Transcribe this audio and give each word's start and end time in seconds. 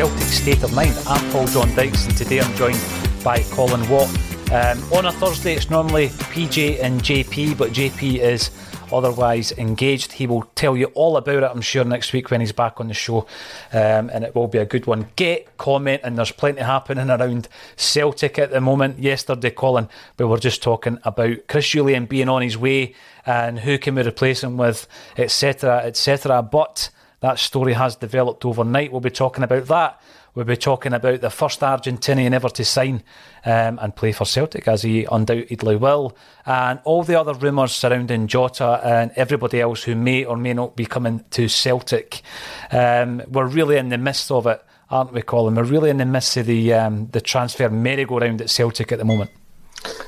Celtic 0.00 0.28
State 0.28 0.62
of 0.62 0.72
Mind. 0.72 0.96
I'm 1.06 1.30
Paul 1.30 1.46
John 1.48 1.68
Dykes, 1.74 2.06
and 2.06 2.16
today 2.16 2.40
I'm 2.40 2.54
joined 2.54 2.80
by 3.22 3.42
Colin 3.50 3.86
Watt. 3.90 4.08
Um, 4.50 4.82
on 4.94 5.04
a 5.04 5.12
Thursday, 5.12 5.52
it's 5.52 5.68
normally 5.68 6.08
PJ 6.08 6.82
and 6.82 7.02
JP, 7.02 7.58
but 7.58 7.72
JP 7.72 8.16
is 8.16 8.50
otherwise 8.90 9.52
engaged. 9.52 10.12
He 10.12 10.26
will 10.26 10.44
tell 10.54 10.74
you 10.74 10.86
all 10.94 11.18
about 11.18 11.42
it, 11.42 11.50
I'm 11.52 11.60
sure, 11.60 11.84
next 11.84 12.14
week 12.14 12.30
when 12.30 12.40
he's 12.40 12.50
back 12.50 12.80
on 12.80 12.88
the 12.88 12.94
show, 12.94 13.26
um, 13.74 14.08
and 14.08 14.24
it 14.24 14.34
will 14.34 14.48
be 14.48 14.56
a 14.56 14.64
good 14.64 14.86
one. 14.86 15.06
Get, 15.16 15.58
comment, 15.58 16.00
and 16.02 16.16
there's 16.16 16.32
plenty 16.32 16.62
happening 16.62 17.10
around 17.10 17.48
Celtic 17.76 18.38
at 18.38 18.50
the 18.50 18.62
moment. 18.62 19.00
Yesterday, 19.00 19.50
Colin, 19.50 19.86
we 20.18 20.24
were 20.24 20.38
just 20.38 20.62
talking 20.62 20.98
about 21.04 21.46
Chris 21.46 21.66
Jullien 21.66 22.08
being 22.08 22.30
on 22.30 22.40
his 22.40 22.56
way 22.56 22.94
and 23.26 23.58
who 23.58 23.76
can 23.76 23.96
we 23.96 24.02
replace 24.02 24.42
him 24.42 24.56
with, 24.56 24.88
etc., 25.18 25.82
etc. 25.84 26.40
But 26.40 26.88
that 27.20 27.38
story 27.38 27.74
has 27.74 27.96
developed 27.96 28.44
overnight. 28.44 28.92
We'll 28.92 29.00
be 29.00 29.10
talking 29.10 29.44
about 29.44 29.66
that. 29.66 30.00
We'll 30.34 30.44
be 30.44 30.56
talking 30.56 30.92
about 30.92 31.20
the 31.20 31.30
first 31.30 31.60
Argentinian 31.60 32.32
ever 32.32 32.48
to 32.50 32.64
sign 32.64 33.02
um, 33.44 33.80
and 33.82 33.96
play 33.96 34.12
for 34.12 34.24
Celtic, 34.24 34.68
as 34.68 34.82
he 34.82 35.04
undoubtedly 35.10 35.76
will, 35.76 36.16
and 36.46 36.78
all 36.84 37.02
the 37.02 37.18
other 37.18 37.34
rumours 37.34 37.72
surrounding 37.72 38.28
Jota 38.28 38.80
and 38.84 39.10
everybody 39.16 39.60
else 39.60 39.82
who 39.82 39.96
may 39.96 40.24
or 40.24 40.36
may 40.36 40.54
not 40.54 40.76
be 40.76 40.86
coming 40.86 41.24
to 41.30 41.48
Celtic. 41.48 42.22
Um, 42.70 43.22
we're 43.28 43.46
really 43.46 43.76
in 43.76 43.88
the 43.88 43.98
midst 43.98 44.30
of 44.30 44.46
it, 44.46 44.64
aren't 44.88 45.12
we, 45.12 45.22
Colin? 45.22 45.56
We're 45.56 45.64
really 45.64 45.90
in 45.90 45.96
the 45.96 46.06
midst 46.06 46.36
of 46.36 46.46
the 46.46 46.74
um, 46.74 47.08
the 47.08 47.20
transfer 47.20 47.68
merry-go-round 47.68 48.40
at 48.40 48.50
Celtic 48.50 48.92
at 48.92 48.98
the 48.98 49.04
moment. 49.04 49.30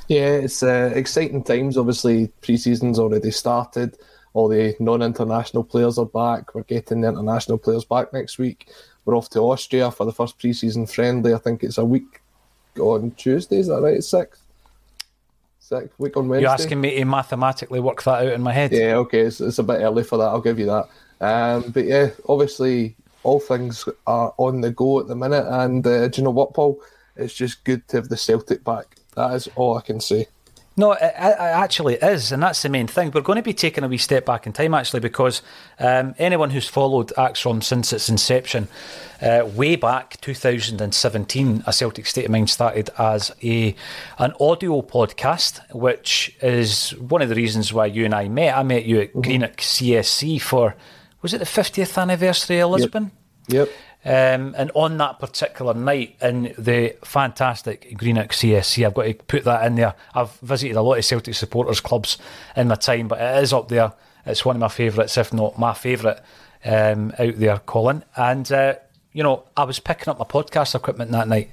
Yeah, 0.07 0.29
it's 0.29 0.63
uh, 0.63 0.93
exciting 0.95 1.43
times. 1.43 1.77
Obviously, 1.77 2.29
pre-season's 2.43 2.99
already 2.99 3.33
started. 3.33 3.97
All 4.35 4.49
the 4.49 4.75
non-international 4.81 5.65
players 5.65 5.99
are 5.99 6.07
back. 6.07 6.55
We're 6.55 6.63
getting 6.63 7.03
the 7.03 7.09
international 7.09 7.59
players 7.59 7.85
back 7.85 8.13
next 8.13 8.39
week. 8.39 8.69
We're 9.05 9.17
off 9.17 9.29
to 9.31 9.41
Austria 9.41 9.91
for 9.91 10.07
the 10.07 10.13
first 10.13 10.39
pre-season 10.39 10.87
friendly. 10.87 11.35
I 11.35 11.39
think 11.39 11.63
it's 11.63 11.79
a 11.79 11.85
week 11.85 12.21
on 12.79 13.11
Tuesday. 13.13 13.59
Is 13.59 13.67
that 13.67 13.83
right? 13.83 14.03
Sixth, 14.03 14.43
sixth 15.59 15.99
week 15.99 16.17
on 16.17 16.29
Wednesday. 16.29 16.45
You're 16.45 16.53
asking 16.53 16.81
me 16.81 16.97
to 16.97 17.05
mathematically 17.05 17.81
work 17.81 18.03
that 18.05 18.27
out 18.27 18.33
in 18.33 18.41
my 18.41 18.53
head. 18.53 18.73
Yeah, 18.73 18.97
okay. 18.97 19.21
It's, 19.21 19.41
it's 19.41 19.59
a 19.59 19.63
bit 19.63 19.81
early 19.81 20.05
for 20.05 20.17
that. 20.19 20.25
I'll 20.25 20.41
give 20.41 20.59
you 20.59 20.67
that. 20.67 20.89
Um, 21.21 21.71
but 21.71 21.85
yeah, 21.85 22.11
obviously, 22.29 22.97
all 23.25 23.41
things 23.41 23.87
are 24.07 24.33
on 24.39 24.61
the 24.61 24.71
go 24.71 25.01
at 25.01 25.09
the 25.09 25.17
minute. 25.17 25.47
And 25.47 25.87
uh, 25.87 26.09
do 26.09 26.21
you 26.21 26.25
know 26.25 26.31
what, 26.31 26.55
Paul? 26.55 26.81
It's 27.17 27.35
just 27.35 27.65
good 27.65 27.87
to 27.89 27.99
have 27.99 28.09
the 28.09 28.17
Celtic 28.17 28.65
back. 28.65 28.97
That 29.15 29.35
is 29.35 29.49
all 29.57 29.77
I 29.77 29.83
can 29.83 30.01
say. 30.01 30.29
No, 30.75 30.93
it, 30.93 31.03
it 31.03 31.15
actually 31.15 31.97
is, 31.97 32.33
and 32.33 32.43
that's 32.43 32.63
the 32.63 32.69
main 32.71 32.87
thing. 32.87 33.11
We're 33.11 33.21
going 33.21 33.37
to 33.37 33.43
be 33.43 33.53
taking 33.53 33.85
a 33.85 33.89
wee 33.89 33.99
step 33.99 34.25
back 34.25 34.47
in 34.47 34.55
time, 34.55 34.73
actually, 34.73 35.01
because 35.01 35.43
um, 35.79 36.15
anyone 36.19 36.51
who's 36.51 36.67
followed 36.67 37.09
ACSOM 37.09 37.63
since 37.63 37.93
its 37.93 38.09
inception, 38.09 38.69
uh, 39.21 39.47
way 39.55 39.77
back 39.77 40.19
2017, 40.23 41.65
a 41.67 41.73
Celtic 41.73 42.07
State 42.07 42.25
of 42.25 42.31
Mind 42.31 42.49
started 42.49 42.89
as 42.99 43.33
a 43.43 43.75
an 44.19 44.33
audio 44.41 44.81
podcast, 44.81 45.61
which 45.75 46.35
is 46.41 46.91
one 46.99 47.21
of 47.21 47.29
the 47.29 47.35
reasons 47.35 47.73
why 47.73 47.87
you 47.87 48.07
and 48.07 48.15
I 48.15 48.29
met. 48.29 48.57
I 48.57 48.63
met 48.63 48.87
you 48.87 49.01
at 49.01 49.13
Greenock 49.13 49.59
CSC 49.59 50.41
for 50.41 50.75
was 51.21 51.35
it 51.35 51.39
the 51.39 51.45
50th 51.45 52.01
anniversary 52.01 52.61
of 52.61 52.71
Lisbon? 52.71 53.13
Yep. 53.49 53.69
Um, 54.05 54.55
and 54.59 54.73
on 54.75 54.97
that 54.99 55.21
particular 55.21 55.75
night 55.75 56.17
in 56.21 56.55
the 56.59 56.97
fantastic 57.05 57.97
Greenock 57.97 58.31
CSC, 58.31 58.85
I've 58.85 58.95
got 58.95 59.05
to 59.05 59.15
put 59.15 59.45
that 59.45 59.65
in 59.67 59.77
there. 59.77 59.95
I've 60.15 60.33
visited 60.39 60.77
a 60.77 60.83
lot 60.83 60.99
of 60.99 61.05
Celtic 61.05 61.35
supporters 61.35 61.81
clubs 61.81 62.19
in 62.57 62.69
my 62.69 62.75
time, 62.75 63.09
but 63.09 63.21
it 63.21 63.43
is 63.43 63.53
up 63.53 63.69
there. 63.69 63.93
It's 64.27 64.45
one 64.45 64.57
of 64.57 64.61
my 64.61 64.69
favourites, 64.69 65.17
if 65.17 65.33
not 65.33 65.59
my 65.59 65.73
favourite, 65.73 66.19
um, 66.65 67.13
out 67.19 67.37
there, 67.37 67.59
Colin. 67.59 68.05
And, 68.17 68.51
uh, 68.51 68.75
you 69.13 69.23
know, 69.23 69.45
I 69.57 69.65
was 69.65 69.79
picking 69.79 70.09
up 70.09 70.19
my 70.19 70.25
podcast 70.25 70.75
equipment 70.75 71.13
that 71.13 71.29
night. 71.29 71.53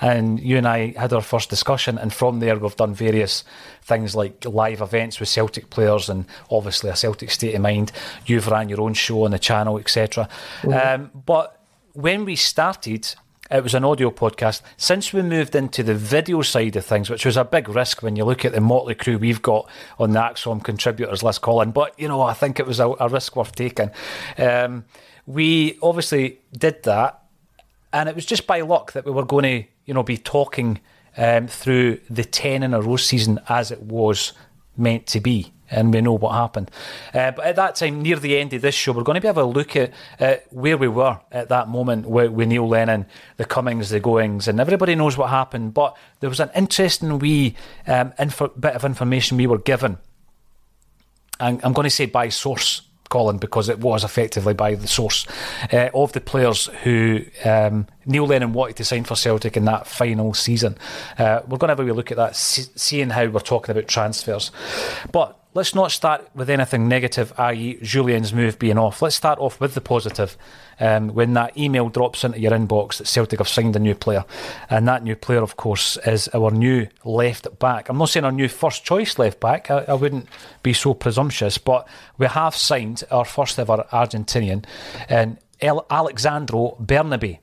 And 0.00 0.38
you 0.38 0.56
and 0.56 0.66
I 0.66 0.92
had 0.96 1.12
our 1.12 1.20
first 1.20 1.50
discussion, 1.50 1.98
and 1.98 2.12
from 2.12 2.38
there 2.38 2.56
we've 2.56 2.76
done 2.76 2.94
various 2.94 3.42
things 3.82 4.14
like 4.14 4.44
live 4.44 4.80
events 4.80 5.18
with 5.18 5.28
Celtic 5.28 5.70
players, 5.70 6.08
and 6.08 6.24
obviously 6.50 6.88
a 6.88 6.94
Celtic 6.94 7.32
state 7.32 7.56
of 7.56 7.62
mind. 7.62 7.90
You've 8.24 8.46
ran 8.46 8.68
your 8.68 8.80
own 8.80 8.94
show 8.94 9.24
on 9.24 9.32
the 9.32 9.40
channel, 9.40 9.76
etc. 9.76 10.28
Um, 10.72 11.10
but 11.26 11.57
when 11.92 12.24
we 12.24 12.36
started, 12.36 13.14
it 13.50 13.62
was 13.62 13.74
an 13.74 13.84
audio 13.84 14.10
podcast. 14.10 14.62
Since 14.76 15.12
we 15.12 15.22
moved 15.22 15.54
into 15.54 15.82
the 15.82 15.94
video 15.94 16.42
side 16.42 16.76
of 16.76 16.84
things, 16.84 17.08
which 17.08 17.24
was 17.24 17.36
a 17.36 17.44
big 17.44 17.68
risk 17.68 18.02
when 18.02 18.16
you 18.16 18.24
look 18.24 18.44
at 18.44 18.52
the 18.52 18.60
motley 18.60 18.94
crew 18.94 19.18
we've 19.18 19.42
got 19.42 19.68
on 19.98 20.12
the 20.12 20.20
ACSOM 20.20 20.62
contributors 20.62 21.22
list, 21.22 21.40
Colin, 21.40 21.70
but 21.70 21.98
you 21.98 22.08
know, 22.08 22.20
I 22.20 22.34
think 22.34 22.60
it 22.60 22.66
was 22.66 22.80
a, 22.80 22.88
a 23.00 23.08
risk 23.08 23.36
worth 23.36 23.54
taking. 23.54 23.90
Um, 24.36 24.84
we 25.26 25.78
obviously 25.82 26.40
did 26.52 26.82
that, 26.84 27.22
and 27.92 28.08
it 28.08 28.14
was 28.14 28.26
just 28.26 28.46
by 28.46 28.60
luck 28.60 28.92
that 28.92 29.04
we 29.04 29.12
were 29.12 29.24
going 29.24 29.44
to, 29.44 29.68
you 29.86 29.94
know, 29.94 30.02
be 30.02 30.18
talking 30.18 30.80
um, 31.16 31.46
through 31.48 32.00
the 32.08 32.24
10 32.24 32.62
in 32.62 32.74
a 32.74 32.80
row 32.80 32.96
season 32.96 33.40
as 33.48 33.70
it 33.70 33.82
was 33.82 34.32
meant 34.76 35.06
to 35.06 35.20
be 35.20 35.52
and 35.70 35.92
we 35.92 36.00
know 36.00 36.14
what 36.14 36.32
happened. 36.32 36.70
Uh, 37.14 37.30
but 37.30 37.44
at 37.44 37.56
that 37.56 37.76
time, 37.76 38.02
near 38.02 38.16
the 38.16 38.38
end 38.38 38.52
of 38.52 38.62
this 38.62 38.74
show, 38.74 38.92
we're 38.92 39.02
going 39.02 39.14
to 39.14 39.20
be 39.20 39.28
able 39.28 39.52
to 39.52 39.58
look 39.58 39.76
at, 39.76 39.92
where 40.50 40.76
we 40.76 40.88
were 40.88 41.18
at 41.30 41.48
that 41.48 41.68
moment 41.68 42.08
with, 42.08 42.30
with, 42.32 42.48
Neil 42.48 42.68
Lennon, 42.68 43.06
the 43.36 43.44
comings, 43.44 43.90
the 43.90 44.00
goings, 44.00 44.48
and 44.48 44.60
everybody 44.60 44.94
knows 44.94 45.16
what 45.16 45.30
happened. 45.30 45.74
But 45.74 45.96
there 46.20 46.30
was 46.30 46.40
an 46.40 46.50
interesting 46.54 47.18
wee 47.18 47.54
um, 47.86 48.12
bit 48.58 48.74
of 48.74 48.84
information 48.84 49.36
we 49.36 49.46
were 49.46 49.58
given. 49.58 49.98
And 51.40 51.60
I'm 51.62 51.72
going 51.72 51.84
to 51.84 51.90
say 51.90 52.06
by 52.06 52.30
source, 52.30 52.82
Colin, 53.08 53.38
because 53.38 53.68
it 53.68 53.78
was 53.78 54.04
effectively 54.04 54.54
by 54.54 54.74
the 54.74 54.86
source 54.86 55.26
uh, 55.72 55.90
of 55.94 56.12
the 56.12 56.20
players 56.20 56.66
who 56.82 57.24
um, 57.44 57.86
Neil 58.06 58.26
Lennon 58.26 58.52
wanted 58.52 58.76
to 58.76 58.84
sign 58.84 59.04
for 59.04 59.16
Celtic 59.16 59.56
in 59.56 59.64
that 59.66 59.86
final 59.86 60.34
season. 60.34 60.76
Uh, 61.18 61.40
we're 61.46 61.58
going 61.58 61.68
to 61.68 61.72
have 61.72 61.80
a 61.80 61.84
wee 61.84 61.92
look 61.92 62.10
at 62.10 62.16
that, 62.16 62.36
seeing 62.36 63.10
how 63.10 63.26
we're 63.26 63.40
talking 63.40 63.72
about 63.72 63.88
transfers. 63.88 64.50
But 65.12 65.38
let's 65.54 65.74
not 65.74 65.92
start 65.92 66.28
with 66.34 66.50
anything 66.50 66.88
negative, 66.88 67.32
i.e., 67.38 67.78
Jullien's 67.82 68.32
move 68.32 68.58
being 68.58 68.78
off. 68.78 69.02
Let's 69.02 69.16
start 69.16 69.38
off 69.38 69.60
with 69.60 69.74
the 69.74 69.80
positive. 69.80 70.36
Um, 70.80 71.08
when 71.08 71.34
that 71.34 71.56
email 71.56 71.88
drops 71.88 72.22
into 72.24 72.38
your 72.38 72.52
inbox 72.52 72.98
that 72.98 73.08
Celtic 73.08 73.40
have 73.40 73.48
signed 73.48 73.74
a 73.74 73.80
new 73.80 73.94
player, 73.94 74.24
and 74.70 74.86
that 74.86 75.02
new 75.02 75.16
player, 75.16 75.42
of 75.42 75.56
course, 75.56 75.96
is 76.06 76.28
our 76.28 76.50
new 76.50 76.86
left 77.04 77.58
back. 77.58 77.88
I'm 77.88 77.98
not 77.98 78.10
saying 78.10 78.24
our 78.24 78.32
new 78.32 78.48
first 78.48 78.84
choice 78.84 79.18
left 79.18 79.40
back. 79.40 79.70
I, 79.70 79.84
I 79.88 79.94
wouldn't 79.94 80.28
be 80.62 80.72
so 80.72 80.94
presumptuous, 80.94 81.58
but 81.58 81.88
we 82.16 82.26
have 82.26 82.54
signed 82.54 83.02
our 83.10 83.24
first 83.24 83.58
ever 83.58 83.84
Argentinian, 83.92 84.64
and 85.08 85.38
El- 85.60 85.86
Alexandro 85.90 86.76
Bernabei. 86.80 87.38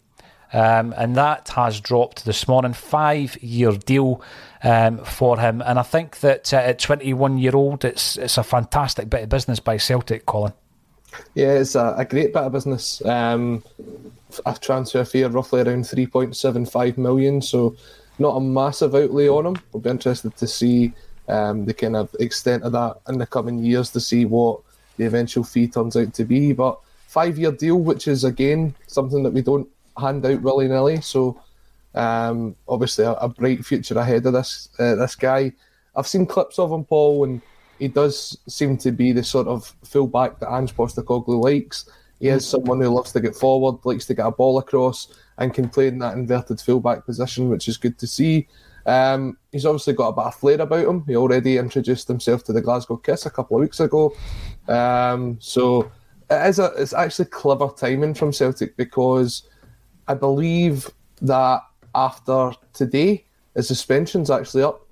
Um, 0.54 0.94
and 0.96 1.16
that 1.18 1.50
has 1.50 1.82
dropped 1.82 2.24
this 2.24 2.48
morning. 2.48 2.74
Five 2.74 3.42
year 3.44 3.72
deal 3.74 4.22
um, 4.64 5.00
for 5.00 5.38
him. 5.38 5.62
And 5.62 5.78
I 5.78 5.84
think 5.84 6.20
that 6.22 6.54
uh, 6.54 6.58
at 6.58 6.80
21 6.80 7.38
year 7.40 7.56
old, 7.56 7.84
it's, 7.84 8.18
it's 8.18 8.38
a 8.38 8.44
fantastic 8.44 9.10
bit 9.10 9.24
of 9.24 9.30
business 9.30 9.60
by 9.60 9.78
Celtic, 9.78 10.26
Colin. 10.26 10.54
Yeah, 11.34 11.54
it's 11.54 11.76
a, 11.76 11.96
a 11.98 12.06
great 12.06 12.34
bit 12.34 12.44
of 12.44 12.52
business. 12.52 13.04
Um, 13.06 13.64
a 14.46 14.56
transfer 14.56 15.06
fee 15.06 15.22
of 15.22 15.34
roughly 15.34 15.62
around 15.62 15.84
3.75 15.84 16.98
million. 16.98 17.42
So 17.42 17.76
not 18.20 18.36
a 18.36 18.42
massive 18.42 18.96
outlay 18.96 19.28
on 19.28 19.46
him. 19.46 19.58
We'll 19.72 19.82
be 19.82 19.90
interested 19.90 20.36
to 20.38 20.48
see 20.48 20.94
um, 21.28 21.66
the 21.66 21.74
kind 21.74 21.96
of 21.96 22.16
extent 22.20 22.64
of 22.64 22.72
that 22.74 22.98
in 23.10 23.18
the 23.18 23.26
coming 23.26 23.60
years 23.60 23.90
to 23.92 24.00
see 24.00 24.26
what 24.26 24.62
the 24.98 25.06
eventual 25.06 25.44
fee 25.44 25.68
turns 25.68 25.96
out 25.96 26.14
to 26.14 26.24
be. 26.24 26.54
But 26.54 26.80
five 27.08 27.38
year 27.38 27.52
deal, 27.52 27.80
which 27.80 28.08
is 28.08 28.24
again 28.24 28.76
something 28.88 29.24
that 29.24 29.34
we 29.34 29.42
don't 29.42 29.68
hand 29.98 30.26
out 30.26 30.42
willy 30.42 30.68
nilly. 30.68 31.02
So 31.02 31.40
um, 31.94 32.56
obviously 32.68 33.06
a, 33.06 33.14
a, 33.14 33.30
bright 33.30 33.66
future 33.66 33.98
ahead 33.98 34.26
of 34.26 34.34
this 34.34 34.70
uh, 34.80 34.96
this 34.96 35.16
guy. 35.16 35.54
I've 35.96 36.08
seen 36.08 36.26
clips 36.26 36.60
of 36.60 36.72
him, 36.72 36.84
Paul, 36.84 37.24
and 37.24 37.42
he 37.80 37.88
does 37.88 38.38
seem 38.48 38.78
to 38.78 38.92
be 38.92 39.12
the 39.12 39.24
sort 39.24 39.48
of 39.48 39.74
fullback 39.84 40.40
that 40.40 40.54
Ange 40.54 40.76
Postecoglou 40.76 41.44
likes. 41.44 41.90
He 42.20 42.30
is 42.30 42.48
someone 42.48 42.80
who 42.80 42.90
loves 42.90 43.12
to 43.12 43.20
get 43.20 43.36
forward, 43.36 43.84
likes 43.84 44.06
to 44.06 44.14
get 44.14 44.26
a 44.26 44.32
ball 44.32 44.58
across, 44.58 45.14
and 45.38 45.54
can 45.54 45.70
play 45.70 45.88
in 45.88 46.00
that 46.00 46.18
inverted 46.18 46.62
fullback 46.62 47.06
position, 47.06 47.50
which 47.50 47.68
is 47.68 47.78
good 47.78 47.98
to 48.00 48.08
see. 48.08 48.48
Um, 48.86 49.38
he's 49.52 49.66
obviously 49.66 49.94
got 49.94 50.10
a 50.10 50.14
bit 50.14 50.26
of 50.26 50.36
flair 50.36 50.62
about 50.62 50.88
him. 50.88 51.04
He 51.08 51.16
already 51.16 51.58
introduced 51.58 52.08
himself 52.08 52.44
to 52.46 52.54
the 52.54 52.62
Glasgow 52.62 52.98
Kiss 52.98 53.26
a 53.26 53.32
couple 53.32 53.58
of 53.58 53.62
weeks 53.62 53.80
ago. 53.80 54.16
Um, 54.68 55.38
so 55.42 55.92
it 56.30 56.48
is 56.48 56.60
a, 56.60 56.72
it's 56.78 56.94
actually 56.94 57.26
clever 57.26 57.68
timing 57.76 58.14
from 58.14 58.32
Celtic 58.32 58.78
because 58.78 59.50
I 60.08 60.14
believe 60.14 60.90
that 61.22 61.62
after 61.94 62.52
today, 62.74 63.26
his 63.56 63.68
suspension's 63.68 64.30
actually 64.30 64.64
up. 64.64 64.86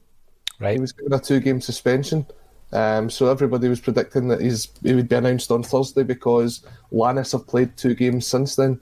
Right. 0.60 0.74
He 0.74 0.80
was 0.80 0.92
given 0.92 1.14
a 1.14 1.20
two 1.20 1.40
game 1.40 1.62
suspension. 1.62 2.26
Um, 2.74 3.10
so 3.10 3.30
everybody 3.30 3.70
was 3.70 3.80
predicting 3.80 4.28
that 4.30 4.42
he's 4.42 4.70
he 4.84 4.94
would 4.94 5.08
be 5.08 5.16
announced 5.16 5.52
on 5.52 5.64
Thursday 5.64 6.04
because 6.04 6.66
Lanús 6.92 7.31
have 7.31 7.48
played 7.48 7.78
two 7.78 7.94
games 7.96 8.28
since 8.28 8.56
then. 8.56 8.81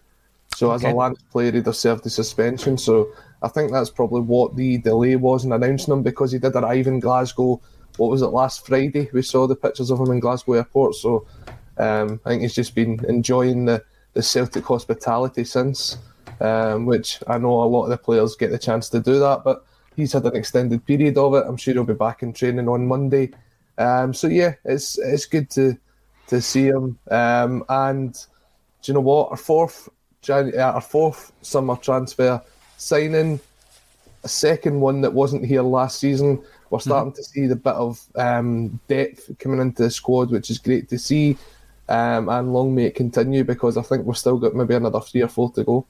So 0.56 0.72
okay. 0.72 0.88
as 0.88 0.94
a 0.94 0.96
Lanús 0.96 1.30
player, 1.30 1.52
he'd 1.52 1.66
have 1.66 1.76
served 1.76 2.04
the 2.04 2.10
suspension. 2.10 2.78
So 2.78 3.12
I 3.42 3.50
think 3.50 3.72
that's 3.72 3.90
probably 3.90 4.22
what 4.22 4.56
the 4.56 4.78
delay 4.78 5.16
was 5.16 5.46
in 5.46 5.52
announcing 5.52 5.94
him 5.94 6.04
because 6.04 6.32
he 6.32 6.40
did 6.40 6.56
arrive 6.56 6.88
in 6.88 7.00
Glasgow. 7.00 7.62
What 7.98 8.10
was 8.10 8.22
it 8.22 8.28
last 8.28 8.66
Friday? 8.66 9.10
We 9.12 9.22
saw 9.22 9.46
the 9.46 9.56
pictures 9.56 9.92
of 9.92 10.00
him 10.00 10.12
in 10.12 10.20
Glasgow 10.22 10.54
Airport. 10.54 10.96
So 10.96 11.28
um, 11.78 12.20
I 12.26 12.30
think 12.30 12.42
he's 12.44 12.56
just 12.56 12.74
been 12.74 13.04
enjoying 13.08 13.66
the, 13.66 13.84
the 14.14 14.24
Celtic 14.24 14.64
hospitality 14.64 15.44
since 15.44 15.98
um, 16.42 16.86
which 16.86 17.20
I 17.28 17.38
know 17.38 17.64
a 17.64 17.66
lot 17.66 17.84
of 17.84 17.90
the 17.90 17.98
players 17.98 18.36
get 18.36 18.52
the 18.52 18.58
chance 18.58 18.90
to 18.90 19.00
do 19.00 19.20
that, 19.20 19.44
but 19.44 19.64
he's 19.96 20.14
had 20.14 20.26
an 20.26 20.36
extended 20.36 20.86
period 20.86 21.18
of 21.18 21.36
it. 21.36 21.46
I'm 21.48 21.58
sure 21.58 21.74
he'll 21.74 21.84
be 21.84 21.94
back 21.94 22.24
in 22.24 22.34
training 22.34 22.68
on 22.68 22.88
Monday. 22.88 23.32
Um, 23.78 24.14
so 24.14 24.28
yeah, 24.28 24.56
it's 24.66 24.98
it's 24.98 25.26
good 25.26 25.50
to 25.52 25.78
to 26.28 26.42
see 26.42 26.66
him. 26.66 26.98
Um, 27.10 27.64
and 27.70 28.14
do 28.14 28.92
you 28.92 28.94
know 28.94 29.02
what? 29.02 29.32
Our 29.32 29.38
fourth 29.38 29.90
Jan- 30.22 30.54
uh, 30.58 30.74
our 30.74 30.82
fourth 30.82 31.32
summer 31.42 31.76
transfer 31.76 32.42
signing, 32.78 33.40
a 34.24 34.28
second 34.28 34.80
one 34.80 35.02
that 35.02 35.14
wasn't 35.14 35.46
here 35.46 35.64
last 35.64 36.00
season. 36.00 36.42
We're 36.70 36.80
mm-hmm. 36.80 36.90
starting 36.90 37.12
mm-hmm. 37.12 37.18
to 37.18 37.24
see 37.24 37.48
the 37.48 37.56
bit 37.56 37.74
of 37.74 38.06
um, 38.16 38.80
depth 38.88 39.32
coming 39.40 39.60
into 39.60 39.84
the 39.84 39.92
squad, 39.92 40.32
which 40.32 40.50
is 40.50 40.58
great 40.58 40.90
to 40.90 41.00
see. 41.00 41.38
Um, 41.90 42.30
and 42.30 42.54
long 42.54 42.74
may 42.74 42.86
it 42.86 42.96
continue 42.96 43.44
because 43.44 43.76
I 43.76 43.82
think 43.82 44.06
we've 44.06 44.18
still 44.18 44.38
got 44.38 44.56
maybe 44.56 44.76
another 44.76 45.02
three 45.02 45.22
or 45.22 45.28
four 45.28 45.52
to 45.52 45.64
go. 45.64 45.86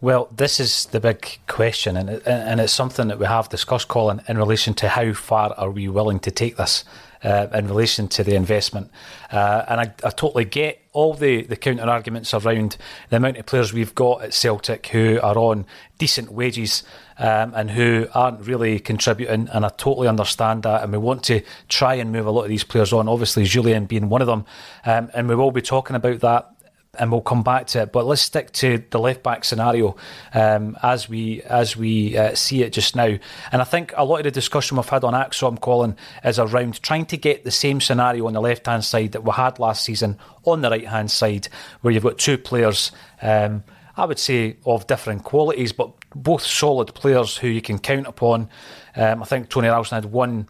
Well, 0.00 0.28
this 0.34 0.60
is 0.60 0.86
the 0.86 1.00
big 1.00 1.38
question, 1.46 1.96
and 1.96 2.10
it, 2.10 2.22
and 2.26 2.60
it's 2.60 2.72
something 2.72 3.08
that 3.08 3.18
we 3.18 3.26
have 3.26 3.48
discussed, 3.48 3.88
Colin, 3.88 4.22
in 4.28 4.36
relation 4.38 4.74
to 4.74 4.88
how 4.88 5.12
far 5.14 5.54
are 5.56 5.70
we 5.70 5.88
willing 5.88 6.20
to 6.20 6.30
take 6.30 6.56
this 6.56 6.84
uh, 7.26 7.48
in 7.52 7.66
relation 7.66 8.06
to 8.06 8.22
the 8.22 8.36
investment. 8.36 8.88
Uh, 9.32 9.64
and 9.68 9.80
I, 9.80 9.92
I, 10.04 10.10
totally 10.10 10.44
get 10.44 10.80
all 10.92 11.12
the, 11.12 11.42
the 11.42 11.56
counter 11.56 11.82
arguments 11.82 12.32
around 12.32 12.76
the 13.10 13.16
amount 13.16 13.36
of 13.36 13.46
players 13.46 13.72
we've 13.72 13.94
got 13.96 14.22
at 14.22 14.32
Celtic 14.32 14.86
who 14.86 15.18
are 15.20 15.36
on 15.36 15.66
decent 15.98 16.30
wages 16.30 16.84
um, 17.18 17.52
and 17.56 17.72
who 17.72 18.06
aren't 18.14 18.46
really 18.46 18.78
contributing. 18.78 19.48
And 19.52 19.66
I 19.66 19.70
totally 19.70 20.06
understand 20.06 20.62
that. 20.62 20.84
And 20.84 20.92
we 20.92 20.98
want 20.98 21.24
to 21.24 21.42
try 21.68 21.94
and 21.94 22.12
move 22.12 22.26
a 22.26 22.30
lot 22.30 22.44
of 22.44 22.48
these 22.48 22.62
players 22.62 22.92
on, 22.92 23.08
obviously, 23.08 23.42
Jullien 23.42 23.88
being 23.88 24.08
one 24.08 24.20
of 24.20 24.28
them. 24.28 24.44
Um, 24.84 25.10
and 25.12 25.28
we 25.28 25.34
will 25.34 25.50
be 25.50 25.62
talking 25.62 25.96
about 25.96 26.20
that 26.20 26.52
and 26.98 27.10
we'll 27.10 27.20
come 27.20 27.42
back 27.42 27.66
to 27.68 27.82
it. 27.82 27.92
But 27.92 28.06
let's 28.06 28.22
stick 28.22 28.52
to 28.52 28.82
the 28.90 28.98
left 28.98 29.22
back 29.22 29.44
scenario 29.44 29.96
um, 30.34 30.76
as 30.82 31.08
we 31.08 31.42
as 31.42 31.76
we 31.76 32.16
uh, 32.16 32.34
see 32.34 32.62
it 32.62 32.72
just 32.72 32.96
now. 32.96 33.16
And 33.52 33.62
I 33.62 33.64
think 33.64 33.92
a 33.96 34.04
lot 34.04 34.18
of 34.18 34.24
the 34.24 34.30
discussion 34.30 34.76
we've 34.76 34.88
had 34.88 35.04
on 35.04 35.14
ACSOM, 35.14 35.60
Colin, 35.60 35.96
is 36.24 36.38
around 36.38 36.82
trying 36.82 37.06
to 37.06 37.16
get 37.16 37.44
the 37.44 37.50
same 37.50 37.80
scenario 37.80 38.26
on 38.26 38.32
the 38.32 38.40
left 38.40 38.66
hand 38.66 38.84
side 38.84 39.12
that 39.12 39.24
we 39.24 39.32
had 39.32 39.58
last 39.58 39.84
season 39.84 40.18
on 40.44 40.62
the 40.62 40.70
right 40.70 40.88
hand 40.88 41.10
side, 41.10 41.48
where 41.80 41.92
you've 41.92 42.02
got 42.02 42.18
two 42.18 42.38
players. 42.38 42.92
Um, 43.22 43.64
I 43.96 44.04
would 44.04 44.18
say 44.18 44.56
of 44.66 44.86
different 44.86 45.24
qualities, 45.24 45.72
but 45.72 45.92
both 46.14 46.42
solid 46.42 46.94
players 46.94 47.38
who 47.38 47.48
you 47.48 47.62
can 47.62 47.78
count 47.78 48.06
upon. 48.06 48.50
Um, 48.94 49.22
I 49.22 49.26
think 49.26 49.48
Tony 49.48 49.68
Ralston 49.68 50.02
had 50.02 50.12
one 50.12 50.48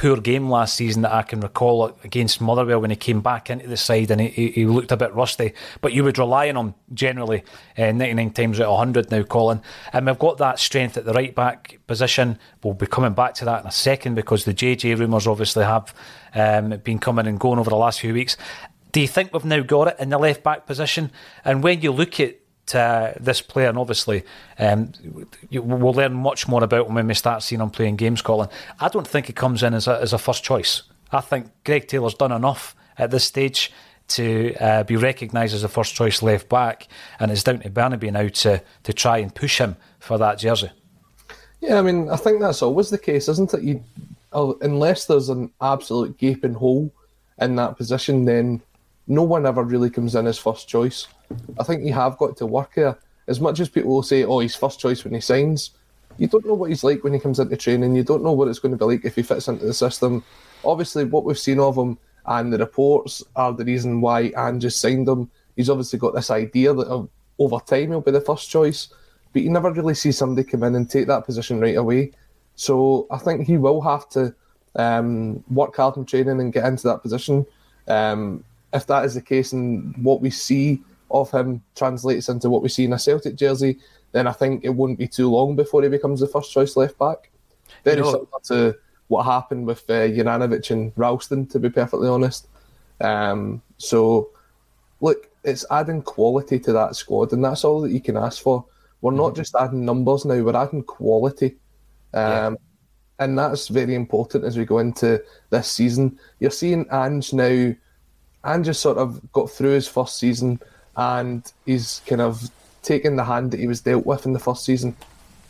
poor 0.00 0.18
game 0.18 0.48
last 0.48 0.76
season 0.76 1.02
that 1.02 1.12
I 1.12 1.20
can 1.20 1.40
recall 1.40 1.94
against 2.04 2.40
Motherwell 2.40 2.80
when 2.80 2.88
he 2.88 2.96
came 2.96 3.20
back 3.20 3.50
into 3.50 3.68
the 3.68 3.76
side 3.76 4.10
and 4.10 4.18
he, 4.18 4.48
he 4.48 4.64
looked 4.64 4.90
a 4.92 4.96
bit 4.96 5.14
rusty. 5.14 5.52
But 5.82 5.92
you 5.92 6.04
would 6.04 6.16
rely 6.16 6.48
on 6.48 6.56
him 6.56 6.74
generally 6.94 7.44
uh, 7.76 7.92
99 7.92 8.30
times 8.30 8.60
out 8.60 8.68
of 8.68 8.78
100 8.78 9.10
now, 9.10 9.22
Colin. 9.24 9.60
And 9.92 10.06
we've 10.06 10.18
got 10.18 10.38
that 10.38 10.58
strength 10.58 10.96
at 10.96 11.04
the 11.04 11.12
right 11.12 11.34
back 11.34 11.80
position. 11.86 12.38
We'll 12.64 12.72
be 12.72 12.86
coming 12.86 13.12
back 13.12 13.34
to 13.34 13.44
that 13.44 13.60
in 13.60 13.66
a 13.66 13.72
second 13.72 14.14
because 14.14 14.46
the 14.46 14.54
JJ 14.54 14.98
rumours 14.98 15.26
obviously 15.26 15.64
have 15.64 15.94
um, 16.34 16.70
been 16.78 16.98
coming 16.98 17.26
and 17.26 17.38
going 17.38 17.58
over 17.58 17.68
the 17.68 17.76
last 17.76 18.00
few 18.00 18.14
weeks. 18.14 18.38
Do 18.92 19.02
you 19.02 19.08
think 19.08 19.34
we've 19.34 19.44
now 19.44 19.60
got 19.60 19.88
it 19.88 19.96
in 20.00 20.08
the 20.08 20.18
left 20.18 20.42
back 20.42 20.64
position? 20.64 21.12
And 21.44 21.62
when 21.62 21.82
you 21.82 21.92
look 21.92 22.18
at 22.20 22.36
uh, 22.74 23.14
this 23.18 23.40
player, 23.40 23.68
and 23.68 23.78
obviously 23.78 24.22
um, 24.58 24.92
we'll 25.50 25.92
learn 25.92 26.14
much 26.14 26.48
more 26.48 26.62
about 26.62 26.86
him 26.86 26.94
when 26.94 27.06
we 27.06 27.14
start 27.14 27.42
seeing 27.42 27.60
him 27.60 27.70
playing 27.70 27.96
games, 27.96 28.22
Colin. 28.22 28.48
I 28.78 28.88
don't 28.88 29.06
think 29.06 29.26
he 29.26 29.32
comes 29.32 29.62
in 29.62 29.74
as 29.74 29.86
a, 29.86 30.00
as 30.00 30.12
a 30.12 30.18
first 30.18 30.44
choice. 30.44 30.82
I 31.12 31.20
think 31.20 31.46
Greg 31.64 31.88
Taylor's 31.88 32.14
done 32.14 32.32
enough 32.32 32.74
at 32.98 33.10
this 33.10 33.24
stage 33.24 33.72
to 34.08 34.54
uh, 34.56 34.82
be 34.84 34.96
recognised 34.96 35.54
as 35.54 35.64
a 35.64 35.68
first 35.68 35.94
choice 35.94 36.22
left 36.22 36.48
back, 36.48 36.88
and 37.18 37.30
it's 37.30 37.44
down 37.44 37.60
to 37.60 37.70
Bernabei 37.70 38.12
now 38.12 38.28
to, 38.28 38.62
to 38.82 38.92
try 38.92 39.18
and 39.18 39.34
push 39.34 39.58
him 39.58 39.76
for 39.98 40.18
that 40.18 40.38
jersey. 40.38 40.70
Yeah, 41.60 41.78
I 41.78 41.82
mean, 41.82 42.08
I 42.08 42.16
think 42.16 42.40
that's 42.40 42.62
always 42.62 42.90
the 42.90 42.98
case, 42.98 43.28
isn't 43.28 43.54
it? 43.54 43.62
You, 43.62 43.84
uh, 44.32 44.54
unless 44.62 45.06
there's 45.06 45.28
an 45.28 45.52
absolute 45.60 46.16
gaping 46.18 46.54
hole 46.54 46.92
in 47.40 47.56
that 47.56 47.76
position, 47.76 48.24
then 48.24 48.60
no 49.06 49.22
one 49.22 49.46
ever 49.46 49.62
really 49.62 49.90
comes 49.90 50.14
in 50.14 50.26
as 50.26 50.38
first 50.38 50.68
choice. 50.68 51.06
I 51.58 51.64
think 51.64 51.84
you 51.84 51.92
have 51.92 52.18
got 52.18 52.36
to 52.38 52.46
work 52.46 52.72
here. 52.74 52.98
As 53.26 53.40
much 53.40 53.60
as 53.60 53.68
people 53.68 53.92
will 53.92 54.02
say, 54.02 54.24
oh, 54.24 54.40
he's 54.40 54.56
first 54.56 54.80
choice 54.80 55.04
when 55.04 55.14
he 55.14 55.20
signs, 55.20 55.70
you 56.18 56.26
don't 56.26 56.44
know 56.44 56.54
what 56.54 56.70
he's 56.70 56.84
like 56.84 57.04
when 57.04 57.12
he 57.12 57.20
comes 57.20 57.38
into 57.38 57.56
training. 57.56 57.94
You 57.94 58.02
don't 58.04 58.22
know 58.22 58.32
what 58.32 58.48
it's 58.48 58.58
going 58.58 58.72
to 58.72 58.78
be 58.78 58.84
like 58.84 59.04
if 59.04 59.14
he 59.14 59.22
fits 59.22 59.48
into 59.48 59.64
the 59.64 59.74
system. 59.74 60.24
Obviously, 60.64 61.04
what 61.04 61.24
we've 61.24 61.38
seen 61.38 61.60
of 61.60 61.76
him 61.76 61.98
and 62.26 62.52
the 62.52 62.58
reports 62.58 63.22
are 63.36 63.52
the 63.52 63.64
reason 63.64 64.00
why 64.00 64.32
Ange 64.36 64.62
just 64.62 64.80
signed 64.80 65.08
him. 65.08 65.30
He's 65.56 65.70
obviously 65.70 65.98
got 65.98 66.14
this 66.14 66.30
idea 66.30 66.74
that 66.74 66.88
uh, 66.88 67.06
over 67.38 67.58
time 67.60 67.88
he'll 67.88 68.00
be 68.00 68.10
the 68.10 68.20
first 68.20 68.50
choice, 68.50 68.88
but 69.32 69.42
you 69.42 69.50
never 69.50 69.72
really 69.72 69.94
see 69.94 70.12
somebody 70.12 70.46
come 70.46 70.62
in 70.64 70.74
and 70.74 70.88
take 70.88 71.06
that 71.06 71.24
position 71.24 71.60
right 71.60 71.76
away. 71.76 72.12
So 72.56 73.06
I 73.10 73.18
think 73.18 73.46
he 73.46 73.56
will 73.56 73.80
have 73.80 74.08
to 74.10 74.34
um, 74.76 75.42
work 75.50 75.76
hard 75.76 75.96
in 75.96 76.04
training 76.04 76.40
and 76.40 76.52
get 76.52 76.66
into 76.66 76.88
that 76.88 77.02
position. 77.02 77.46
Um, 77.88 78.44
if 78.72 78.86
that 78.86 79.04
is 79.04 79.14
the 79.14 79.22
case 79.22 79.52
and 79.52 79.96
what 80.04 80.20
we 80.20 80.30
see 80.30 80.82
of 81.10 81.30
him 81.30 81.62
translates 81.74 82.28
into 82.28 82.50
what 82.50 82.62
we 82.62 82.68
see 82.68 82.84
in 82.84 82.92
a 82.92 82.98
Celtic 82.98 83.36
jersey, 83.36 83.78
then 84.12 84.26
I 84.26 84.32
think 84.32 84.64
it 84.64 84.74
wouldn't 84.74 84.98
be 84.98 85.08
too 85.08 85.30
long 85.30 85.56
before 85.56 85.82
he 85.82 85.88
becomes 85.88 86.20
the 86.20 86.26
first 86.26 86.52
choice 86.52 86.76
left 86.76 86.98
back. 86.98 87.30
Very 87.84 87.98
you 87.98 88.02
know, 88.02 88.10
similar 88.10 88.72
to 88.72 88.78
what 89.08 89.24
happened 89.24 89.66
with 89.66 89.80
uh, 89.90 90.08
Juranovic 90.08 90.70
and 90.70 90.92
Ralston, 90.96 91.46
to 91.46 91.58
be 91.58 91.70
perfectly 91.70 92.08
honest. 92.08 92.48
Um, 93.00 93.62
so, 93.78 94.30
look, 95.00 95.28
it's 95.44 95.64
adding 95.70 96.02
quality 96.02 96.58
to 96.60 96.72
that 96.72 96.96
squad, 96.96 97.32
and 97.32 97.44
that's 97.44 97.64
all 97.64 97.80
that 97.82 97.92
you 97.92 98.00
can 98.00 98.16
ask 98.16 98.42
for. 98.42 98.64
We're 99.00 99.12
not 99.12 99.28
mm-hmm. 99.28 99.36
just 99.36 99.54
adding 99.54 99.84
numbers 99.84 100.24
now; 100.24 100.40
we're 100.42 100.56
adding 100.56 100.82
quality, 100.82 101.56
um, 102.14 102.22
yeah. 102.22 102.54
and 103.20 103.38
that's 103.38 103.68
very 103.68 103.94
important 103.94 104.44
as 104.44 104.58
we 104.58 104.64
go 104.64 104.78
into 104.78 105.22
this 105.50 105.70
season. 105.70 106.18
You're 106.38 106.50
seeing 106.50 106.86
Ange 106.92 107.32
now. 107.32 107.74
Ange 108.44 108.66
just 108.66 108.80
sort 108.80 108.98
of 108.98 109.20
got 109.32 109.50
through 109.50 109.70
his 109.70 109.88
first 109.88 110.18
season, 110.18 110.60
and 110.96 111.50
he's 111.66 112.02
kind 112.06 112.20
of 112.20 112.50
taken 112.82 113.16
the 113.16 113.24
hand 113.24 113.50
that 113.50 113.60
he 113.60 113.66
was 113.66 113.80
dealt 113.80 114.06
with 114.06 114.26
in 114.26 114.32
the 114.32 114.38
first 114.38 114.64
season. 114.64 114.96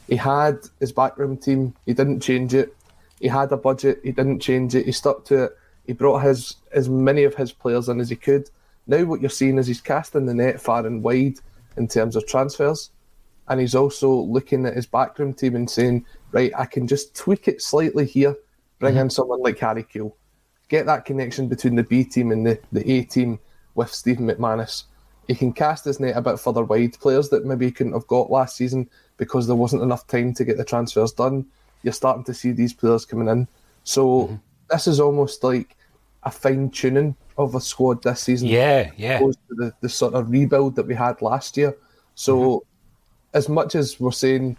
He 0.08 0.16
had 0.16 0.58
his 0.80 0.92
backroom 0.92 1.36
team. 1.36 1.74
He 1.86 1.94
didn't 1.94 2.20
change 2.20 2.54
it. 2.54 2.74
He 3.20 3.28
had 3.28 3.52
a 3.52 3.56
budget. 3.56 4.00
He 4.02 4.12
didn't 4.12 4.40
change 4.40 4.74
it. 4.74 4.86
He 4.86 4.92
stuck 4.92 5.24
to 5.26 5.44
it. 5.44 5.56
He 5.86 5.92
brought 5.92 6.22
his 6.22 6.56
as 6.72 6.88
many 6.88 7.24
of 7.24 7.34
his 7.34 7.52
players 7.52 7.88
in 7.88 8.00
as 8.00 8.10
he 8.10 8.16
could. 8.16 8.50
Now 8.86 9.04
what 9.04 9.20
you're 9.20 9.30
seeing 9.30 9.58
is 9.58 9.66
he's 9.66 9.80
casting 9.80 10.26
the 10.26 10.34
net 10.34 10.60
far 10.60 10.86
and 10.86 11.02
wide 11.02 11.38
in 11.76 11.86
terms 11.86 12.16
of 12.16 12.26
transfers, 12.26 12.90
and 13.48 13.60
he's 13.60 13.74
also 13.74 14.10
looking 14.10 14.66
at 14.66 14.74
his 14.74 14.86
backroom 14.86 15.32
team 15.32 15.54
and 15.54 15.70
saying, 15.70 16.04
right, 16.32 16.52
I 16.56 16.66
can 16.66 16.86
just 16.86 17.14
tweak 17.14 17.48
it 17.48 17.62
slightly 17.62 18.04
here, 18.04 18.36
bring 18.78 18.94
mm-hmm. 18.94 19.02
in 19.02 19.10
someone 19.10 19.40
like 19.40 19.58
Harry 19.58 19.84
Kewell, 19.84 20.14
get 20.68 20.86
that 20.86 21.04
connection 21.04 21.48
between 21.48 21.76
the 21.76 21.84
B 21.84 22.04
team 22.04 22.32
and 22.32 22.46
the, 22.46 22.58
the 22.72 22.90
A 22.90 23.04
team 23.04 23.38
with 23.74 23.92
Stephen 23.92 24.26
McManus. 24.26 24.84
He 25.30 25.36
can 25.36 25.52
cast 25.52 25.84
his 25.84 26.00
net 26.00 26.16
a 26.16 26.20
bit 26.20 26.40
further 26.40 26.64
wide. 26.64 26.98
Players 26.98 27.28
that 27.28 27.46
maybe 27.46 27.66
he 27.66 27.72
couldn't 27.72 27.92
have 27.92 28.06
got 28.08 28.30
last 28.30 28.56
season 28.56 28.90
because 29.16 29.46
there 29.46 29.56
wasn't 29.56 29.82
enough 29.82 30.06
time 30.08 30.34
to 30.34 30.44
get 30.44 30.56
the 30.56 30.64
transfers 30.64 31.12
done 31.12 31.46
you're 31.82 31.92
starting 31.92 32.24
to 32.24 32.34
see 32.34 32.52
these 32.52 32.72
players 32.72 33.04
coming 33.04 33.28
in. 33.28 33.48
So 33.84 34.22
mm-hmm. 34.22 34.34
this 34.70 34.86
is 34.86 35.00
almost 35.00 35.42
like 35.42 35.76
a 36.22 36.30
fine 36.30 36.70
tuning 36.70 37.16
of 37.38 37.54
a 37.54 37.60
squad 37.60 38.02
this 38.02 38.20
season. 38.20 38.48
Yeah, 38.48 38.90
yeah. 38.96 39.20
The, 39.48 39.72
the 39.80 39.88
sort 39.88 40.14
of 40.14 40.30
rebuild 40.30 40.76
that 40.76 40.86
we 40.86 40.94
had 40.94 41.22
last 41.22 41.56
year. 41.56 41.76
So 42.14 42.38
mm-hmm. 42.38 43.36
as 43.36 43.48
much 43.48 43.74
as 43.74 43.98
we're 43.98 44.12
saying 44.12 44.56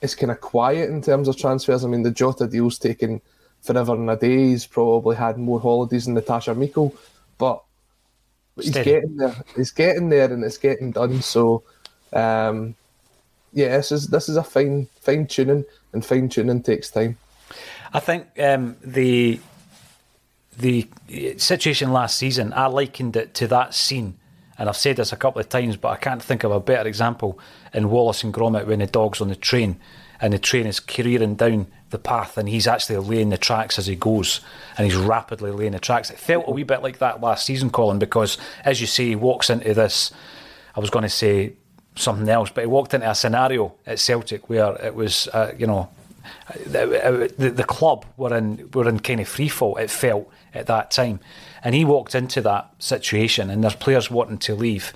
it's 0.00 0.14
kind 0.14 0.30
of 0.30 0.40
quiet 0.40 0.90
in 0.90 1.02
terms 1.02 1.28
of 1.28 1.36
transfers, 1.36 1.84
I 1.84 1.88
mean 1.88 2.02
the 2.02 2.10
Jota 2.10 2.46
deal's 2.46 2.78
taken 2.78 3.20
forever 3.62 3.94
and 3.94 4.10
a 4.10 4.16
day. 4.16 4.48
He's 4.48 4.66
probably 4.66 5.16
had 5.16 5.38
more 5.38 5.60
holidays 5.60 6.06
than 6.06 6.14
Natasha 6.14 6.54
Miko, 6.54 6.92
but 7.38 7.62
he's 8.60 8.74
getting 8.74 9.16
there. 9.16 9.36
He's 9.56 9.70
getting 9.70 10.08
there, 10.08 10.32
and 10.32 10.44
it's 10.44 10.58
getting 10.58 10.92
done. 10.92 11.22
So, 11.22 11.62
um, 12.12 12.74
yeah, 13.52 13.76
this 13.76 13.92
is 13.92 14.08
this 14.08 14.28
is 14.28 14.36
a 14.36 14.44
fine 14.44 14.88
fine 15.00 15.26
tuning 15.26 15.64
and 15.92 16.04
fine 16.04 16.28
tuning 16.28 16.62
takes 16.62 16.90
time. 16.90 17.16
I 17.92 18.00
think 18.00 18.26
um, 18.38 18.76
the 18.82 19.40
the 20.58 20.88
situation 21.36 21.92
last 21.92 22.18
season, 22.18 22.52
I 22.52 22.66
likened 22.66 23.16
it 23.16 23.34
to 23.34 23.46
that 23.48 23.74
scene, 23.74 24.18
and 24.58 24.68
I've 24.68 24.76
said 24.76 24.96
this 24.96 25.12
a 25.12 25.16
couple 25.16 25.40
of 25.40 25.48
times, 25.48 25.76
but 25.76 25.88
I 25.88 25.96
can't 25.96 26.22
think 26.22 26.44
of 26.44 26.50
a 26.50 26.60
better 26.60 26.88
example 26.88 27.38
in 27.72 27.90
Wallace 27.90 28.24
and 28.24 28.34
Gromit 28.34 28.66
when 28.66 28.80
the 28.80 28.86
dog's 28.86 29.20
on 29.20 29.28
the 29.28 29.36
train 29.36 29.78
and 30.20 30.32
the 30.32 30.38
train 30.38 30.66
is 30.66 30.80
careering 30.80 31.36
down 31.36 31.66
the 31.90 31.98
path 31.98 32.36
and 32.36 32.48
he's 32.48 32.66
actually 32.66 32.96
laying 32.98 33.30
the 33.30 33.38
tracks 33.38 33.78
as 33.78 33.86
he 33.86 33.96
goes 33.96 34.40
and 34.76 34.84
he's 34.84 34.96
rapidly 34.96 35.50
laying 35.50 35.72
the 35.72 35.78
tracks. 35.78 36.10
It 36.10 36.18
felt 36.18 36.46
a 36.46 36.50
wee 36.50 36.62
bit 36.62 36.82
like 36.82 36.98
that 36.98 37.20
last 37.20 37.46
season, 37.46 37.70
Colin, 37.70 37.98
because 37.98 38.36
as 38.64 38.80
you 38.80 38.86
say, 38.86 39.06
he 39.06 39.16
walks 39.16 39.48
into 39.48 39.72
this, 39.74 40.12
I 40.74 40.80
was 40.80 40.90
going 40.90 41.04
to 41.04 41.08
say 41.08 41.54
something 41.94 42.28
else. 42.28 42.50
But 42.50 42.62
he 42.62 42.66
walked 42.66 42.94
into 42.94 43.10
a 43.10 43.14
scenario 43.14 43.74
at 43.86 43.98
Celtic 43.98 44.48
where 44.48 44.74
it 44.84 44.94
was, 44.94 45.28
uh, 45.28 45.54
you 45.56 45.66
know, 45.66 45.88
the, 46.66 47.52
the, 47.54 47.64
club 47.64 48.04
were 48.16 48.36
in 48.36 48.70
were 48.72 48.88
in 48.88 49.00
kind 49.00 49.20
of 49.20 49.28
free 49.28 49.48
fall. 49.48 49.76
It 49.76 49.90
felt 49.90 50.30
at 50.54 50.66
that 50.66 50.90
time, 50.90 51.20
and 51.62 51.74
he 51.74 51.84
walked 51.84 52.14
into 52.14 52.40
that 52.42 52.70
situation, 52.78 53.50
and 53.50 53.62
there's 53.62 53.74
players 53.74 54.10
wanting 54.10 54.38
to 54.38 54.54
leave, 54.54 54.92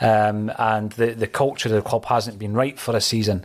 um, 0.00 0.52
and 0.58 0.92
the 0.92 1.14
the 1.14 1.26
culture 1.26 1.68
of 1.68 1.74
the 1.74 1.88
club 1.88 2.04
hasn't 2.06 2.38
been 2.38 2.54
right 2.54 2.78
for 2.78 2.96
a 2.96 3.00
season. 3.00 3.44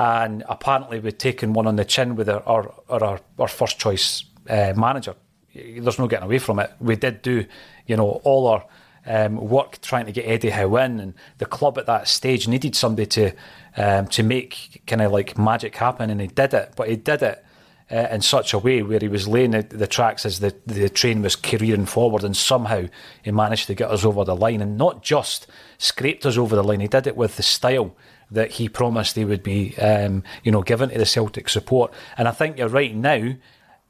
And 0.00 0.44
apparently, 0.48 0.98
we'd 0.98 1.18
taken 1.18 1.52
one 1.52 1.66
on 1.66 1.76
the 1.76 1.84
chin 1.84 2.16
with 2.16 2.30
our 2.30 2.42
our, 2.48 2.74
our, 2.88 3.20
our 3.38 3.48
first 3.48 3.78
choice 3.78 4.24
uh, 4.48 4.72
manager. 4.74 5.14
There's 5.54 5.98
no 5.98 6.08
getting 6.08 6.24
away 6.24 6.38
from 6.38 6.58
it. 6.58 6.72
We 6.80 6.96
did 6.96 7.20
do, 7.20 7.44
you 7.86 7.96
know, 7.98 8.22
all 8.24 8.46
our 8.46 8.64
um, 9.04 9.36
work 9.36 9.78
trying 9.82 10.06
to 10.06 10.12
get 10.12 10.24
Eddie 10.24 10.48
Howe 10.48 10.74
in, 10.76 11.00
and 11.00 11.12
the 11.36 11.44
club 11.44 11.76
at 11.76 11.84
that 11.84 12.08
stage 12.08 12.48
needed 12.48 12.74
somebody 12.74 13.04
to 13.08 13.32
um, 13.76 14.06
to 14.06 14.22
make 14.22 14.80
kind 14.86 15.02
of 15.02 15.12
like 15.12 15.36
magic 15.36 15.76
happen, 15.76 16.08
and 16.08 16.18
he 16.18 16.28
did 16.28 16.54
it. 16.54 16.72
But 16.76 16.88
he 16.88 16.96
did 16.96 17.22
it 17.22 17.44
uh, 17.90 18.08
in 18.10 18.22
such 18.22 18.54
a 18.54 18.58
way 18.58 18.82
where 18.82 19.00
he 19.00 19.08
was 19.08 19.28
laying 19.28 19.50
the, 19.50 19.64
the, 19.64 19.86
tracks 19.86 20.24
as 20.24 20.40
the 20.40 20.56
the 20.64 20.88
train 20.88 21.20
was 21.20 21.36
careering 21.36 21.84
forward, 21.84 22.24
and 22.24 22.34
somehow 22.34 22.86
he 23.22 23.32
managed 23.32 23.66
to 23.66 23.74
get 23.74 23.90
us 23.90 24.06
over 24.06 24.24
the 24.24 24.34
line, 24.34 24.62
and 24.62 24.78
not 24.78 25.02
just 25.02 25.46
scraped 25.76 26.24
us 26.24 26.38
over 26.38 26.56
the 26.56 26.64
line. 26.64 26.80
He 26.80 26.88
did 26.88 27.06
it 27.06 27.18
with 27.18 27.36
the 27.36 27.42
style 27.42 27.94
that 28.30 28.52
he 28.52 28.68
promised 28.68 29.14
they 29.14 29.24
would 29.24 29.42
be, 29.42 29.76
um, 29.78 30.22
you 30.44 30.52
know, 30.52 30.62
given 30.62 30.90
to 30.90 30.98
the 30.98 31.06
Celtic 31.06 31.48
support. 31.48 31.92
And 32.16 32.28
I 32.28 32.32
think 32.32 32.58
you're 32.58 32.68
right 32.68 32.94
now 32.94 33.34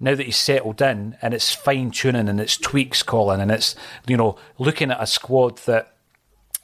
now 0.00 0.14
that 0.14 0.24
he's 0.24 0.38
settled 0.38 0.80
in 0.80 1.16
and 1.20 1.34
it's 1.34 1.54
fine 1.54 1.90
tuning 1.90 2.28
and 2.28 2.40
it's 2.40 2.56
tweaks, 2.56 3.02
Colin, 3.02 3.40
and 3.40 3.50
it's, 3.50 3.76
you 4.06 4.16
know, 4.16 4.36
looking 4.58 4.90
at 4.90 5.02
a 5.02 5.06
squad 5.06 5.58
that 5.58 5.94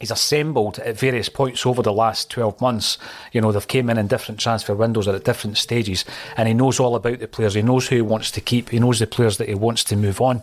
he's 0.00 0.10
assembled 0.10 0.78
at 0.78 0.98
various 0.98 1.28
points 1.28 1.66
over 1.66 1.82
the 1.82 1.92
last 1.92 2.30
12 2.30 2.60
months. 2.62 2.96
You 3.32 3.42
know, 3.42 3.52
they've 3.52 3.68
came 3.68 3.90
in 3.90 3.98
in 3.98 4.06
different 4.06 4.40
transfer 4.40 4.74
windows 4.74 5.06
at 5.06 5.24
different 5.24 5.58
stages, 5.58 6.06
and 6.36 6.48
he 6.48 6.54
knows 6.54 6.80
all 6.80 6.96
about 6.96 7.18
the 7.18 7.28
players. 7.28 7.54
He 7.54 7.62
knows 7.62 7.88
who 7.88 7.96
he 7.96 8.02
wants 8.02 8.30
to 8.32 8.40
keep. 8.40 8.70
He 8.70 8.78
knows 8.78 8.98
the 8.98 9.06
players 9.06 9.36
that 9.36 9.48
he 9.48 9.54
wants 9.54 9.84
to 9.84 9.96
move 9.96 10.20
on. 10.22 10.42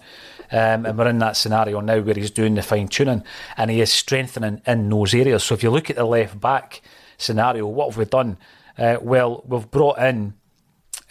Um, 0.52 0.86
and 0.86 0.96
we're 0.96 1.08
in 1.08 1.18
that 1.20 1.36
scenario 1.36 1.80
now 1.80 2.00
where 2.00 2.14
he's 2.14 2.30
doing 2.30 2.54
the 2.54 2.62
fine 2.62 2.88
tuning 2.88 3.24
and 3.58 3.72
he 3.72 3.82
is 3.82 3.92
strengthening 3.92 4.62
in 4.68 4.90
those 4.90 5.16
areas. 5.16 5.44
So 5.44 5.56
if 5.56 5.64
you 5.64 5.72
look 5.72 5.90
at 5.90 5.96
the 5.96 6.06
left 6.06 6.40
back 6.40 6.84
scenario, 7.24 7.68
what 7.68 7.90
have 7.90 7.98
we 7.98 8.06
done? 8.06 8.38
Uh, 8.78 8.98
well, 9.02 9.44
we've 9.48 9.70
brought 9.70 10.00
in 10.00 10.34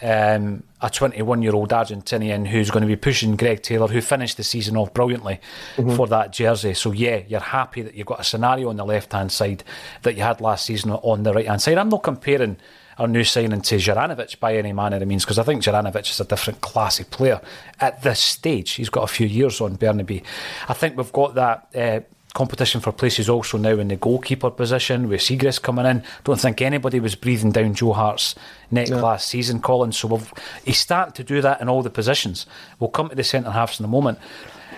um, 0.01 0.63
a 0.81 0.89
21 0.89 1.41
year 1.41 1.53
old 1.53 1.69
Argentinian 1.69 2.45
who's 2.45 2.69
going 2.69 2.81
to 2.81 2.87
be 2.87 2.95
pushing 2.95 3.35
Greg 3.35 3.61
Taylor, 3.61 3.87
who 3.87 4.01
finished 4.01 4.37
the 4.37 4.43
season 4.43 4.75
off 4.75 4.93
brilliantly 4.93 5.39
mm-hmm. 5.75 5.95
for 5.95 6.07
that 6.07 6.33
jersey. 6.33 6.73
So, 6.73 6.91
yeah, 6.91 7.21
you're 7.27 7.39
happy 7.39 7.81
that 7.81 7.95
you've 7.95 8.07
got 8.07 8.19
a 8.19 8.23
scenario 8.23 8.69
on 8.69 8.75
the 8.75 8.85
left 8.85 9.13
hand 9.13 9.31
side 9.31 9.63
that 10.01 10.15
you 10.15 10.23
had 10.23 10.41
last 10.41 10.65
season 10.65 10.91
on 10.91 11.23
the 11.23 11.33
right 11.33 11.47
hand 11.47 11.61
side. 11.61 11.77
I'm 11.77 11.89
not 11.89 12.03
comparing 12.03 12.57
our 12.97 13.07
new 13.07 13.23
signing 13.23 13.61
to 13.61 13.75
Juranovic 13.75 14.39
by 14.39 14.55
any 14.55 14.73
manner 14.73 14.97
of 14.97 15.07
means 15.07 15.23
because 15.23 15.39
I 15.39 15.43
think 15.43 15.63
Juranovic 15.63 16.09
is 16.09 16.19
a 16.19 16.25
different 16.25 16.61
classy 16.61 17.05
player 17.05 17.41
at 17.79 18.03
this 18.03 18.19
stage. 18.19 18.71
He's 18.71 18.89
got 18.89 19.03
a 19.03 19.07
few 19.07 19.27
years 19.27 19.61
on 19.61 19.77
Bernabei. 19.77 20.23
I 20.67 20.73
think 20.73 20.97
we've 20.97 21.11
got 21.11 21.35
that. 21.35 21.67
Uh, 21.75 22.01
competition 22.33 22.81
for 22.81 22.91
places 22.91 23.29
also 23.29 23.57
now 23.57 23.77
in 23.77 23.89
the 23.89 23.95
goalkeeper 23.95 24.49
position 24.49 25.07
with 25.07 25.21
Siegrist 25.21 25.61
coming 25.61 25.85
in. 25.85 26.03
Don't 26.23 26.39
think 26.39 26.61
anybody 26.61 26.99
was 26.99 27.15
breathing 27.15 27.51
down 27.51 27.75
Joe 27.75 27.93
Hart's 27.93 28.35
neck 28.71 28.89
last 28.89 29.27
season, 29.27 29.61
Colin. 29.61 29.91
So 29.91 30.07
we've, 30.07 30.33
he's 30.65 30.79
starting 30.79 31.13
to 31.13 31.23
do 31.23 31.41
that 31.41 31.61
in 31.61 31.69
all 31.69 31.83
the 31.83 31.89
positions. 31.89 32.45
We'll 32.79 32.89
come 32.89 33.09
to 33.09 33.15
the 33.15 33.23
centre 33.23 33.51
halves 33.51 33.79
in 33.79 33.85
a 33.85 33.89
moment. 33.89 34.19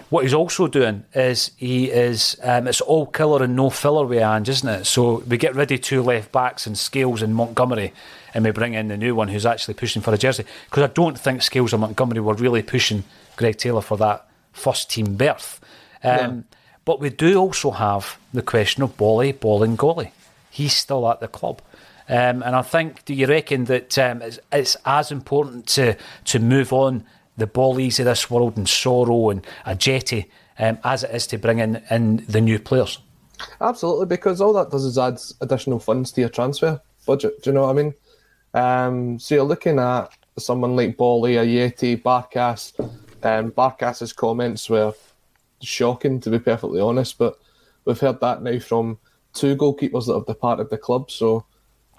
what 0.09 0.23
he's 0.23 0.33
also 0.33 0.67
doing 0.67 1.03
is 1.13 1.51
he 1.57 1.89
is 1.89 2.37
um, 2.43 2.67
it's 2.67 2.81
all 2.81 3.05
killer 3.07 3.43
and 3.43 3.55
no 3.55 3.69
filler 3.69 4.05
with 4.05 4.21
Ange, 4.21 4.49
isn't 4.49 4.69
it? 4.69 4.85
So 4.85 5.23
we 5.27 5.37
get 5.37 5.55
rid 5.55 5.71
of 5.71 5.81
two 5.81 6.03
left 6.03 6.31
backs 6.31 6.67
and 6.67 6.77
Scales 6.77 7.21
and 7.21 7.35
Montgomery, 7.35 7.93
and 8.33 8.45
we 8.45 8.51
bring 8.51 8.75
in 8.75 8.87
the 8.87 8.97
new 8.97 9.15
one 9.15 9.29
who's 9.29 9.45
actually 9.45 9.73
pushing 9.73 10.01
for 10.01 10.13
a 10.13 10.17
jersey. 10.17 10.45
Because 10.69 10.83
I 10.83 10.93
don't 10.93 11.19
think 11.19 11.41
Scales 11.41 11.73
or 11.73 11.79
Montgomery 11.79 12.19
were 12.19 12.35
really 12.35 12.61
pushing 12.61 13.03
Greg 13.35 13.57
Taylor 13.57 13.81
for 13.81 13.97
that 13.97 14.27
first 14.53 14.91
team 14.91 15.15
berth. 15.15 15.59
Um, 16.03 16.45
But 16.85 16.99
we 16.99 17.09
do 17.09 17.37
also 17.37 17.71
have 17.71 18.17
the 18.33 18.43
question 18.43 18.83
of 18.83 18.95
Bolly, 18.95 19.33
Bolingoli. 19.33 20.11
He's 20.51 20.75
still 20.75 21.09
at 21.09 21.19
the 21.19 21.27
club. 21.27 21.61
Um, 22.07 22.43
and 22.43 22.55
I 22.55 22.61
think, 22.61 23.03
do 23.05 23.13
you 23.15 23.25
reckon 23.25 23.65
that 23.65 23.97
um, 23.97 24.21
it's, 24.21 24.39
it's 24.51 24.77
as 24.85 25.11
important 25.11 25.67
to 25.69 25.97
to 26.25 26.39
move 26.39 26.71
on 26.71 27.03
the 27.37 27.47
Bollies 27.47 27.99
of 27.99 28.05
this 28.05 28.29
world 28.29 28.55
and 28.57 28.67
Soro 28.67 29.31
and 29.31 29.45
Ajeti 29.65 30.27
um, 30.59 30.77
as 30.83 31.03
it 31.03 31.11
is 31.11 31.27
to 31.27 31.37
bring 31.37 31.59
in, 31.59 31.81
in 31.89 32.17
the 32.29 32.41
new 32.41 32.59
players? 32.59 32.99
Absolutely, 33.59 34.05
because 34.05 34.39
all 34.39 34.53
that 34.53 34.69
does 34.69 34.85
is 34.85 34.97
add 34.97 35.19
additional 35.41 35.79
funds 35.79 36.11
to 36.11 36.21
your 36.21 36.29
transfer 36.29 36.79
budget. 37.05 37.41
Do 37.41 37.49
you 37.49 37.53
know 37.55 37.63
what 37.63 37.77
I 37.77 37.81
mean? 37.81 37.93
Um, 38.53 39.19
so 39.19 39.35
you're 39.35 39.43
looking 39.43 39.79
at 39.79 40.09
someone 40.37 40.75
like 40.75 40.97
Bolly, 40.97 41.33
Ajeti, 41.33 42.01
Barkas. 42.01 42.73
Um, 43.23 43.51
Barkas's 43.51 44.13
comments 44.13 44.69
were 44.69 44.93
shocking, 45.61 46.19
to 46.21 46.29
be 46.29 46.39
perfectly 46.39 46.81
honest, 46.81 47.17
but 47.17 47.37
we've 47.85 47.99
heard 47.99 48.19
that 48.21 48.41
now 48.41 48.59
from 48.59 48.97
two 49.33 49.55
goalkeepers 49.55 50.07
that 50.07 50.15
have 50.15 50.25
departed 50.25 50.69
the 50.69 50.77
club, 50.77 51.11
so 51.11 51.45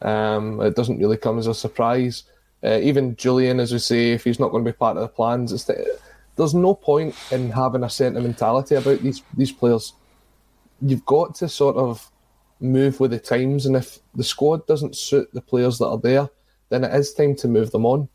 um, 0.02 0.60
it 0.60 0.76
doesn't 0.76 0.98
really 0.98 1.16
come 1.16 1.38
as 1.38 1.46
a 1.46 1.54
surprise. 1.54 2.24
Uh, 2.64 2.78
even 2.82 3.16
Jullien, 3.16 3.60
as 3.60 3.72
we 3.72 3.78
say, 3.78 4.12
if 4.12 4.24
he's 4.24 4.40
not 4.40 4.50
going 4.50 4.64
to 4.64 4.72
be 4.72 4.76
part 4.76 4.96
of 4.96 5.02
the 5.02 5.08
plans, 5.08 5.52
the, 5.66 5.98
there's 6.36 6.54
no 6.54 6.74
point 6.74 7.14
in 7.30 7.50
having 7.50 7.84
a 7.84 7.90
sentimentality 7.90 8.74
about 8.74 9.00
these 9.00 9.22
these 9.36 9.52
players. 9.52 9.92
You've 10.80 11.06
got 11.06 11.34
to 11.36 11.48
sort 11.48 11.76
of 11.76 12.10
move 12.60 13.00
with 13.00 13.10
the 13.10 13.18
times, 13.18 13.66
and 13.66 13.76
if 13.76 13.98
the 14.14 14.24
squad 14.24 14.66
doesn't 14.66 14.96
suit 14.96 15.28
the 15.32 15.40
players 15.40 15.78
that 15.78 15.86
are 15.86 15.98
there, 15.98 16.28
then 16.68 16.84
it 16.84 16.94
is 16.94 17.14
time 17.14 17.36
to 17.36 17.48
move 17.48 17.70
them 17.70 17.86
on. 17.86 18.08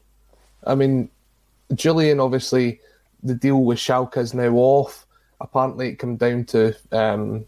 I 0.65 0.75
mean, 0.75 1.09
Jullien, 1.73 2.23
obviously, 2.23 2.79
the 3.23 3.33
deal 3.35 3.63
with 3.63 3.79
Schalke 3.79 4.17
is 4.17 4.33
now 4.33 4.53
off. 4.53 5.05
Apparently, 5.41 5.89
it 5.89 5.99
came 5.99 6.15
down 6.15 6.45
to 6.45 6.75
um, 6.91 7.45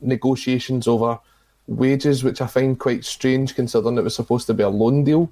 negotiations 0.00 0.88
over 0.88 1.18
wages, 1.66 2.24
which 2.24 2.40
I 2.40 2.46
find 2.46 2.78
quite 2.78 3.04
strange 3.04 3.54
considering 3.54 3.96
it 3.96 4.04
was 4.04 4.14
supposed 4.14 4.46
to 4.48 4.54
be 4.54 4.62
a 4.62 4.68
loan 4.68 5.04
deal. 5.04 5.30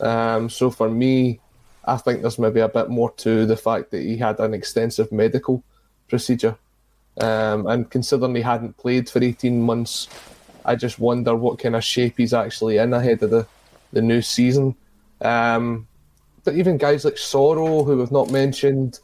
Um, 0.00 0.48
so 0.48 0.70
for 0.70 0.88
me, 0.88 1.40
I 1.84 1.96
think 1.96 2.20
there's 2.20 2.38
maybe 2.38 2.60
a 2.60 2.68
bit 2.68 2.90
more 2.90 3.10
to 3.12 3.46
the 3.46 3.56
fact 3.56 3.90
that 3.90 4.02
he 4.02 4.16
had 4.16 4.38
an 4.40 4.54
extensive 4.54 5.10
medical 5.10 5.62
procedure. 6.08 6.56
Um, 7.20 7.66
and 7.66 7.90
considering 7.90 8.36
he 8.36 8.42
hadn't 8.42 8.76
played 8.76 9.10
for 9.10 9.22
18 9.22 9.60
months, 9.60 10.08
I 10.64 10.76
just 10.76 10.98
wonder 10.98 11.34
what 11.34 11.58
kind 11.58 11.74
of 11.74 11.82
shape 11.82 12.18
he's 12.18 12.34
actually 12.34 12.76
in 12.76 12.92
ahead 12.92 13.22
of 13.22 13.30
the, 13.30 13.46
the 13.92 14.02
new 14.02 14.22
season. 14.22 14.76
Um, 15.20 15.88
but 16.44 16.54
even 16.54 16.76
guys 16.76 17.04
like 17.04 17.14
Soro, 17.14 17.84
who 17.84 17.96
we've 17.96 18.12
not 18.12 18.30
mentioned, 18.30 19.00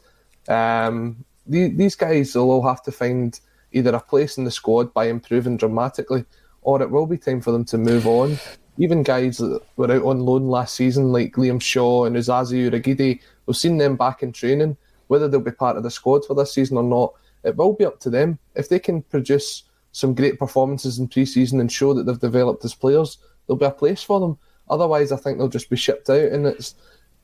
um, 0.47 1.25
the, 1.47 1.69
these 1.69 1.95
guys 1.95 2.35
will 2.35 2.51
all 2.51 2.67
have 2.67 2.83
to 2.83 2.91
find 2.91 3.39
either 3.71 3.93
a 3.93 3.99
place 3.99 4.37
in 4.37 4.43
the 4.43 4.51
squad 4.51 4.93
by 4.93 5.05
improving 5.05 5.57
dramatically, 5.57 6.25
or 6.61 6.81
it 6.81 6.89
will 6.89 7.05
be 7.05 7.17
time 7.17 7.41
for 7.41 7.51
them 7.51 7.65
to 7.65 7.77
move 7.77 8.07
on. 8.07 8.37
Even 8.77 9.03
guys 9.03 9.37
that 9.37 9.61
were 9.77 9.91
out 9.91 10.03
on 10.03 10.19
loan 10.19 10.47
last 10.47 10.75
season, 10.75 11.11
like 11.11 11.33
Liam 11.33 11.61
Shaw 11.61 12.05
and 12.05 12.15
Osaze 12.15 12.69
Urhoghide, 12.69 13.19
we've 13.45 13.57
seen 13.57 13.77
them 13.77 13.95
back 13.95 14.23
in 14.23 14.31
training. 14.31 14.75
Whether 15.07 15.27
they'll 15.27 15.39
be 15.39 15.51
part 15.51 15.77
of 15.77 15.83
the 15.83 15.91
squad 15.91 16.25
for 16.25 16.33
this 16.33 16.53
season 16.53 16.77
or 16.77 16.83
not, 16.83 17.13
it 17.43 17.55
will 17.55 17.73
be 17.73 17.85
up 17.85 17.99
to 18.01 18.09
them. 18.09 18.39
If 18.55 18.69
they 18.69 18.79
can 18.79 19.03
produce 19.03 19.63
some 19.91 20.13
great 20.13 20.39
performances 20.39 20.99
in 20.99 21.07
pre-season 21.07 21.59
and 21.61 21.71
show 21.71 21.93
that 21.93 22.05
they've 22.05 22.19
developed 22.19 22.65
as 22.65 22.73
players, 22.73 23.19
there'll 23.45 23.57
be 23.57 23.65
a 23.65 23.71
place 23.71 24.01
for 24.01 24.19
them. 24.19 24.37
Otherwise, 24.69 25.11
I 25.11 25.17
think 25.17 25.37
they'll 25.37 25.47
just 25.47 25.69
be 25.69 25.77
shipped 25.77 26.09
out, 26.09 26.31
and 26.31 26.47
it's 26.47 26.75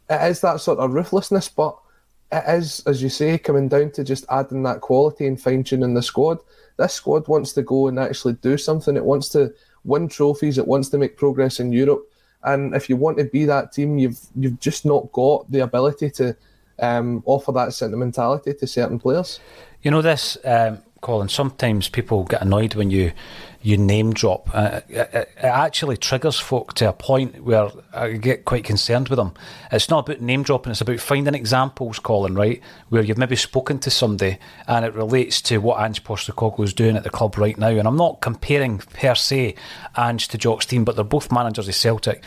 it 0.10 0.22
is 0.30 0.42
that 0.42 0.62
sort 0.62 0.80
of 0.80 0.94
ruthlessness, 0.94 1.50
but 1.50 1.78
it 2.32 2.44
is, 2.48 2.82
as 2.86 3.02
you 3.04 3.10
say, 3.10 3.38
coming 3.38 3.68
down 3.68 3.92
to 3.92 4.04
just 4.04 4.26
adding 4.30 4.64
that 4.64 4.82
quality 4.82 5.28
and 5.28 5.40
fine 5.40 5.64
tuning 5.64 5.94
the 5.94 6.02
squad. 6.02 6.40
This 6.78 6.94
squad 6.94 7.28
wants 7.28 7.54
to 7.54 7.62
go 7.62 7.88
and 7.88 8.00
actually 8.00 8.34
do 8.34 8.58
something. 8.58 8.96
It 8.96 9.06
wants 9.06 9.30
to 9.30 9.54
win 9.84 10.08
trophies. 10.08 10.58
It 10.58 10.68
wants 10.68 10.90
to 10.90 10.98
make 10.98 11.18
progress 11.18 11.60
in 11.60 11.74
Europe. 11.74 12.08
And 12.44 12.74
if 12.74 12.90
you 12.90 12.96
want 12.96 13.18
to 13.18 13.26
be 13.26 13.46
that 13.46 13.72
team, 13.72 13.98
you've 13.98 14.20
you've 14.36 14.60
just 14.60 14.86
not 14.86 15.12
got 15.12 15.50
the 15.52 15.60
ability 15.60 16.10
to 16.12 16.36
um, 16.80 17.22
offer 17.26 17.52
that 17.52 17.74
sentimentality 17.74 18.54
to 18.54 18.68
certain 18.68 18.98
players. 18.98 19.40
You 19.84 19.92
know 19.92 20.02
this, 20.02 20.38
um, 20.44 20.80
Colin. 21.02 21.30
Sometimes 21.30 21.90
people 21.90 22.24
get 22.24 22.42
annoyed 22.42 22.76
when 22.76 22.90
you 22.90 23.12
you 23.62 23.78
name 23.78 24.14
drop. 24.14 24.50
Uh, 24.54 24.82
it, 24.90 25.10
it 25.14 25.44
actually 25.44 25.98
triggers 25.98 26.40
folk 26.40 26.74
to 26.74 26.90
a 26.90 26.94
point 26.94 27.44
where 27.44 27.70
I 27.94 28.14
get 28.14 28.46
quite 28.46 28.64
concerned 28.64 29.10
with 29.10 29.18
them. 29.18 29.34
It's 29.72 29.90
not 29.90 30.08
about 30.08 30.22
name 30.22 30.44
dropping, 30.44 30.72
it's 30.72 30.82
about 30.82 31.00
finding 31.00 31.36
examples, 31.36 32.00
Colin, 32.00 32.36
right? 32.36 32.62
Where 32.90 33.04
you've 33.04 33.18
maybe 33.18 33.36
spoken 33.36 33.80
to 33.80 33.92
somebody 33.92 34.40
and 34.68 34.84
it 34.84 34.96
relates 34.96 35.42
to 35.44 35.60
what 35.60 35.80
Ange 35.82 36.04
Postecoglou 36.04 36.64
is 36.64 36.74
doing 36.74 36.98
at 36.98 37.04
the 37.04 37.10
club 37.10 37.38
right 37.38 37.58
now. 37.58 37.70
And 37.70 37.88
I'm 37.88 37.98
not 37.98 38.22
comparing 38.22 38.80
per 38.80 39.16
se 39.16 39.56
Ange 39.98 40.28
to 40.30 40.38
Jock 40.38 40.64
Stein, 40.64 40.84
but 40.84 40.96
they're 40.96 41.06
both 41.06 41.32
managers 41.32 41.68
of 41.68 41.76
Celtic. 41.76 42.24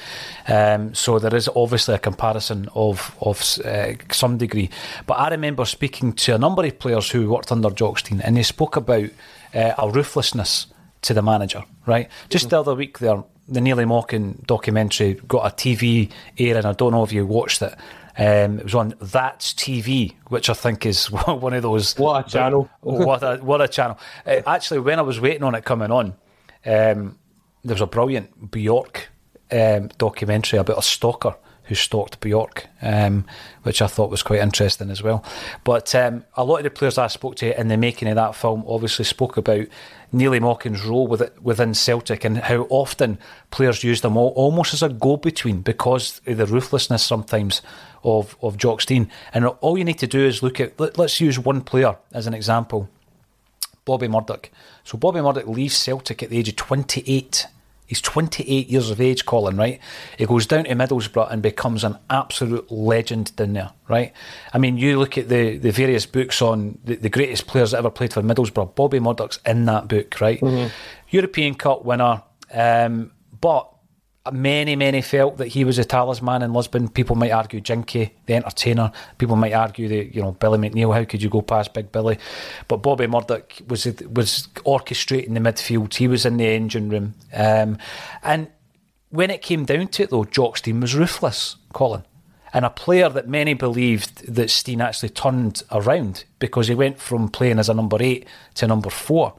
Um, 0.47 0.95
so 0.95 1.19
there 1.19 1.35
is 1.35 1.49
obviously 1.57 1.95
a 1.95 1.99
comparison 1.99 2.69
of, 2.75 3.17
of 3.21 3.59
uh, 3.65 3.95
some 4.13 4.39
degree. 4.39 4.71
But 5.07 5.15
I 5.15 5.31
remember 5.31 5.65
speaking 5.65 6.13
to 6.13 6.35
a 6.35 6.39
number 6.39 6.65
of 6.65 6.79
players 6.79 7.11
who 7.11 7.31
worked 7.31 7.51
under 7.51 7.71
Jock 7.71 7.99
Stein 7.99 8.21
and 8.21 8.37
they 8.37 8.43
spoke 8.45 8.77
about 8.77 9.11
uh, 9.55 9.73
a 9.79 9.91
ruthlessness 9.91 10.67
to 11.05 11.15
the 11.15 11.23
manager, 11.23 11.65
right? 11.87 12.09
Just 12.29 12.51
the 12.51 12.61
other 12.61 12.75
week 12.75 12.99
there, 12.99 13.23
the 13.49 13.61
Neilly 13.61 13.85
Mochan 13.85 14.45
documentary 14.47 15.15
got 15.29 15.47
a 15.47 15.55
TV 15.55 16.11
airing. 16.39 16.65
I 16.65 16.73
don't 16.73 16.93
know 16.93 17.05
if 17.05 17.13
you 17.13 17.27
watched 17.27 17.63
it. 17.63 17.75
Um, 18.17 18.59
it 18.59 18.65
was 18.65 18.75
on 18.75 18.95
That's 19.01 19.53
TV, 19.55 20.15
which 20.29 20.49
I 20.49 20.55
think 20.55 20.87
is 20.87 21.07
one 21.11 21.53
of 21.53 21.63
those. 21.63 21.97
What 21.99 22.27
a 22.27 22.31
channel. 22.31 22.71
what 22.81 23.23
a 23.23 23.37
what 23.39 23.61
a 23.61 23.69
channel! 23.69 23.99
Uh, 24.27 24.41
actually, 24.47 24.81
when 24.81 24.99
I 24.99 25.03
was 25.03 25.21
waiting 25.21 25.43
on 25.43 25.55
it 25.55 25.65
coming 25.65 25.91
on, 25.91 26.15
um, 26.65 27.19
there 27.65 27.75
was 27.75 27.81
a 27.81 27.87
brilliant 27.87 28.51
Bjork 28.51 29.09
um, 29.51 29.89
documentary 29.99 30.59
about 30.59 30.79
a 30.79 30.83
stalker 30.83 31.35
who 31.65 31.75
stalked 31.75 32.21
Bjork, 32.21 32.67
um, 32.83 33.25
which 33.63 33.81
I 33.81 33.87
thought 33.87 34.11
was 34.11 34.23
quite 34.23 34.41
interesting 34.41 34.91
as 34.91 35.03
well. 35.03 35.25
But 35.65 35.95
um, 35.95 36.25
a 36.37 36.45
lot 36.45 36.59
of 36.59 36.65
the 36.65 36.71
players 36.71 36.99
I 36.99 37.07
spoke 37.07 37.37
to 37.37 37.59
in 37.59 37.69
the 37.69 37.77
making 37.77 38.09
of 38.09 38.17
that 38.17 38.35
film 38.35 38.65
obviously 38.67 39.05
spoke 39.07 39.37
about 39.37 39.67
Neilly 40.13 40.41
Mochan's 40.41 40.85
role 40.85 41.07
with 41.07 41.23
within 41.41 41.75
Celtic 41.75 42.25
and 42.25 42.39
how 42.39 42.67
often 42.69 43.19
players 43.51 43.83
use 43.83 44.03
them 44.03 44.17
almost 44.17 44.75
as 44.75 44.83
a 44.83 44.89
go-between 44.89 45.63
because 45.63 46.21
of 46.27 46.37
the 46.37 46.47
ruthlessness 46.47 47.05
sometimes 47.05 47.63
of 48.03 48.37
of 48.43 48.59
Jock 48.59 48.83
Stein. 48.83 49.11
And 49.33 49.47
all 49.47 49.79
you 49.79 49.85
need 49.85 49.99
to 49.99 50.07
do 50.07 50.21
is 50.21 50.43
look 50.43 50.61
at. 50.61 50.79
Let, 50.79 50.99
let's 50.99 51.21
use 51.21 51.39
one 51.39 51.63
player 51.63 51.97
as 52.13 52.27
an 52.27 52.35
example. 52.35 52.91
Bobby 53.87 54.09
Murdoch. 54.09 54.51
So 54.83 54.97
Bobby 54.97 55.21
Murdoch 55.21 55.47
leaves 55.47 55.77
Celtic 55.77 56.23
at 56.23 56.31
the 56.31 56.39
age 56.39 56.49
of 56.49 56.57
28. 56.57 57.47
He's 57.87 58.01
28 58.01 58.69
years 58.69 58.91
of 58.91 59.01
age, 59.01 59.27
Colin, 59.27 59.57
right? 59.57 59.79
He 60.17 60.25
goes 60.25 60.47
down 60.47 60.65
to 60.65 60.75
Middlesbrough 60.75 61.31
and 61.31 61.43
becomes 61.43 61.85
an 61.85 61.99
absolute 62.09 62.71
legend 62.73 63.37
down 63.37 63.53
there, 63.53 63.71
right? 63.89 64.13
I 64.55 64.59
mean, 64.59 64.79
you 64.79 64.99
look 64.99 65.19
at 65.19 65.29
the, 65.29 65.59
the 65.59 65.71
various 65.71 66.07
books 66.07 66.41
on 66.41 66.79
the, 66.85 66.97
the 66.97 67.11
greatest 67.11 67.47
players 67.47 67.73
that 67.73 67.79
ever 67.79 67.91
played 67.91 68.15
for 68.15 68.23
Middlesbrough. 68.23 68.75
Bobby 68.75 69.01
Murdoch's 69.01 69.39
in 69.45 69.67
that 69.67 69.89
book, 69.89 70.19
right? 70.21 70.43
European 71.11 71.55
Cup 71.55 71.85
winner. 71.85 72.23
Um, 72.53 73.13
but 73.41 73.71
many, 74.33 74.75
many 74.77 75.03
felt 75.03 75.37
that 75.37 75.49
he 75.49 75.65
was 75.65 75.79
a 75.79 75.85
talisman 75.85 76.43
in 76.43 76.53
Lisbon. 76.53 76.89
People 76.89 77.17
might 77.17 77.31
argue 77.31 77.61
Jinky, 77.61 78.15
the 78.27 78.35
entertainer. 78.35 78.91
People 79.19 79.37
might 79.37 79.53
argue 79.53 79.89
that 79.89 80.15
you 80.15 80.23
know 80.23 80.33
Billy 80.33 80.59
McNeill. 80.59 80.95
How 80.95 81.05
could 81.05 81.23
you 81.23 81.29
go 81.29 81.43
past 81.43 81.75
Big 81.75 81.93
Billy? 81.93 82.19
But 82.69 82.79
Bobby 82.79 83.07
Murdoch 83.07 83.53
was 83.69 83.85
was 83.85 84.49
orchestrating 84.65 85.35
the 85.35 85.41
midfield. 85.41 85.95
He 85.95 86.09
was 86.09 86.25
in 86.25 86.39
the 86.39 86.47
engine 86.47 86.89
room, 86.89 87.15
um, 87.35 87.79
and 88.23 88.49
when 89.11 89.31
it 89.31 89.43
came 89.43 89.65
down 89.65 89.87
to 89.89 90.03
it, 90.03 90.11
though, 90.11 90.25
Jock 90.25 90.57
Stein 90.57 90.81
was 90.81 90.95
ruthless, 90.97 91.57
Colin. 91.73 92.05
And 92.53 92.65
a 92.65 92.71
player 92.71 93.09
that 93.09 93.29
many 93.29 93.55
believed 93.55 94.33
that 94.33 94.51
Stein 94.51 94.81
actually 94.81 95.11
turned 95.11 95.63
around 95.71 96.25
because 96.39 96.67
he 96.67 96.75
went 96.75 96.99
from 96.99 97.29
playing 97.29 97.59
as 97.59 97.69
a 97.69 97.75
number 97.75 97.99
eight 98.01 98.27
to 98.55 98.67
number 98.67 98.91
four. 98.91 99.35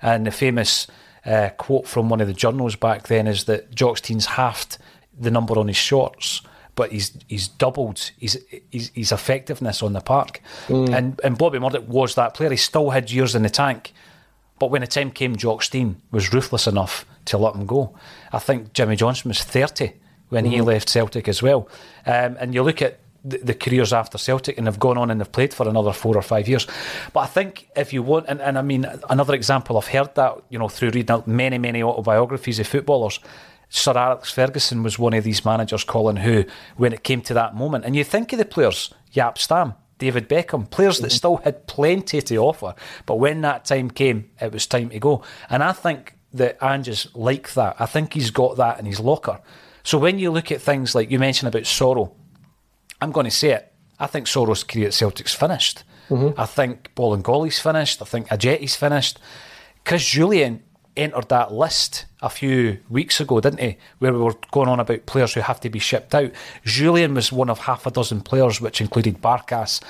And 0.00 0.26
the 0.26 0.30
famous 0.30 0.86
uh, 1.26 1.50
quote 1.56 1.86
from 1.86 2.08
one 2.08 2.20
of 2.20 2.28
the 2.28 2.32
journals 2.34 2.76
back 2.76 3.08
then 3.08 3.26
is 3.26 3.44
that 3.44 3.74
Jock 3.74 3.98
Stein's 3.98 4.26
halved 4.26 4.78
the 5.18 5.30
number 5.30 5.58
on 5.58 5.66
his 5.66 5.76
shorts, 5.76 6.42
but 6.74 6.92
he's 6.92 7.18
he's 7.26 7.48
doubled 7.48 8.10
his 8.18 8.44
his, 8.70 8.90
his 8.94 9.12
effectiveness 9.12 9.82
on 9.82 9.92
the 9.92 10.00
park. 10.00 10.40
And 10.94 11.20
and 11.24 11.36
Bobby 11.36 11.58
Murdoch 11.58 11.88
was 11.88 12.14
that 12.14 12.34
player. 12.34 12.50
He 12.50 12.56
still 12.56 12.90
had 12.90 13.10
years 13.10 13.34
in 13.34 13.42
the 13.42 13.50
tank, 13.50 13.92
but 14.58 14.70
when 14.70 14.82
the 14.82 14.86
time 14.86 15.10
came, 15.10 15.36
Jock 15.36 15.62
Stein 15.62 16.00
was 16.10 16.32
ruthless 16.32 16.66
enough 16.66 17.04
to 17.26 17.38
let 17.38 17.54
him 17.54 17.66
go. 17.66 17.94
I 18.32 18.38
think 18.38 18.72
Jimmy 18.72 18.96
Johnstone 18.96 19.30
was 19.30 19.42
thirty 19.42 19.94
when 20.28 20.44
he 20.44 20.60
left 20.60 20.88
Celtic 20.88 21.28
as 21.28 21.42
well. 21.42 21.68
Um, 22.04 22.36
and 22.40 22.52
you 22.52 22.62
look 22.62 22.82
at 22.82 22.98
the, 23.26 23.38
the 23.38 23.54
careers 23.54 23.92
after 23.92 24.18
Celtic 24.18 24.56
and 24.56 24.66
have 24.66 24.78
gone 24.78 24.96
on 24.96 25.10
and 25.10 25.20
have 25.20 25.32
played 25.32 25.52
for 25.52 25.68
another 25.68 25.92
four 25.92 26.16
or 26.16 26.22
five 26.22 26.48
years. 26.48 26.66
But 27.12 27.20
I 27.20 27.26
think 27.26 27.68
if 27.76 27.92
you 27.92 28.02
want, 28.02 28.26
and, 28.28 28.40
and 28.40 28.56
I 28.56 28.62
mean, 28.62 28.86
another 29.10 29.34
example, 29.34 29.76
I've 29.76 29.88
heard 29.88 30.14
that, 30.14 30.38
you 30.48 30.58
know, 30.58 30.68
through 30.68 30.90
reading 30.90 31.10
out 31.10 31.26
many, 31.26 31.58
many 31.58 31.82
autobiographies 31.82 32.58
of 32.58 32.66
footballers. 32.66 33.20
Sir 33.68 33.98
Alex 33.98 34.30
Ferguson 34.30 34.84
was 34.84 34.96
one 34.98 35.12
of 35.12 35.24
these 35.24 35.44
managers, 35.44 35.82
Colin, 35.82 36.16
who, 36.16 36.44
when 36.76 36.92
it 36.92 37.02
came 37.02 37.20
to 37.22 37.34
that 37.34 37.56
moment, 37.56 37.84
and 37.84 37.96
you 37.96 38.04
think 38.04 38.32
of 38.32 38.38
the 38.38 38.44
players, 38.44 38.94
Jaap 39.12 39.38
Stam, 39.38 39.74
David 39.98 40.28
Beckham, 40.28 40.70
players 40.70 40.98
that 40.98 41.08
mm-hmm. 41.08 41.16
still 41.16 41.36
had 41.38 41.66
plenty 41.66 42.22
to 42.22 42.36
offer, 42.36 42.76
but 43.06 43.16
when 43.16 43.40
that 43.40 43.64
time 43.64 43.90
came, 43.90 44.30
it 44.40 44.52
was 44.52 44.66
time 44.66 44.90
to 44.90 45.00
go. 45.00 45.22
And 45.50 45.64
I 45.64 45.72
think 45.72 46.14
that 46.34 46.58
Ange 46.62 46.88
is 46.88 47.08
like 47.14 47.54
that. 47.54 47.76
I 47.80 47.86
think 47.86 48.12
he's 48.12 48.30
got 48.30 48.56
that 48.56 48.78
in 48.78 48.86
his 48.86 49.00
locker. 49.00 49.40
So 49.82 49.98
when 49.98 50.18
you 50.18 50.30
look 50.30 50.52
at 50.52 50.60
things 50.60 50.94
like 50.94 51.10
you 51.10 51.18
mentioned 51.18 51.48
about 51.48 51.62
Soro, 51.62 52.12
I'm 53.06 53.12
going 53.12 53.24
to 53.24 53.30
say 53.30 53.50
it. 53.50 53.72
I 54.00 54.08
think 54.08 54.26
Soro's 54.26 54.64
career 54.64 54.88
at 54.88 54.94
Celtic's 54.94 55.32
finished. 55.32 55.84
Mm-hmm. 56.10 56.40
I 56.40 56.44
think 56.44 56.92
Bolingoli's 56.96 57.60
finished. 57.60 58.02
I 58.02 58.04
think 58.04 58.26
Ajeti's 58.30 58.74
finished. 58.74 59.20
Chris 59.84 60.02
Jullien 60.02 60.62
entered 60.96 61.28
that 61.28 61.52
list 61.52 62.06
a 62.20 62.28
few 62.28 62.78
weeks 62.88 63.20
ago, 63.20 63.40
didn't 63.40 63.60
he? 63.60 63.78
Where 64.00 64.12
we 64.12 64.18
were 64.18 64.34
going 64.50 64.68
on 64.68 64.80
about 64.80 65.06
players 65.06 65.34
who 65.34 65.40
have 65.40 65.60
to 65.60 65.70
be 65.70 65.78
shipped 65.78 66.16
out. 66.16 66.32
Jullien 66.64 67.14
was 67.14 67.30
one 67.30 67.48
of 67.48 67.60
half 67.60 67.86
a 67.86 67.92
dozen 67.92 68.22
players, 68.22 68.60
which 68.60 68.80
included 68.80 69.22
Barkas, 69.22 69.80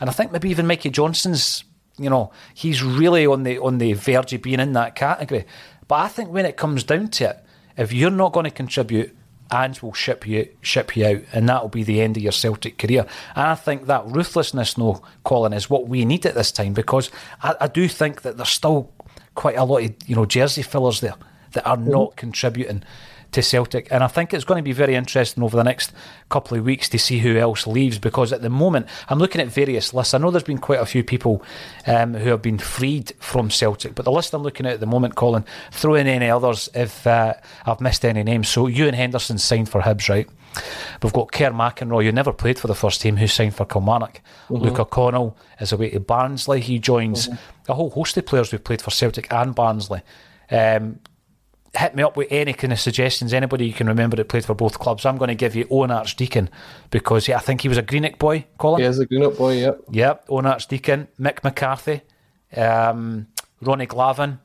and 0.00 0.08
I 0.08 0.14
think 0.14 0.32
maybe 0.32 0.48
even 0.48 0.66
Mikey 0.66 0.90
Johnston's. 0.90 1.64
You 1.98 2.08
know, 2.08 2.32
he's 2.54 2.82
really 2.82 3.26
on 3.26 3.42
the 3.42 3.58
on 3.58 3.76
the 3.76 3.92
verge 3.92 4.32
of 4.32 4.40
being 4.40 4.60
in 4.60 4.72
that 4.72 4.94
category. 4.94 5.44
But 5.88 5.96
I 5.96 6.08
think 6.08 6.30
when 6.30 6.46
it 6.46 6.56
comes 6.56 6.84
down 6.84 7.08
to 7.08 7.30
it, 7.30 7.44
if 7.76 7.92
you're 7.92 8.10
not 8.10 8.32
going 8.32 8.44
to 8.44 8.50
contribute, 8.50 9.14
Ange 9.52 9.82
will 9.82 9.92
ship 9.92 10.26
you 10.26 10.48
ship 10.62 10.96
you 10.96 11.06
out, 11.06 11.22
and 11.32 11.48
that'll 11.48 11.68
be 11.68 11.84
the 11.84 12.00
end 12.00 12.16
of 12.16 12.22
your 12.22 12.32
Celtic 12.32 12.78
career. 12.78 13.06
And 13.36 13.46
I 13.46 13.54
think 13.54 13.86
that 13.86 14.06
ruthlessness, 14.06 14.78
no, 14.78 15.02
Colin, 15.24 15.52
is 15.52 15.68
what 15.68 15.88
we 15.88 16.04
need 16.04 16.24
at 16.26 16.34
this 16.34 16.52
time 16.52 16.72
because 16.72 17.10
I, 17.42 17.54
I 17.60 17.66
do 17.68 17.88
think 17.88 18.22
that 18.22 18.36
there's 18.36 18.48
still 18.48 18.90
quite 19.34 19.56
a 19.56 19.64
lot 19.64 19.82
of 19.82 19.94
you 20.06 20.16
know 20.16 20.26
jersey 20.26 20.62
fillers 20.62 21.00
there 21.00 21.14
that 21.52 21.66
are 21.66 21.76
mm-hmm. 21.76 21.90
not 21.90 22.16
contributing 22.16 22.82
to 23.32 23.42
Celtic. 23.42 23.88
And 23.90 24.04
I 24.04 24.06
think 24.06 24.32
it's 24.32 24.44
going 24.44 24.58
to 24.58 24.62
be 24.62 24.72
very 24.72 24.94
interesting 24.94 25.42
over 25.42 25.56
the 25.56 25.64
next 25.64 25.92
couple 26.28 26.56
of 26.56 26.64
weeks 26.64 26.88
to 26.90 26.98
see 26.98 27.18
who 27.18 27.36
else 27.36 27.66
leaves 27.66 27.98
because 27.98 28.32
at 28.32 28.42
the 28.42 28.50
moment 28.50 28.86
I'm 29.08 29.18
looking 29.18 29.40
at 29.40 29.48
various 29.48 29.92
lists. 29.92 30.14
I 30.14 30.18
know 30.18 30.30
there's 30.30 30.42
been 30.42 30.58
quite 30.58 30.80
a 30.80 30.86
few 30.86 31.02
people 31.02 31.42
um, 31.86 32.14
who 32.14 32.30
have 32.30 32.42
been 32.42 32.58
freed 32.58 33.12
from 33.18 33.50
Celtic, 33.50 33.94
but 33.94 34.04
the 34.04 34.12
list 34.12 34.34
I'm 34.34 34.42
looking 34.42 34.66
at 34.66 34.74
at 34.74 34.80
the 34.80 34.86
moment, 34.86 35.14
Colin, 35.14 35.44
throw 35.70 35.94
in 35.94 36.06
any 36.06 36.30
others 36.30 36.68
if 36.74 37.06
uh, 37.06 37.34
I've 37.66 37.80
missed 37.80 38.04
any 38.04 38.22
names. 38.22 38.48
So 38.48 38.66
Ewan 38.66 38.94
Henderson 38.94 39.38
signed 39.38 39.68
for 39.68 39.80
Hibs, 39.80 40.08
right? 40.08 40.28
We've 41.02 41.12
got 41.12 41.32
Kerr 41.32 41.50
McInroy, 41.50 42.04
who 42.04 42.12
never 42.12 42.32
played 42.32 42.58
for 42.58 42.66
the 42.66 42.74
first 42.74 43.00
team, 43.00 43.16
who 43.16 43.26
signed 43.26 43.54
for 43.54 43.64
Kilmarnock. 43.64 44.20
Luca 44.50 44.84
Connell 44.84 45.36
is 45.58 45.72
away 45.72 45.90
to 45.90 46.00
Barnsley. 46.00 46.60
He 46.60 46.78
joins 46.78 47.28
a 47.68 47.74
whole 47.74 47.90
host 47.90 48.16
of 48.18 48.26
players 48.26 48.50
who've 48.50 48.62
played 48.62 48.82
for 48.82 48.90
Celtic 48.90 49.32
and 49.32 49.54
Barnsley. 49.54 50.02
Um, 50.50 51.00
hit 51.74 51.94
me 51.94 52.02
up 52.02 52.16
with 52.16 52.28
any 52.30 52.52
kind 52.52 52.72
of 52.72 52.78
suggestions. 52.80 53.32
Anybody 53.32 53.66
you 53.66 53.72
can 53.72 53.86
remember 53.86 54.16
that 54.16 54.28
played 54.28 54.44
for 54.44 54.54
both 54.54 54.78
clubs. 54.78 55.06
I'm 55.06 55.16
going 55.16 55.28
to 55.28 55.34
give 55.34 55.54
you 55.56 55.66
Owen 55.70 55.90
Archdeacon 55.90 56.50
because 56.90 57.28
yeah, 57.28 57.36
I 57.36 57.40
think 57.40 57.62
he 57.62 57.68
was 57.68 57.78
a 57.78 57.82
Greenock 57.82 58.18
boy, 58.18 58.44
Colin. 58.58 58.80
He 58.82 58.86
is 58.86 58.98
a 58.98 59.06
Greenock 59.06 59.36
boy, 59.36 59.58
yep. 59.58 59.80
Yep, 59.90 60.26
Owen 60.28 60.46
Archdeacon, 60.46 61.08
Mick 61.18 61.42
McCarthy, 61.42 62.02
um, 62.56 63.26
Ronnie 63.60 63.86
Glavin. 63.86 64.38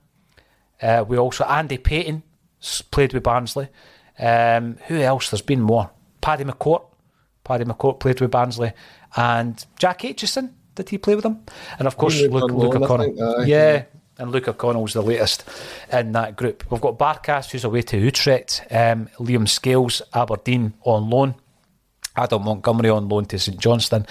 Uh, 0.81 1.03
we 1.07 1.17
also 1.17 1.43
Andy 1.43 1.77
Payton 1.77 2.23
played 2.91 3.13
with 3.13 3.23
Barnsley. 3.23 3.67
Um, 4.19 4.77
who 4.87 4.97
else? 4.99 5.29
There's 5.29 5.41
been 5.41 5.61
more. 5.61 5.91
Paddy 6.21 6.43
McCourt. 6.43 6.83
Paddy 7.43 7.65
McCourt 7.65 7.99
played 7.99 8.19
with 8.21 8.31
Barnsley, 8.31 8.73
and 9.15 9.65
Jack 9.79 10.01
Aitchison. 10.01 10.53
Did 10.75 10.89
he 10.89 10.97
play 10.97 11.15
with 11.15 11.23
them? 11.23 11.43
And 11.79 11.87
of 11.87 11.97
course, 11.97 12.21
Luke, 12.21 12.31
Luke 12.31 12.51
loan, 12.51 12.81
I 12.81 12.85
O'Connell. 12.85 13.05
think, 13.05 13.19
aye. 13.21 13.45
yeah, 13.45 13.83
and 14.19 14.31
Luca 14.31 14.53
Connell's 14.53 14.93
the 14.93 15.01
latest 15.01 15.43
in 15.91 16.11
that 16.13 16.35
group. 16.35 16.63
We've 16.69 16.81
got 16.81 16.97
Barkas, 16.97 17.51
who's 17.51 17.63
away 17.63 17.81
to 17.83 17.97
Utrecht. 17.97 18.63
Um, 18.71 19.09
Liam 19.19 19.47
Scales, 19.47 20.01
Aberdeen 20.13 20.73
on 20.83 21.09
loan. 21.09 21.35
Adam 22.17 22.43
Montgomery 22.43 22.89
on 22.89 23.07
loan 23.07 23.25
to 23.25 23.37
St 23.37 23.59
Johnstone. 23.59 24.05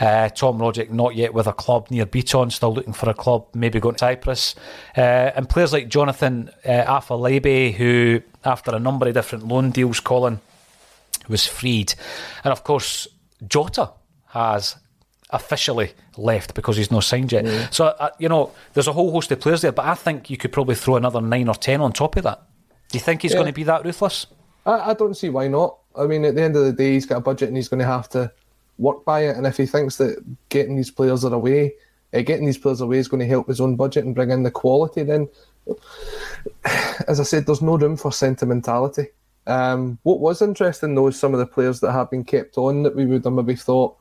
Uh, 0.00 0.30
Tom 0.30 0.58
Rogic 0.58 0.90
not 0.90 1.14
yet 1.14 1.34
with 1.34 1.46
a 1.46 1.52
club 1.52 1.90
Nir 1.90 2.06
Bitton, 2.06 2.50
still 2.50 2.72
looking 2.72 2.94
for 2.94 3.10
a 3.10 3.14
club, 3.14 3.46
maybe 3.54 3.78
going 3.78 3.96
to 3.96 3.98
Cyprus. 3.98 4.54
Uh, 4.96 5.00
and 5.36 5.48
players 5.48 5.72
like 5.72 5.88
Jonathan 5.88 6.50
uh, 6.64 7.00
who 7.76 8.22
after 8.44 8.74
a 8.74 8.78
number 8.78 9.06
of 9.06 9.14
different 9.14 9.46
loan 9.46 9.70
deals, 9.70 10.00
Colin 10.00 10.40
was 11.28 11.46
freed. 11.46 11.94
And 12.42 12.52
of 12.52 12.64
course, 12.64 13.06
Jota 13.46 13.90
has 14.28 14.76
officially 15.32 15.92
left 16.16 16.54
because 16.54 16.76
he's 16.76 16.90
not 16.90 17.04
signed 17.04 17.32
yet. 17.32 17.72
So, 17.72 17.86
uh, 17.86 18.10
you 18.18 18.28
know, 18.28 18.52
there's 18.74 18.88
a 18.88 18.92
whole 18.92 19.10
host 19.10 19.30
of 19.32 19.40
players 19.40 19.62
there, 19.62 19.72
but 19.72 19.86
I 19.86 19.94
think 19.94 20.30
you 20.30 20.36
could 20.36 20.52
probably 20.52 20.74
throw 20.74 20.96
another 20.96 21.20
nine 21.20 21.48
or 21.48 21.54
ten 21.54 21.80
on 21.80 21.92
top 21.92 22.16
of 22.16 22.24
that. 22.24 22.42
Do 22.90 22.98
you 22.98 23.00
think 23.02 23.22
he's 23.22 23.32
Yeah. 23.32 23.38
going 23.38 23.46
to 23.46 23.52
be 23.52 23.64
that 23.64 23.84
ruthless? 23.84 24.26
I, 24.66 24.90
I 24.90 24.94
don't 24.94 25.16
see 25.16 25.30
why 25.30 25.48
not. 25.48 25.78
I 25.96 26.06
mean, 26.06 26.24
at 26.24 26.34
the 26.34 26.42
end 26.42 26.56
of 26.56 26.64
the 26.64 26.72
day, 26.72 26.92
he's 26.92 27.06
got 27.06 27.18
a 27.18 27.20
budget 27.20 27.48
and 27.48 27.56
he's 27.56 27.68
going 27.68 27.80
to 27.80 27.86
have 27.86 28.08
to 28.10 28.30
work 28.78 29.04
by 29.04 29.24
it. 29.24 29.36
And 29.36 29.46
if 29.46 29.56
he 29.56 29.66
thinks 29.66 29.96
that 29.96 30.22
getting 30.48 30.76
these 30.76 30.90
players 30.90 31.24
are 31.24 31.34
away, 31.34 31.74
uh, 32.14 32.20
getting 32.20 32.46
these 32.46 32.58
players 32.58 32.80
away 32.80 32.98
is 32.98 33.08
going 33.08 33.20
to 33.20 33.26
help 33.26 33.48
his 33.48 33.60
own 33.60 33.76
budget 33.76 34.04
and 34.04 34.14
bring 34.14 34.30
in 34.30 34.42
the 34.42 34.50
quality, 34.50 35.02
then, 35.02 35.28
as 37.08 37.20
I 37.20 37.22
said, 37.22 37.46
there's 37.46 37.62
no 37.62 37.76
room 37.78 37.96
for 37.96 38.12
sentimentality. 38.12 39.08
Um, 39.46 39.98
what 40.04 40.20
was 40.20 40.40
interesting 40.40 40.94
though 40.94 41.08
is 41.08 41.18
some 41.18 41.32
of 41.34 41.40
the 41.40 41.46
players 41.46 41.80
that 41.80 41.90
have 41.90 42.10
been 42.10 42.22
kept 42.22 42.56
on 42.58 42.84
that 42.84 42.94
we 42.94 43.06
would 43.06 43.24
have 43.24 43.32
maybe 43.32 43.56
thought 43.56 43.96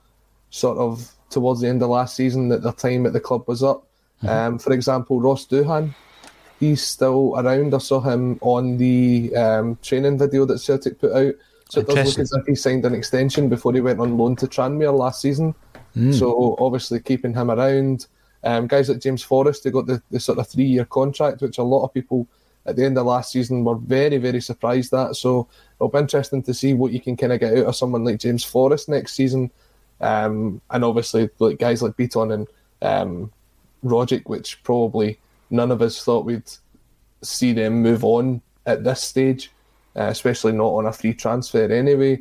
sort 0.52 0.78
of 0.78 1.12
towards 1.32 1.62
the 1.62 1.68
end 1.68 1.82
of 1.82 1.90
last 1.90 2.16
season 2.16 2.50
that 2.50 2.62
their 2.64 2.74
time 2.74 3.06
at 3.06 3.14
the 3.14 3.20
club 3.20 3.48
was 3.48 3.64
up. 3.64 3.88
Um, 4.24 4.60
for 4.60 4.72
example, 4.74 5.20
Ross 5.20 5.48
Doohan, 5.48 5.96
he's 6.60 6.84
still 6.84 7.34
around. 7.38 7.74
I 7.74 7.80
saw 7.80 8.00
him 8.00 8.38
on 8.42 8.78
the 8.78 9.36
um, 9.36 9.80
training 9.82 10.20
video 10.20 10.46
that 10.46 10.60
Celtic 10.60 11.00
put 11.00 11.12
out. 11.12 11.34
So 11.70 11.80
it 11.80 11.88
does 11.88 12.18
look 12.18 12.20
as 12.20 12.34
if 12.34 12.46
he 12.46 12.56
signed 12.56 12.86
an 12.86 12.94
extension 12.94 13.50
before 13.50 13.74
he 13.74 13.82
went 13.82 14.00
on 14.00 14.18
loan 14.18 14.36
to 14.38 14.48
Tranmere 14.48 14.96
last 14.96 15.22
season. 15.22 15.56
So 16.14 16.56
obviously 16.60 17.00
keeping 17.00 17.34
him 17.34 17.50
around. 17.50 18.08
Um, 18.44 18.68
guys 18.68 18.90
like 18.90 19.00
James 19.00 19.24
Forrest, 19.24 19.64
they 19.64 19.72
got 19.72 19.88
the, 19.88 20.02
the 20.12 20.20
sort 20.20 20.40
of 20.40 20.48
three 20.48 20.66
year 20.66 20.86
contract, 20.86 21.42
which 21.42 21.58
a 21.58 21.64
lot 21.64 21.84
of 21.84 21.94
people 21.94 22.28
at 22.66 22.76
the 22.76 22.86
end 22.86 22.98
of 22.98 23.06
last 23.06 23.32
season 23.32 23.64
were 23.64 23.76
very, 23.76 24.18
very 24.18 24.42
surprised 24.42 24.94
at. 24.94 25.16
So 25.16 25.48
it'll 25.76 25.90
be 25.90 26.00
interesting 26.00 26.44
to 26.44 26.54
see 26.54 26.74
what 26.74 26.92
you 26.92 27.00
can 27.00 27.18
kind 27.18 27.34
of 27.34 27.40
get 27.40 27.58
out 27.58 27.66
of 27.66 27.76
someone 27.76 28.04
like 28.04 28.20
James 28.20 28.44
Forrest 28.44 28.90
next 28.90 29.14
season. 29.14 29.52
Um, 30.02 30.62
and 30.72 30.84
obviously, 30.84 31.30
like 31.40 31.60
guys 31.60 31.82
like 31.82 31.94
Bitton 31.94 32.34
and 32.34 32.48
um, 32.82 33.32
Rogic, 33.84 34.24
which 34.26 34.62
probably 34.64 35.20
none 35.50 35.72
of 35.72 35.82
us 35.82 36.04
thought 36.04 36.26
we'd 36.26 36.52
see 37.22 37.54
them 37.54 37.82
move 37.82 38.04
on 38.04 38.42
at 38.66 38.84
this 38.84 39.02
stage, 39.02 39.52
uh, 39.96 40.04
especially 40.04 40.54
not 40.54 40.70
on 40.70 40.88
a 40.88 40.94
free 40.94 41.14
transfer 41.14 41.72
anyway. 41.72 42.20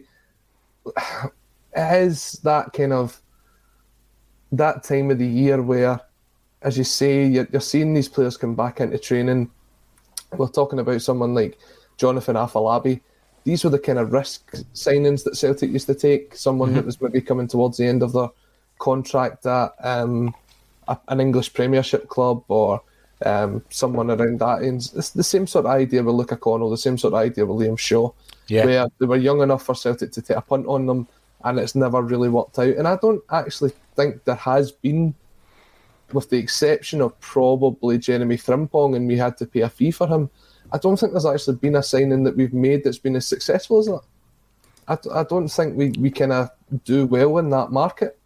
It 0.87 1.33
is 1.77 2.33
that 2.45 2.73
kind 2.73 2.93
of 2.93 3.21
that 4.53 4.83
time 4.83 5.11
of 5.11 5.19
the 5.19 5.27
year 5.27 5.63
where, 5.63 6.01
as 6.63 6.77
you 6.77 6.85
say, 6.85 7.27
you're, 7.27 7.49
you're 7.53 7.61
seeing 7.61 7.95
these 7.95 8.09
players 8.09 8.37
come 8.37 8.55
back 8.55 8.81
into 8.81 8.99
training. 8.99 9.51
We're 10.37 10.49
talking 10.49 10.79
about 10.79 11.03
someone 11.03 11.35
like 11.35 11.59
Jonathan 11.97 12.37
Afolabi. 12.37 13.01
These 13.45 13.65
were 13.65 13.71
the 13.71 13.79
kind 13.79 13.99
of 13.99 14.13
risk 14.13 14.53
signings 14.75 15.25
that 15.25 15.37
Celtic 15.37 15.71
used 15.71 15.87
to 15.87 15.95
take. 15.95 16.35
Someone 16.37 16.75
that 16.75 16.85
was 16.85 17.01
maybe 17.01 17.21
coming 17.21 17.49
towards 17.49 17.79
the 17.79 17.87
end 17.87 18.03
of 18.03 18.13
their 18.13 18.29
contract 18.79 19.47
at 19.47 19.73
um, 19.81 20.35
a, 20.89 20.99
an 21.09 21.21
English 21.21 21.53
Premiership 21.55 22.09
club 22.09 22.45
or 22.49 22.83
um, 23.25 23.63
someone 23.71 24.11
around 24.11 24.41
that 24.41 24.63
end. 24.63 24.91
It's 24.95 25.11
the 25.11 25.23
same 25.23 25.47
sort 25.47 25.67
of 25.67 25.71
idea 25.73 26.03
with 26.03 26.15
Luca 26.15 26.37
Connell, 26.37 26.71
the 26.71 26.77
same 26.77 26.99
sort 26.99 27.15
of 27.15 27.19
idea 27.21 27.47
with 27.47 27.67
Liam 27.67 27.79
Shaw, 27.79 28.11
Yeah. 28.49 28.65
where 28.67 28.87
they 28.99 29.07
were 29.07 29.17
young 29.17 29.41
enough 29.43 29.65
for 29.65 29.75
Celtic 29.75 30.13
to 30.13 30.23
take 30.23 30.37
a 30.37 30.43
punt 30.43 30.67
on 30.67 30.87
them, 30.87 31.07
and 31.45 31.59
it's 31.59 31.75
never 31.75 32.03
really 32.03 32.29
worked 32.29 32.59
out. 32.59 32.77
And 32.77 32.87
I 32.89 32.97
don't 32.97 33.23
actually 33.31 33.73
think 33.97 34.25
there 34.25 34.35
has 34.37 34.73
been, 34.73 35.15
with 36.13 36.31
the 36.31 36.39
exception 36.39 37.01
of 37.01 37.19
probably 37.21 37.99
Jeremy 37.99 38.37
Frimpong, 38.37 38.97
and 38.97 39.07
we 39.07 39.17
had 39.17 39.37
to 39.39 39.47
pay 39.47 39.61
a 39.61 39.69
fee 39.69 39.91
for 39.91 40.07
him. 40.07 40.29
I 40.73 40.79
don't 40.79 40.99
think 40.99 41.13
there's 41.13 41.27
actually 41.27 41.57
been 41.57 41.77
a 41.77 41.83
signing 41.83 42.25
that 42.25 42.37
we've 42.37 42.55
made 42.55 42.85
that's 42.85 42.99
been 42.99 43.17
as 43.17 43.27
successful 43.27 43.79
as 43.79 43.87
that. 43.87 44.01
I 44.89 45.23
don't 45.25 45.49
think 45.49 45.77
we, 45.77 45.91
we 45.91 46.11
kind 46.11 46.33
of 46.33 46.51
do 46.85 47.07
well 47.07 47.39
in 47.39 47.51
that 47.51 47.71
market. 47.71 48.19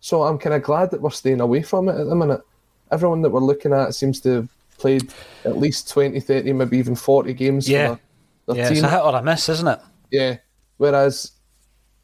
So 0.00 0.22
I'm 0.22 0.38
kind 0.38 0.54
of 0.54 0.62
glad 0.62 0.90
that 0.90 1.00
we're 1.00 1.10
staying 1.10 1.40
away 1.40 1.62
from 1.62 1.88
it 1.88 1.98
at 1.98 2.06
the 2.06 2.14
minute. 2.14 2.42
Everyone 2.90 3.22
that 3.22 3.30
we're 3.30 3.40
looking 3.40 3.72
at 3.72 3.94
seems 3.94 4.20
to 4.20 4.28
have 4.30 4.48
played 4.76 5.12
at 5.44 5.58
least 5.58 5.88
20, 5.90 6.20
30, 6.20 6.52
maybe 6.52 6.78
even 6.78 6.94
40 6.94 7.32
games 7.34 7.68
Yeah. 7.68 7.96
for 8.46 8.54
their, 8.54 8.54
their 8.54 8.64
Yeah, 8.64 8.70
it's 8.72 8.82
a 8.82 8.90
hit 8.90 9.00
or 9.00 9.16
a 9.16 9.22
miss, 9.22 9.48
isn't 9.48 9.68
it? 9.68 9.80
Yeah. 10.10 10.36
Whereas, 10.78 11.32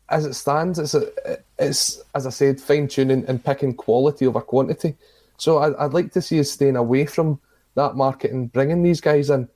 as 0.09 0.25
it 0.25 0.35
stands, 0.35 0.79
it's 0.79 0.95
a, 0.95 1.11
it's 1.59 2.03
as 2.15 2.27
I 2.27 2.31
said, 2.31 2.61
fine 2.61 2.89
tuning 2.89 3.25
and 3.29 3.43
picking 3.45 3.75
quality 3.75 4.27
over 4.27 4.41
quantity. 4.41 4.95
So 5.39 5.59
I, 5.59 5.85
I'd 5.85 5.95
like 5.95 6.13
to 6.13 6.23
see 6.23 6.41
us 6.41 6.51
staying 6.51 6.77
away 6.77 7.07
from 7.07 7.41
that 7.75 7.97
market 7.97 8.31
and 8.33 8.51
bringing 8.53 8.83
these 8.83 9.01
guys 9.01 9.31
in. 9.31 9.49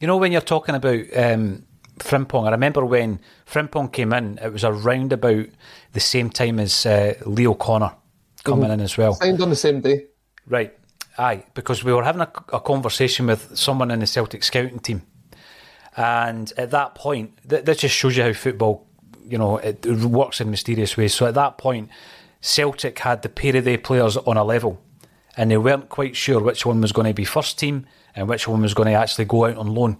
You 0.00 0.06
know, 0.06 0.18
when 0.18 0.32
you're 0.32 0.42
talking 0.42 0.74
about 0.74 1.04
um, 1.16 1.64
Frimpong. 1.98 2.46
I 2.46 2.50
remember 2.50 2.84
when 2.84 3.20
Frimpong 3.46 3.92
came 3.92 4.12
in, 4.12 4.38
it 4.42 4.52
was 4.52 4.64
around 4.64 5.12
about 5.12 5.46
the 5.92 6.00
same 6.00 6.30
time 6.30 6.60
as 6.60 6.84
uh, 6.84 7.14
Lee 7.24 7.46
O'Connor 7.46 7.92
coming 8.44 8.64
mm-hmm. 8.64 8.72
in 8.72 8.80
as 8.80 8.96
well. 8.96 9.14
Signed 9.14 9.40
on 9.40 9.50
the 9.50 9.56
same 9.56 9.80
day. 9.80 10.06
Right. 10.46 10.76
Aye, 11.18 11.44
because 11.54 11.82
we 11.82 11.94
were 11.94 12.04
having 12.04 12.20
a, 12.20 12.30
a, 12.52 12.60
conversation 12.60 13.26
with 13.26 13.56
someone 13.56 13.90
in 13.90 14.00
the 14.00 14.06
Celtic 14.06 14.44
scouting 14.44 14.80
team, 14.80 15.00
and 15.96 16.52
at 16.58 16.70
that 16.72 16.94
point, 16.94 17.38
th- 17.48 17.64
that 17.64 17.78
just 17.78 17.94
shows 17.94 18.18
you 18.18 18.22
how 18.22 18.34
football, 18.34 18.86
you 19.24 19.38
know, 19.38 19.56
it, 19.56 19.86
it 19.86 20.04
works 20.04 20.42
in 20.42 20.50
mysterious 20.50 20.94
ways. 20.94 21.14
So 21.14 21.24
at 21.24 21.32
that 21.32 21.56
point, 21.56 21.88
Celtic 22.42 22.98
had 22.98 23.22
the 23.22 23.30
pair 23.30 23.56
of 23.56 23.64
their 23.64 23.78
players 23.78 24.18
on 24.18 24.36
a 24.36 24.44
level, 24.44 24.78
and 25.38 25.50
they 25.50 25.56
weren't 25.56 25.88
quite 25.88 26.16
sure 26.16 26.38
which 26.38 26.66
one 26.66 26.82
was 26.82 26.92
going 26.92 27.06
to 27.06 27.14
be 27.14 27.24
first 27.24 27.58
team 27.58 27.86
and 28.16 28.28
which 28.28 28.48
one 28.48 28.62
was 28.62 28.74
going 28.74 28.88
to 28.88 28.94
actually 28.94 29.26
go 29.26 29.44
out 29.44 29.56
on 29.56 29.74
loan. 29.74 29.98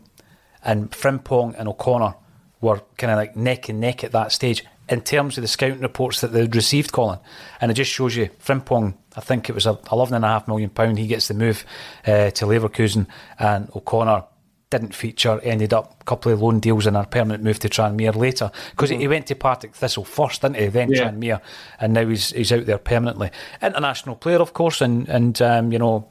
And 0.65 0.91
Frimpong 0.91 1.55
and 1.57 1.69
O'Connor 1.69 2.15
were 2.61 2.81
kind 2.97 3.13
of 3.13 3.19
like 3.19 3.37
neck 3.37 3.69
and 3.69 3.79
neck 3.79 4.03
at 4.03 4.13
that 4.13 4.33
stage 4.33 4.65
in 4.89 5.01
terms 5.01 5.37
of 5.37 5.43
the 5.43 5.49
scouting 5.49 5.81
reports 5.81 6.21
that 6.21 6.33
they'd 6.33 6.55
received, 6.55 6.93
Colin. 6.93 7.19
And 7.61 7.71
it 7.71 7.75
just 7.75 7.91
shows 7.91 8.17
you 8.17 8.31
Frimpong, 8.45 8.95
I 9.17 9.21
think 9.21 9.49
it 9.49 9.55
was 9.55 9.67
a 9.67 9.75
£11.5 9.75 10.49
million, 10.49 10.97
he 10.97 11.07
gets 11.07 11.29
the 11.29 11.35
move 11.35 11.65
uh, 12.07 12.31
to 12.31 12.47
Leverkusen, 12.47 13.07
and 13.39 13.69
O'Connor 13.75 14.25
didn't 14.71 14.95
feature, 14.95 15.41
ended 15.41 15.73
up 15.73 15.97
a 16.01 16.05
couple 16.05 16.33
of 16.33 16.43
loan 16.43 16.61
deals 16.61 16.87
and 16.87 16.97
a 16.97 17.05
permanent 17.05 17.43
move 17.43 17.59
to 17.61 17.69
Tranmere 17.69 18.15
later. 18.15 18.51
Because 18.71 18.91
mm-hmm. 18.91 19.01
he 19.01 19.09
went 19.09 19.27
to 19.29 19.35
Partick 19.35 19.75
Thistle 19.75 20.05
first, 20.05 20.43
didn't 20.43 20.57
he? 20.57 20.67
Then 20.67 20.91
yeah. 20.91 21.11
Tranmere, 21.11 21.41
and 21.81 21.93
now 21.93 22.07
he's 22.07 22.31
he's 22.31 22.53
out 22.53 22.67
there 22.67 22.79
permanently. 22.79 23.31
International 23.63 24.17
player, 24.17 24.39
of 24.39 24.55
course, 24.55 24.81
and, 24.81 25.09
and 25.09 25.41
um, 25.41 25.73
you 25.73 25.79
know, 25.79 26.09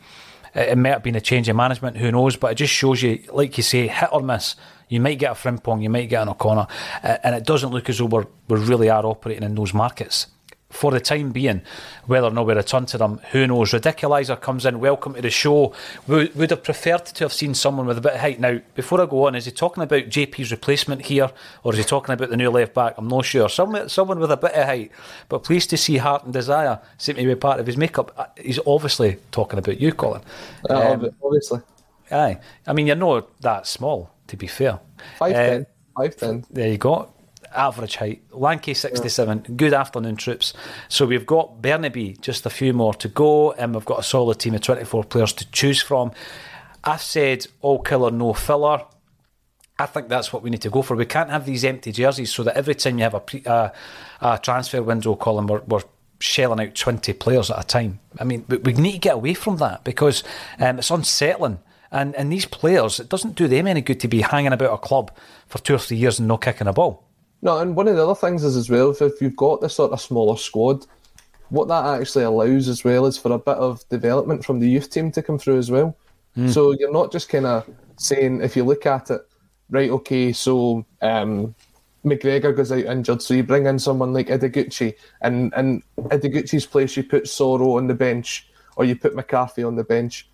it 0.56 0.78
might 0.78 0.90
have 0.90 1.04
been 1.04 1.16
a 1.16 1.22
change 1.22 1.50
of 1.50 1.56
management, 1.56 1.98
who 1.98 2.12
knows? 2.12 2.36
But 2.36 2.54
it 2.54 2.56
just 2.56 2.74
shows 2.74 3.02
you, 3.02 3.22
like 3.32 3.58
you 3.58 3.64
say, 3.64 3.88
hit 3.88 4.10
or 4.12 4.22
miss. 4.22 4.56
You 4.88 5.00
might 5.02 5.20
get 5.20 5.32
a 5.32 5.36
Frimpong, 5.36 5.82
you 5.82 5.90
might 5.90 6.10
get 6.10 6.22
an 6.22 6.30
O'Connor, 6.30 6.68
and 7.02 7.36
it 7.36 7.44
doesn't 7.44 7.72
look 7.72 7.90
as 7.90 7.98
though 7.98 8.06
we're, 8.06 8.26
we 8.48 8.60
really 8.60 8.90
are 8.90 9.06
operating 9.06 9.44
in 9.44 9.56
those 9.56 9.74
markets 9.74 10.28
for 10.70 10.92
the 10.92 11.00
time 11.00 11.32
being. 11.32 11.62
Whether 12.06 12.28
or 12.28 12.32
not 12.32 12.46
we 12.46 12.54
return 12.54 12.86
to 12.88 12.98
them, 12.98 13.20
who 13.32 13.48
knows? 13.48 13.72
Ridiculizer 13.72 14.40
comes 14.40 14.66
in, 14.66 14.80
welcome 14.80 15.14
to 15.14 15.22
the 15.22 15.30
show. 15.30 15.74
Would, 16.08 16.36
would 16.36 16.50
have 16.52 16.64
preferred 16.64 17.06
to 17.06 17.24
have 17.24 17.34
seen 17.34 17.54
someone 17.54 17.86
with 17.86 17.98
a 17.98 18.02
bit 18.02 18.14
of 18.14 18.20
height. 18.20 18.40
Now, 18.40 18.60
before 18.76 19.02
I 19.02 19.06
go 19.06 19.28
on, 19.28 19.36
is 19.36 19.46
he 19.46 19.52
talking 19.52 19.84
about 19.84 20.06
JP's 20.06 20.52
replacement 20.52 21.06
here, 21.06 21.32
or 21.64 21.74
is 21.74 21.80
he 21.80 21.84
talking 21.84 22.14
about 22.14 22.30
the 22.30 22.38
new 22.38 22.50
left 22.50 22.74
back? 22.74 22.96
I'm 22.98 23.08
not 23.08 23.26
sure. 23.26 23.50
Someone, 23.50 23.90
someone 23.90 24.20
with 24.20 24.32
a 24.32 24.38
bit 24.38 24.54
of 24.54 24.66
height, 24.66 24.92
but 25.30 25.44
pleased 25.44 25.70
to 25.72 25.78
see 25.78 25.98
Heart 25.98 26.26
and 26.26 26.34
Desire 26.34 26.80
seem 26.98 27.16
to 27.16 27.24
be 27.24 27.36
part 27.36 27.60
of 27.60 27.68
his 27.68 27.78
makeup. 27.78 28.14
Uh, 28.18 28.26
he's 28.38 28.60
obviously 28.66 29.18
talking 29.32 29.60
about 29.60 29.80
you, 29.80 29.94
Colin. 29.94 30.22
Uh, 30.70 30.92
um, 30.92 31.10
obviously. 31.24 31.62
Aye. 32.12 32.40
I 32.68 32.74
mean, 32.74 32.88
you're 32.88 32.96
not 32.96 33.40
that 33.42 33.66
small, 33.66 34.12
to 34.28 34.38
be 34.38 34.48
fair. 34.48 34.80
5'10. 35.20 35.62
Uh, 35.96 36.02
5'10. 36.02 36.46
There 36.52 36.70
you 36.70 36.78
go 36.78 37.15
average 37.56 37.96
height. 37.96 38.24
Lanky 38.32 38.74
67, 38.74 39.38
yeah. 39.48 39.56
good 39.56 39.74
afternoon 39.74 40.16
troops. 40.16 40.54
So 40.90 41.06
we've 41.06 41.26
got 41.26 41.62
Bernabei, 41.62 42.20
just 42.22 42.46
a 42.46 42.50
few 42.50 42.74
more 42.74 42.94
to 42.96 43.08
go, 43.08 43.52
and 43.54 43.74
we've 43.74 43.86
got 43.86 44.00
a 44.00 44.04
solid 44.04 44.40
team 44.40 44.56
of 44.56 44.62
24 44.62 45.04
players 45.06 45.34
to 45.34 45.52
choose 45.52 45.82
from. 45.82 46.12
I've 46.84 47.02
said 47.02 47.48
all 47.62 47.80
killer, 47.80 48.12
no 48.12 48.34
filler. 48.34 48.84
I 49.78 49.86
think 49.88 50.08
that's 50.08 50.32
what 50.32 50.42
we 50.42 50.50
need 50.50 50.62
to 50.62 50.70
go 50.70 50.82
for. 50.82 50.96
We 50.96 51.06
can't 51.06 51.30
have 51.30 51.46
these 51.46 51.66
empty 51.66 51.92
jerseys 51.92 52.34
so 52.34 52.44
that 52.44 52.56
every 52.56 52.76
time 52.76 52.98
you 52.98 53.04
have 53.04 53.14
a, 53.14 53.20
pre, 53.20 53.44
uh, 53.46 53.70
a 54.22 54.40
transfer 54.42 54.82
window, 54.82 55.16
Colin, 55.16 55.48
we're, 55.48 55.62
we're, 55.62 55.82
shelling 56.18 56.66
out 56.66 56.74
20 56.74 57.12
players 57.14 57.52
at 57.52 57.60
a 57.60 57.68
time. 57.68 58.00
I 58.18 58.24
mean, 58.24 58.46
we, 58.48 58.58
we 58.58 58.74
need 58.74 58.94
to 58.94 59.00
get 59.00 59.16
away 59.16 59.34
from 59.34 59.58
that 59.58 59.84
because 59.84 60.24
um, 60.60 60.80
it's 60.80 60.90
unsettling. 60.90 61.60
And, 61.92 62.16
and 62.16 62.32
these 62.32 62.46
players, 62.46 63.00
it 63.00 63.10
doesn't 63.10 63.36
do 63.36 63.48
them 63.48 63.68
any 63.68 63.82
good 63.82 64.00
to 64.00 64.08
be 64.08 64.22
hanging 64.22 64.54
about 64.54 64.74
a 64.74 64.78
club 64.78 65.12
for 65.48 65.60
two 65.60 65.76
or 65.76 65.78
three 65.78 65.98
years 65.98 66.20
and 66.20 66.28
not 66.28 66.42
kicking 66.42 66.68
a 66.68 66.74
ball. 66.74 67.06
No, 67.42 67.60
and 67.60 67.76
one 67.76 67.88
of 67.88 67.96
the 67.96 68.04
other 68.04 68.16
things 68.16 68.44
is 68.44 68.56
as 68.56 68.70
well, 68.70 68.92
if 68.92 69.22
you've 69.22 69.36
got 69.36 69.62
this 69.62 69.76
sort 69.76 69.92
of 69.92 70.02
smaller 70.02 70.38
squad, 70.38 70.86
what 71.50 71.68
that 71.68 72.02
actually 72.02 72.24
allows 72.24 72.68
as 72.68 72.84
well 72.84 73.06
is 73.06 73.18
for 73.18 73.32
a 73.32 73.40
bit 73.40 73.58
of 73.58 73.88
development 73.90 74.44
from 74.44 74.60
the 74.60 74.70
youth 74.70 74.90
team 74.90 75.12
to 75.12 75.22
come 75.22 75.38
through 75.38 75.58
as 75.58 75.70
well. 75.70 75.96
Mm. 76.36 76.52
So 76.52 76.72
you're 76.72 76.92
not 76.92 77.12
just 77.12 77.30
kind 77.30 77.46
of 77.46 77.70
saying, 77.98 78.42
if 78.42 78.56
you 78.56 78.64
look 78.64 78.86
at 78.86 79.12
it, 79.12 79.22
right, 79.70 79.90
okay, 79.90 80.34
so 80.34 80.86
um, 81.02 81.56
McGregor 82.04 82.56
goes 82.56 82.72
out 82.72 82.86
injured, 82.86 83.22
so 83.22 83.34
you 83.34 83.44
bring 83.44 83.66
in 83.66 83.80
someone 83.80 84.14
like 84.14 84.28
Ideguchi, 84.28 84.96
and 85.22 85.54
in 85.56 85.84
Ideguchi's 85.98 86.66
place 86.66 86.96
you 86.98 87.04
put 87.04 87.26
Soro 87.26 87.78
on 87.78 87.88
the 87.88 87.94
bench, 87.94 88.48
or 88.76 88.86
you 88.86 88.96
put 88.96 89.16
McCarthy 89.16 89.64
on 89.64 89.76
the 89.76 89.84
bench. 89.84 90.28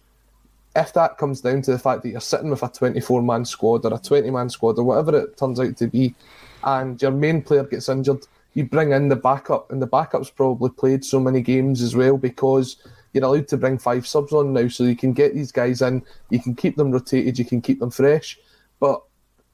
If 0.75 0.93
that 0.93 1.17
comes 1.17 1.41
down 1.41 1.61
to 1.63 1.71
the 1.71 1.79
fact 1.79 2.03
that 2.03 2.09
you're 2.09 2.21
sitting 2.21 2.49
with 2.49 2.63
a 2.63 2.69
24 2.69 3.21
man 3.21 3.43
squad 3.43 3.85
or 3.85 3.93
a 3.93 3.97
20 3.97 4.29
man 4.31 4.49
squad 4.49 4.79
or 4.79 4.83
whatever 4.83 5.17
it 5.17 5.37
turns 5.37 5.59
out 5.59 5.75
to 5.77 5.87
be, 5.87 6.15
and 6.63 7.01
your 7.01 7.11
main 7.11 7.41
player 7.41 7.63
gets 7.63 7.89
injured, 7.89 8.25
you 8.53 8.65
bring 8.65 8.91
in 8.91 9.07
the 9.07 9.15
backup, 9.15 9.71
and 9.71 9.81
the 9.81 9.87
backup's 9.87 10.29
probably 10.29 10.69
played 10.69 11.05
so 11.05 11.19
many 11.19 11.41
games 11.41 11.81
as 11.81 11.95
well 11.95 12.17
because 12.17 12.77
you're 13.13 13.23
allowed 13.23 13.47
to 13.47 13.57
bring 13.57 13.77
five 13.77 14.05
subs 14.07 14.33
on 14.33 14.53
now, 14.53 14.67
so 14.67 14.83
you 14.83 14.95
can 14.95 15.13
get 15.13 15.33
these 15.33 15.51
guys 15.51 15.81
in, 15.81 16.03
you 16.29 16.39
can 16.39 16.55
keep 16.55 16.75
them 16.75 16.91
rotated, 16.91 17.37
you 17.37 17.45
can 17.45 17.61
keep 17.61 17.79
them 17.79 17.91
fresh, 17.91 18.39
but 18.79 19.01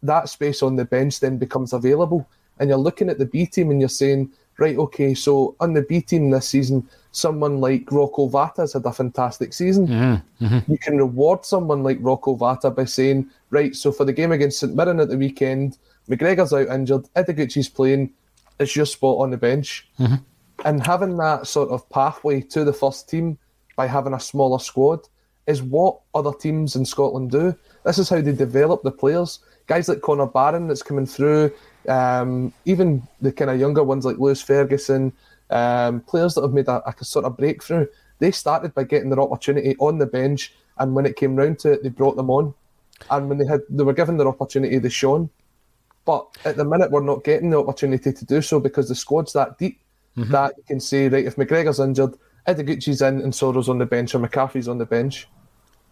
that 0.03 0.29
space 0.29 0.61
on 0.61 0.75
the 0.75 0.85
bench 0.85 1.19
then 1.19 1.37
becomes 1.37 1.73
available, 1.73 2.27
and 2.59 2.69
you're 2.69 2.77
looking 2.77 3.09
at 3.09 3.17
the 3.17 3.25
B 3.25 3.45
team 3.45 3.71
and 3.71 3.79
you're 3.79 3.89
saying, 3.89 4.31
right, 4.59 4.77
okay, 4.77 5.13
so 5.13 5.55
on 5.59 5.73
the 5.73 5.83
B 5.83 6.01
team 6.01 6.31
this 6.31 6.49
season, 6.49 6.87
someone 7.11 7.59
like 7.59 7.91
Rocco 7.91 8.27
Vata's 8.29 8.73
had 8.73 8.85
a 8.85 8.91
fantastic 8.91 9.53
season. 9.53 9.87
Mm-hmm. 9.87 10.45
Mm-hmm. 10.45 10.71
You 10.71 10.77
can 10.79 10.97
reward 10.97 11.45
someone 11.45 11.83
like 11.83 11.99
Rocco 12.01 12.35
Vata 12.35 12.75
by 12.75 12.85
saying, 12.85 13.29
right, 13.51 13.75
so 13.75 13.91
for 13.91 14.05
the 14.05 14.13
game 14.13 14.31
against 14.31 14.59
St 14.59 14.75
Mirren 14.75 14.99
at 14.99 15.09
the 15.09 15.17
weekend, 15.17 15.77
McGregor's 16.09 16.53
out 16.53 16.67
injured, 16.67 17.07
Ideguchi's 17.15 17.69
playing, 17.69 18.11
it's 18.59 18.75
your 18.75 18.85
spot 18.85 19.19
on 19.19 19.31
the 19.31 19.37
bench. 19.37 19.87
Mm-hmm. 19.99 20.15
And 20.65 20.85
having 20.85 21.17
that 21.17 21.47
sort 21.47 21.69
of 21.69 21.87
pathway 21.89 22.41
to 22.41 22.63
the 22.63 22.73
first 22.73 23.09
team 23.09 23.37
by 23.75 23.87
having 23.87 24.13
a 24.13 24.19
smaller 24.19 24.59
squad 24.59 25.07
is 25.45 25.61
what 25.61 25.99
other 26.13 26.33
teams 26.33 26.75
in 26.75 26.85
Scotland 26.85 27.31
do. 27.31 27.55
This 27.85 27.97
is 27.97 28.09
how 28.09 28.21
they 28.21 28.33
develop 28.33 28.83
the 28.83 28.91
players. 28.91 29.39
Guys 29.67 29.87
like 29.87 30.01
Connor 30.01 30.25
Barron 30.25 30.67
that's 30.67 30.83
coming 30.83 31.05
through, 31.05 31.51
um, 31.87 32.53
even 32.65 33.07
the 33.21 33.31
kind 33.31 33.49
of 33.49 33.59
younger 33.59 33.83
ones 33.83 34.05
like 34.05 34.17
Lewis 34.17 34.41
Ferguson, 34.41 35.13
um, 35.49 36.01
players 36.01 36.35
that 36.35 36.41
have 36.41 36.53
made 36.53 36.67
a, 36.67 36.81
a, 36.87 37.05
sort 37.05 37.25
of 37.25 37.37
breakthrough. 37.37 37.87
They 38.19 38.31
started 38.31 38.73
by 38.73 38.83
getting 38.83 39.09
their 39.09 39.21
opportunity 39.21 39.75
on 39.79 39.99
the 39.99 40.05
bench, 40.05 40.53
and 40.77 40.95
when 40.95 41.05
it 41.05 41.15
came 41.15 41.35
round 41.35 41.59
to 41.59 41.73
it, 41.73 41.83
they 41.83 41.89
brought 41.89 42.17
them 42.17 42.29
on. 42.29 42.53
And 43.09 43.29
when 43.29 43.37
they 43.37 43.45
had, 43.45 43.61
they 43.69 43.83
were 43.83 43.93
given 43.93 44.17
their 44.17 44.27
opportunity, 44.27 44.77
they 44.79 44.89
shone. 44.89 45.29
But 46.07 46.25
at 46.45 46.55
the 46.55 46.63
minute, 46.63 46.89
we're 46.89 47.03
not 47.03 47.25
getting 47.25 47.49
the 47.49 47.59
opportunity 47.59 48.13
to 48.13 48.25
do 48.25 48.41
so 48.41 48.61
because 48.61 48.87
the 48.87 48.95
squad's 48.95 49.33
that 49.33 49.57
deep 49.57 49.81
mm-hmm. 50.15 50.31
that 50.31 50.53
you 50.55 50.63
can 50.63 50.79
say, 50.79 51.09
right, 51.09 51.25
if 51.25 51.35
McGregor's 51.35 51.81
injured, 51.81 52.15
Ideguchi's 52.47 53.01
in 53.01 53.19
and 53.19 53.35
Soro's 53.35 53.67
on 53.67 53.77
the 53.77 53.85
bench 53.85 54.15
or 54.15 54.19
McCarthy's 54.19 54.69
on 54.69 54.77
the 54.77 54.85
bench. 54.85 55.27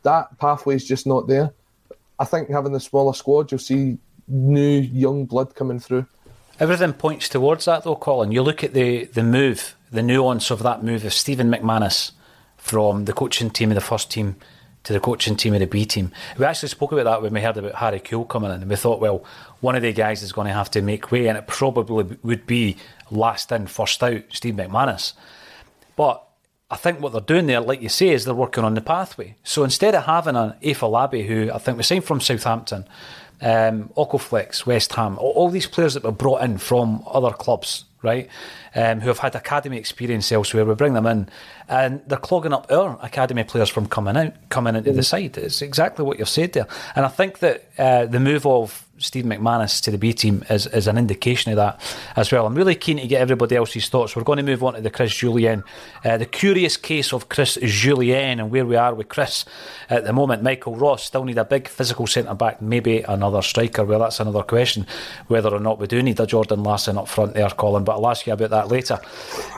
That 0.03 0.37
pathway's 0.37 0.85
just 0.85 1.05
not 1.05 1.27
there. 1.27 1.53
I 2.17 2.23
think 2.23 2.49
having 2.49 2.71
the 2.71 2.79
smaller 2.79 3.13
squad, 3.13 3.51
you'll 3.51 3.59
see 3.59 3.97
new 4.29 4.79
young 4.79 5.25
blood 5.25 5.53
coming 5.53 5.79
through. 5.79 6.05
Everything 6.61 6.93
points 6.93 7.27
towards 7.27 7.65
that, 7.65 7.83
though, 7.83 7.97
Colin. 7.97 8.31
You 8.31 8.41
look 8.41 8.63
at 8.63 8.73
the, 8.73 9.03
the 9.05 9.23
move, 9.23 9.75
the 9.91 10.01
nuance 10.01 10.49
of 10.49 10.63
that 10.63 10.81
move 10.81 11.03
of 11.03 11.11
Stephen 11.11 11.51
McManus 11.51 12.13
from 12.55 13.03
the 13.03 13.11
coaching 13.11 13.49
team 13.49 13.69
of 13.69 13.75
the 13.75 13.81
first 13.81 14.09
team 14.09 14.37
to 14.85 14.93
the 14.93 14.99
coaching 14.99 15.35
team 15.35 15.53
of 15.53 15.59
the 15.59 15.67
B 15.67 15.85
team. 15.85 16.11
We 16.37 16.45
actually 16.45 16.69
spoke 16.69 16.91
about 16.91 17.03
that 17.05 17.21
when 17.21 17.33
we 17.33 17.41
heard 17.41 17.57
about 17.57 17.75
Harry 17.75 17.99
Kewell 17.99 18.27
coming 18.27 18.51
in, 18.51 18.61
and 18.61 18.69
we 18.69 18.75
thought, 18.75 19.01
well, 19.01 19.23
one 19.59 19.75
of 19.75 19.81
the 19.81 19.91
guys 19.93 20.23
is 20.23 20.31
going 20.31 20.47
to 20.47 20.53
have 20.53 20.71
to 20.71 20.81
make 20.81 21.11
way, 21.11 21.27
and 21.27 21.37
it 21.37 21.47
probably 21.47 22.17
would 22.23 22.47
be 22.47 22.77
last 23.11 23.51
in, 23.51 23.67
first 23.67 24.01
out, 24.01 24.23
Steve 24.29 24.55
McManus. 24.55 25.13
But 25.95 26.25
I 26.69 26.77
think 26.77 26.99
what 26.99 27.11
they're 27.11 27.21
doing 27.21 27.47
there, 27.47 27.61
like 27.61 27.81
you 27.81 27.89
say, 27.89 28.09
is 28.09 28.25
they're 28.25 28.33
working 28.33 28.63
on 28.63 28.73
the 28.73 28.81
pathway. 28.81 29.35
So 29.43 29.63
instead 29.63 29.95
of 29.95 30.05
having 30.05 30.35
an 30.35 30.53
Afolabi, 30.63 31.27
who 31.27 31.51
I 31.51 31.57
think 31.57 31.77
was 31.77 31.87
signed 31.87 32.05
from 32.05 32.21
Southampton, 32.21 32.87
um, 33.41 33.89
Okoflex, 33.97 34.65
West 34.65 34.93
Ham, 34.93 35.17
all, 35.19 35.49
these 35.49 35.67
players 35.67 35.93
that 35.93 36.03
were 36.03 36.11
brought 36.11 36.41
in 36.41 36.57
from 36.57 37.03
other 37.07 37.31
clubs, 37.31 37.85
right, 38.05 38.29
um, 38.75 39.01
who 39.01 39.09
have 39.09 39.19
had 39.19 39.35
academy 39.35 39.77
experience 39.77 40.31
elsewhere, 40.31 40.63
we 40.63 40.75
bring 40.75 40.93
them 40.93 41.05
in, 41.05 41.27
and 41.67 42.01
they're 42.07 42.17
clogging 42.17 42.53
up 42.53 42.71
our 42.71 42.97
academy 43.01 43.43
players 43.43 43.69
from 43.69 43.87
coming 43.87 44.15
out, 44.15 44.33
coming 44.49 44.75
into 44.75 44.93
the 44.93 45.03
side. 45.03 45.37
It's 45.37 45.61
exactly 45.61 46.05
what 46.05 46.19
you've 46.19 46.29
said 46.29 46.53
there, 46.53 46.67
and 46.95 47.05
I 47.05 47.09
think 47.09 47.39
that 47.39 47.65
uh, 47.77 48.05
the 48.05 48.19
move 48.19 48.45
of 48.45 48.84
Steve 48.97 49.25
McManus 49.25 49.81
to 49.83 49.91
the 49.91 49.97
B 49.97 50.13
team 50.13 50.45
is, 50.49 50.67
is 50.67 50.87
an 50.87 50.97
indication 50.97 51.51
of 51.51 51.57
that 51.57 51.81
as 52.15 52.31
well. 52.31 52.45
I'm 52.45 52.55
really 52.55 52.75
keen 52.75 52.95
to 52.97 53.07
get 53.07 53.19
everybody 53.19 53.55
else's 53.57 53.89
thoughts. 53.89 54.15
We're 54.15 54.23
going 54.23 54.37
to 54.37 54.43
move 54.43 54.63
on 54.63 54.75
to 54.75 54.81
the 54.81 54.89
Chris 54.89 55.11
Jullien, 55.11 55.63
uh, 56.05 56.17
the 56.17 56.25
curious 56.25 56.77
case 56.77 57.11
of 57.11 57.27
Chris 57.27 57.57
Jullien 57.57 58.39
and 58.39 58.51
where 58.51 58.65
we 58.65 58.77
are 58.77 58.93
with 58.93 59.09
Chris 59.09 59.43
at 59.89 60.05
the 60.05 60.13
moment. 60.13 60.43
Michael 60.43 60.77
Ross 60.77 61.03
still 61.03 61.25
need 61.25 61.37
a 61.37 61.43
big 61.43 61.67
physical 61.67 62.07
centre 62.07 62.33
back, 62.35 62.61
maybe 62.61 63.01
another 63.01 63.41
striker. 63.41 63.83
Well, 63.83 63.99
that's 63.99 64.21
another 64.21 64.43
question 64.43 64.87
whether 65.27 65.53
or 65.53 65.59
not 65.59 65.77
we 65.77 65.87
do 65.87 66.01
need 66.01 66.19
a 66.21 66.25
Jordan 66.25 66.63
Larsson 66.63 66.97
up 66.97 67.09
front 67.09 67.33
there, 67.33 67.49
Colin. 67.49 67.83
But 67.83 67.97
I'll 67.97 68.07
ask 68.07 68.25
you 68.25 68.31
about 68.31 68.51
that 68.51 68.69
later. 68.69 68.99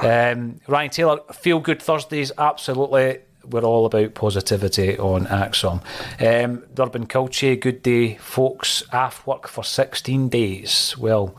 Um, 0.01 0.59
Ryan 0.67 0.89
Taylor, 0.89 1.19
feel 1.31 1.59
good 1.59 1.81
Thursdays, 1.81 2.31
absolutely 2.39 3.19
we're 3.49 3.63
all 3.63 3.85
about 3.85 4.13
positivity 4.13 4.97
on 4.97 5.25
ACSOM. 5.27 5.81
Um, 6.19 6.63
Durban 6.73 7.07
Culture, 7.07 7.55
good 7.55 7.81
day, 7.83 8.15
folks. 8.15 8.83
Off 8.93 9.25
work 9.27 9.47
for 9.47 9.63
16 9.63 10.29
days. 10.29 10.95
Well, 10.97 11.35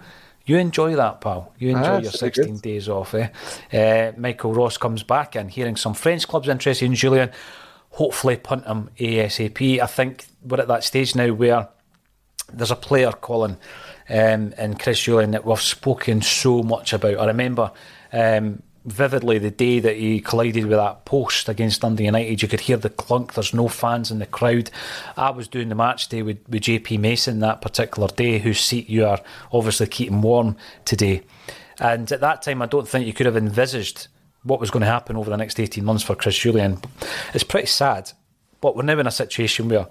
you 0.47 0.57
enjoy 0.57 0.97
that, 0.97 1.21
pal. 1.21 1.53
You 1.59 1.71
enjoy 1.77 1.97
Ah, 1.97 1.99
your 1.99 2.11
16 2.13 2.55
good. 2.55 2.63
days 2.63 2.89
off, 2.89 3.15
eh? 3.15 3.29
Uh, 3.73 4.13
Michael 4.17 4.55
Ross 4.55 4.79
comes 4.79 5.03
back 5.03 5.35
and 5.37 5.51
hearing 5.51 5.77
some 5.77 5.95
French 5.95 6.27
clubs 6.27 6.49
interested 6.49 6.87
in 6.87 6.93
Jullien. 6.93 7.31
Hopefully, 7.91 8.37
punt 8.37 8.67
him 8.67 8.91
ASAP. 8.99 9.81
I 9.81 9.87
think 9.87 10.27
we're 10.43 10.61
at 10.61 10.69
that 10.69 10.85
stage 10.85 11.15
now 11.15 11.33
where 11.33 11.69
there's 12.53 12.71
a 12.71 12.77
player, 12.77 13.13
Colin, 13.13 13.59
um, 14.09 14.55
and 14.57 14.79
Chris 14.81 15.01
Jullien 15.01 15.33
that 15.33 15.45
we've 15.45 15.61
spoken 15.61 16.23
so 16.23 16.63
much 16.63 16.93
about. 16.95 17.19
I 17.19 17.27
remember 17.27 17.71
um, 18.13 18.63
vividly 18.93 19.39
the 19.39 19.51
day 19.51 19.81
that 19.81 19.97
he 19.97 20.21
collided 20.21 20.67
with 20.67 20.77
that 20.79 21.05
post 21.05 21.49
against 21.49 21.81
Dundee 21.81 22.05
United. 22.05 22.43
You 22.43 22.49
could 22.49 22.61
hear 22.61 22.77
the 22.77 22.91
clunk. 22.91 23.35
There's 23.35 23.55
no 23.55 23.69
fans 23.69 24.11
in 24.11 24.19
the 24.19 24.27
crowd. 24.27 24.71
I 25.17 25.31
was 25.31 25.49
doing 25.49 25.69
the 25.69 25.75
match 25.75 26.09
day 26.09 26.23
with, 26.23 26.39
with 26.49 26.63
JP 26.63 26.99
Mason 27.01 27.41
that 27.41 27.63
particular 27.63 28.09
day, 28.09 28.39
whose 28.39 28.61
seat 28.61 28.89
you 28.89 29.07
are 29.07 29.21
obviously 29.53 29.87
keeping 29.87 30.21
warm 30.21 30.57
today. 30.85 31.23
And 31.81 32.11
at 32.11 32.21
that 32.21 32.43
time, 32.43 32.63
I 32.63 32.67
don't 32.67 32.89
think 32.89 33.07
you 33.07 33.13
could 33.13 33.27
have 33.27 33.37
envisaged 33.37 34.09
what 34.43 34.61
was 34.61 34.71
going 34.71 34.83
to 34.83 34.87
happen 34.87 35.17
over 35.17 35.31
the 35.31 35.37
next 35.37 35.61
18 35.61 35.85
months 35.85 36.03
for 36.03 36.15
Chris 36.15 36.39
Jullien. 36.39 36.83
It's 37.35 37.45
pretty 37.45 37.67
sad, 37.67 38.13
but 38.61 38.77
we're 38.77 38.83
now 38.83 38.99
in 38.99 39.07
a 39.07 39.13
situation 39.13 39.69
where 39.69 39.89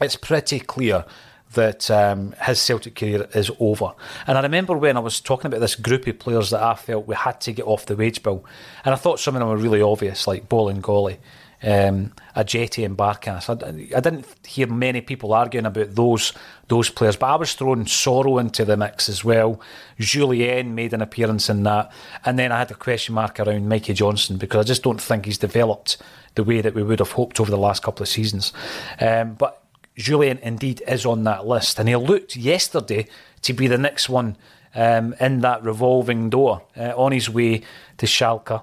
it's 0.00 0.16
pretty 0.16 0.60
clear 0.60 1.04
that 1.52 1.90
um, 1.90 2.34
his 2.42 2.60
Celtic 2.60 2.96
career 2.96 3.28
is 3.34 3.50
over. 3.60 3.92
And 4.26 4.36
I 4.36 4.40
remember 4.40 4.76
when 4.76 4.96
I 4.96 5.00
was 5.00 5.20
talking 5.20 5.46
about 5.46 5.60
this 5.60 5.76
group 5.76 6.06
of 6.06 6.18
players 6.18 6.50
that 6.50 6.62
I 6.62 6.74
felt 6.74 7.06
we 7.06 7.14
had 7.14 7.40
to 7.42 7.52
get 7.52 7.66
off 7.66 7.86
the 7.86 7.96
wage 7.96 8.22
bill, 8.22 8.44
and 8.84 8.92
I 8.92 8.96
thought 8.96 9.20
some 9.20 9.36
of 9.36 9.40
them 9.40 9.48
were 9.48 9.56
really 9.56 9.82
obvious, 9.82 10.26
like 10.26 10.48
Bolingoli, 10.48 11.18
um, 11.62 12.12
Ajeti 12.36 12.84
and 12.84 12.96
Barkas. 12.96 13.48
I, 13.48 13.96
I 13.96 14.00
didn't 14.00 14.26
hear 14.46 14.66
many 14.66 15.00
people 15.00 15.32
arguing 15.32 15.66
about 15.66 15.94
those 15.94 16.32
those 16.68 16.90
players, 16.90 17.16
but 17.16 17.26
I 17.26 17.36
was 17.36 17.54
throwing 17.54 17.84
Soro 17.84 18.40
into 18.40 18.64
the 18.64 18.76
mix 18.76 19.08
as 19.08 19.24
well. 19.24 19.60
Jullien 19.98 20.68
made 20.68 20.92
an 20.92 21.02
appearance 21.02 21.48
in 21.48 21.62
that, 21.64 21.90
and 22.24 22.38
then 22.38 22.52
I 22.52 22.58
had 22.58 22.70
a 22.70 22.74
question 22.74 23.14
mark 23.14 23.40
around 23.40 23.68
Mikey 23.68 23.94
Johnston 23.94 24.36
because 24.36 24.60
I 24.60 24.68
just 24.68 24.82
don't 24.82 25.00
think 25.00 25.26
he's 25.26 25.38
developed 25.38 25.98
the 26.34 26.44
way 26.44 26.60
that 26.60 26.74
we 26.74 26.82
would 26.82 26.98
have 26.98 27.12
hoped 27.12 27.40
over 27.40 27.50
the 27.50 27.58
last 27.58 27.82
couple 27.82 28.02
of 28.02 28.08
seasons. 28.08 28.52
Um, 29.00 29.34
but 29.34 29.63
Jullien 29.96 30.40
indeed 30.40 30.82
is 30.86 31.06
on 31.06 31.24
that 31.24 31.46
list, 31.46 31.78
and 31.78 31.88
he 31.88 31.96
looked 31.96 32.36
yesterday 32.36 33.06
to 33.42 33.52
be 33.52 33.66
the 33.68 33.78
next 33.78 34.08
one 34.08 34.36
um, 34.74 35.14
in 35.20 35.40
that 35.40 35.62
revolving 35.62 36.30
door 36.30 36.62
uh, 36.76 36.92
on 36.96 37.12
his 37.12 37.30
way 37.30 37.62
to 37.98 38.06
Schalke. 38.06 38.62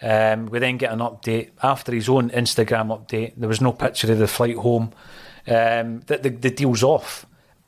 Um, 0.00 0.46
we 0.46 0.58
then 0.58 0.76
get 0.76 0.92
an 0.92 0.98
update 1.00 1.50
after 1.62 1.92
his 1.92 2.08
own 2.08 2.30
Instagram 2.30 2.88
update. 2.88 3.34
There 3.36 3.48
was 3.48 3.60
no 3.60 3.72
picture 3.72 4.10
of 4.12 4.18
the 4.18 4.26
flight 4.26 4.56
home. 4.56 4.92
Um, 5.46 6.00
that 6.06 6.22
the, 6.22 6.30
the 6.30 6.50
deal's 6.50 6.82
off, 6.82 7.26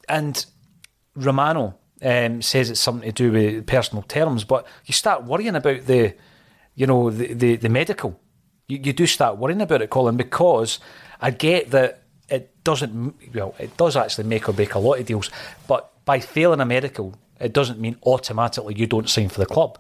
and 0.09 0.47
Romano 1.15 1.79
um, 2.01 2.41
says 2.41 2.71
it's 2.71 2.81
something 2.81 3.13
to 3.13 3.13
do 3.13 3.33
with 3.33 3.67
personal 3.67 4.03
terms. 4.03 4.45
But 4.45 4.67
you 4.87 4.95
start 4.95 5.25
worrying 5.25 5.55
about 5.55 5.85
the, 5.85 6.15
you 6.75 6.87
know, 6.87 7.11
the 7.11 7.35
the, 7.35 7.57
the 7.57 7.69
medical. 7.69 8.19
You, 8.67 8.81
you 8.83 8.93
do 8.95 9.07
start 9.07 9.37
worrying 9.37 9.61
about 9.61 9.83
it, 9.83 9.91
Colin, 9.91 10.17
because 10.17 10.79
I 11.21 11.31
get 11.31 11.71
that 11.73 12.06
it 12.29 12.53
doesn't. 12.65 13.15
Well, 13.35 13.55
it 13.59 13.77
does 13.77 13.97
actually 13.97 14.25
make 14.25 14.49
or 14.49 14.53
break 14.53 14.75
a 14.75 14.79
lot 14.79 14.99
of 14.99 15.07
deals, 15.07 15.31
but 15.67 15.93
by 16.05 16.21
failing 16.21 16.61
a 16.61 16.65
medical, 16.65 17.15
it 17.41 17.53
doesn't 17.53 17.81
mean 17.81 17.97
automatically 18.05 18.75
you 18.75 18.87
don't 18.87 19.09
sign 19.09 19.29
for 19.29 19.41
the 19.41 19.47
club. 19.47 19.79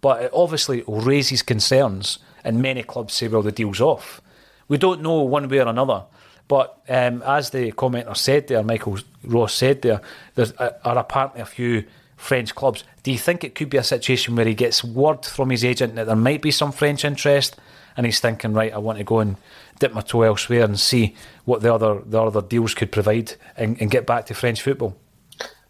But 0.00 0.22
it 0.22 0.30
obviously 0.32 0.82
raises 0.86 1.42
concerns, 1.42 2.18
and 2.44 2.62
many 2.62 2.82
clubs 2.82 3.14
say, 3.14 3.28
well, 3.28 3.42
the 3.42 3.52
deal's 3.52 3.80
off. 3.80 4.20
We 4.68 4.78
don't 4.78 5.02
know 5.02 5.20
one 5.22 5.48
way 5.48 5.58
or 5.58 5.68
another. 5.68 6.04
But 6.48 6.80
um, 6.88 7.22
as 7.22 7.50
the 7.50 7.70
commenter 7.72 8.16
said 8.16 8.48
there, 8.48 8.62
Michael 8.64 8.98
Ross 9.22 9.54
said 9.54 9.82
there, 9.82 10.00
there 10.34 10.46
are 10.84 10.98
apparently 10.98 11.40
a 11.42 11.46
few 11.46 11.84
French 12.16 12.54
clubs. 12.54 12.82
Do 13.02 13.12
you 13.12 13.18
think 13.18 13.44
it 13.44 13.54
could 13.54 13.70
be 13.70 13.78
a 13.78 13.84
situation 13.84 14.34
where 14.34 14.44
he 14.46 14.54
gets 14.54 14.82
word 14.82 15.24
from 15.24 15.50
his 15.50 15.64
agent 15.64 15.94
that 15.94 16.06
there 16.06 16.16
might 16.16 16.42
be 16.42 16.50
some 16.50 16.72
French 16.72 17.04
interest, 17.04 17.56
and 18.00 18.06
he's 18.06 18.18
thinking, 18.18 18.54
right, 18.54 18.72
I 18.72 18.78
want 18.78 18.96
to 18.96 19.04
go 19.04 19.18
and 19.18 19.36
dip 19.78 19.92
my 19.92 20.00
toe 20.00 20.22
elsewhere 20.22 20.64
and 20.64 20.80
see 20.80 21.14
what 21.44 21.60
the 21.60 21.74
other 21.74 22.00
the 22.06 22.18
other 22.18 22.40
deals 22.40 22.72
could 22.72 22.90
provide, 22.90 23.34
and, 23.58 23.78
and 23.78 23.90
get 23.90 24.06
back 24.06 24.24
to 24.26 24.34
French 24.34 24.62
football? 24.62 24.96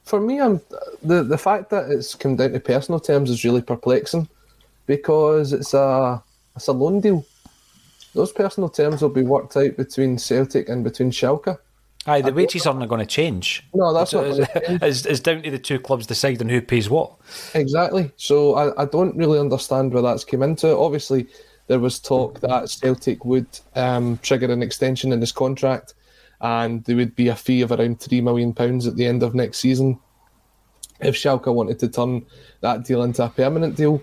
For 0.04 0.20
me, 0.20 0.40
I'm 0.40 0.60
the 1.02 1.24
the 1.24 1.36
fact 1.36 1.70
that 1.70 1.90
it's 1.90 2.14
come 2.14 2.36
down 2.36 2.52
to 2.52 2.60
personal 2.60 3.00
terms 3.00 3.30
is 3.30 3.44
really 3.44 3.62
perplexing 3.62 4.28
because 4.86 5.52
it's 5.52 5.74
a 5.74 6.22
it's 6.54 6.68
a 6.68 6.72
loan 6.72 7.00
deal. 7.00 7.26
Those 8.14 8.30
personal 8.30 8.68
terms 8.68 9.02
will 9.02 9.08
be 9.08 9.22
worked 9.22 9.56
out 9.56 9.76
between 9.76 10.16
Celtic 10.16 10.68
and 10.68 10.84
between 10.84 11.10
Schalke. 11.10 11.58
Aye, 12.06 12.22
the 12.22 12.32
wages 12.32 12.64
aren't 12.64 12.88
going 12.88 13.00
to 13.00 13.06
change. 13.06 13.66
No, 13.74 13.92
that's 13.92 14.12
not 14.12 14.24
it's, 14.26 14.38
gonna 14.38 14.78
it's, 14.82 15.04
it's 15.04 15.18
down 15.18 15.42
to 15.42 15.50
the 15.50 15.58
two 15.58 15.80
clubs 15.80 16.06
deciding 16.06 16.48
who 16.48 16.62
pays 16.62 16.88
what. 16.88 17.12
Exactly. 17.54 18.12
So 18.16 18.54
I, 18.54 18.82
I 18.82 18.84
don't 18.84 19.16
really 19.16 19.40
understand 19.40 19.92
where 19.92 20.02
that's 20.02 20.24
came 20.24 20.44
into. 20.44 20.76
Obviously, 20.76 21.26
there 21.70 21.78
was 21.78 22.00
talk 22.00 22.40
that 22.40 22.68
Celtic 22.68 23.24
would 23.24 23.46
um, 23.76 24.18
trigger 24.22 24.52
an 24.52 24.60
extension 24.60 25.12
in 25.12 25.20
his 25.20 25.30
contract, 25.30 25.94
and 26.40 26.82
there 26.82 26.96
would 26.96 27.14
be 27.14 27.28
a 27.28 27.36
fee 27.36 27.62
of 27.62 27.70
around 27.70 28.00
three 28.00 28.20
million 28.20 28.52
pounds 28.52 28.88
at 28.88 28.96
the 28.96 29.06
end 29.06 29.22
of 29.22 29.36
next 29.36 29.58
season 29.58 29.96
if 30.98 31.14
Schalke 31.14 31.54
wanted 31.54 31.78
to 31.78 31.88
turn 31.88 32.26
that 32.60 32.84
deal 32.84 33.04
into 33.04 33.22
a 33.22 33.28
permanent 33.28 33.76
deal. 33.76 34.02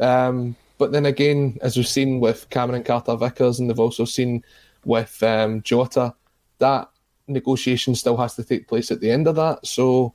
Um, 0.00 0.56
but 0.76 0.90
then 0.90 1.06
again, 1.06 1.56
as 1.62 1.76
we've 1.76 1.86
seen 1.86 2.18
with 2.18 2.50
Cameron 2.50 2.82
Carter 2.82 3.14
Vickers, 3.14 3.60
and 3.60 3.70
they've 3.70 3.78
also 3.78 4.04
seen 4.04 4.42
with 4.84 5.22
um, 5.22 5.62
Jota, 5.62 6.16
that 6.58 6.90
negotiation 7.28 7.94
still 7.94 8.16
has 8.16 8.34
to 8.34 8.42
take 8.42 8.66
place 8.66 8.90
at 8.90 9.00
the 9.00 9.12
end 9.12 9.28
of 9.28 9.36
that. 9.36 9.64
So 9.64 10.14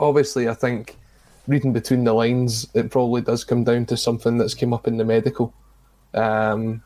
obviously, 0.00 0.48
I 0.48 0.54
think 0.54 0.96
reading 1.46 1.72
between 1.72 2.04
the 2.04 2.12
lines, 2.12 2.68
it 2.74 2.90
probably 2.90 3.22
does 3.22 3.44
come 3.44 3.64
down 3.64 3.86
to 3.86 3.96
something 3.96 4.38
that's 4.38 4.54
come 4.54 4.72
up 4.72 4.86
in 4.86 4.96
the 4.96 5.04
medical. 5.04 5.52
Um, 6.14 6.82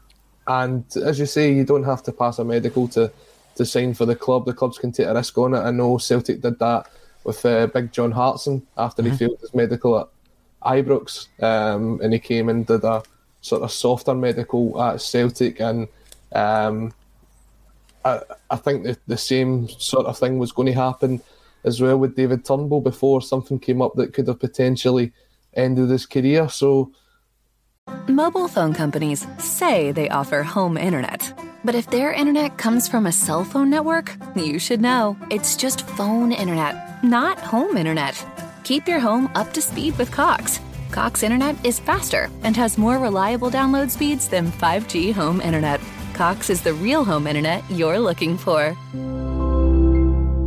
and 0.46 0.84
as 0.96 1.18
you 1.18 1.26
say, 1.26 1.52
you 1.52 1.64
don't 1.64 1.84
have 1.84 2.02
to 2.04 2.12
pass 2.12 2.38
a 2.38 2.44
medical 2.44 2.88
to, 2.88 3.10
to 3.56 3.66
sign 3.66 3.94
for 3.94 4.06
the 4.06 4.16
club. 4.16 4.46
The 4.46 4.54
clubs 4.54 4.78
can 4.78 4.92
take 4.92 5.06
a 5.06 5.14
risk 5.14 5.36
on 5.38 5.54
it. 5.54 5.58
I 5.58 5.70
know 5.70 5.98
Celtic 5.98 6.40
did 6.40 6.58
that 6.60 6.86
with 7.24 7.44
uh, 7.44 7.66
Big 7.66 7.92
John 7.92 8.12
Hartson 8.12 8.66
after 8.78 9.02
he 9.02 9.10
failed 9.10 9.40
his 9.40 9.52
medical 9.52 9.98
at 9.98 10.08
Ibrox, 10.62 11.26
um, 11.42 12.00
and 12.02 12.12
he 12.12 12.18
came 12.18 12.48
and 12.48 12.66
did 12.66 12.84
a 12.84 13.02
sort 13.40 13.62
of 13.62 13.72
softer 13.72 14.14
medical 14.14 14.80
at 14.80 15.00
Celtic, 15.00 15.60
and 15.60 15.88
um, 16.32 16.92
I, 18.04 18.20
I 18.50 18.56
think 18.56 18.84
the, 18.84 18.96
the 19.06 19.16
same 19.16 19.68
sort 19.68 20.06
of 20.06 20.16
thing 20.16 20.38
was 20.38 20.52
going 20.52 20.66
to 20.66 20.72
happen 20.72 21.20
as 21.66 21.80
well 21.80 21.98
with 21.98 22.16
David 22.16 22.44
Turnbull 22.44 22.80
before 22.80 23.20
something 23.20 23.58
came 23.58 23.82
up 23.82 23.94
that 23.96 24.14
could 24.14 24.28
have 24.28 24.40
potentially 24.40 25.12
ended 25.52 25.90
his 25.90 26.06
career. 26.06 26.48
So 26.48 26.92
Mobile 28.08 28.48
phone 28.48 28.72
companies 28.72 29.26
say 29.38 29.92
they 29.92 30.08
offer 30.08 30.42
home 30.42 30.76
internet. 30.76 31.32
But 31.64 31.74
if 31.74 31.90
their 31.90 32.12
internet 32.12 32.58
comes 32.58 32.88
from 32.88 33.06
a 33.06 33.12
cell 33.12 33.44
phone 33.44 33.70
network, 33.70 34.16
you 34.36 34.58
should 34.58 34.80
know. 34.80 35.16
It's 35.30 35.56
just 35.56 35.86
phone 35.86 36.30
internet, 36.32 37.02
not 37.02 37.38
home 37.38 37.76
internet. 37.76 38.24
Keep 38.62 38.86
your 38.86 39.00
home 39.00 39.30
up 39.34 39.52
to 39.52 39.62
speed 39.62 39.98
with 39.98 40.10
Cox. 40.10 40.60
Cox 40.92 41.22
internet 41.22 41.56
is 41.64 41.80
faster 41.80 42.30
and 42.42 42.56
has 42.56 42.78
more 42.78 42.98
reliable 42.98 43.50
download 43.50 43.90
speeds 43.90 44.28
than 44.28 44.52
5G 44.52 45.12
home 45.12 45.40
internet. 45.40 45.80
Cox 46.14 46.50
is 46.50 46.62
the 46.62 46.74
real 46.74 47.04
home 47.04 47.26
internet 47.26 47.68
you're 47.70 47.98
looking 47.98 48.38
for. 48.38 48.76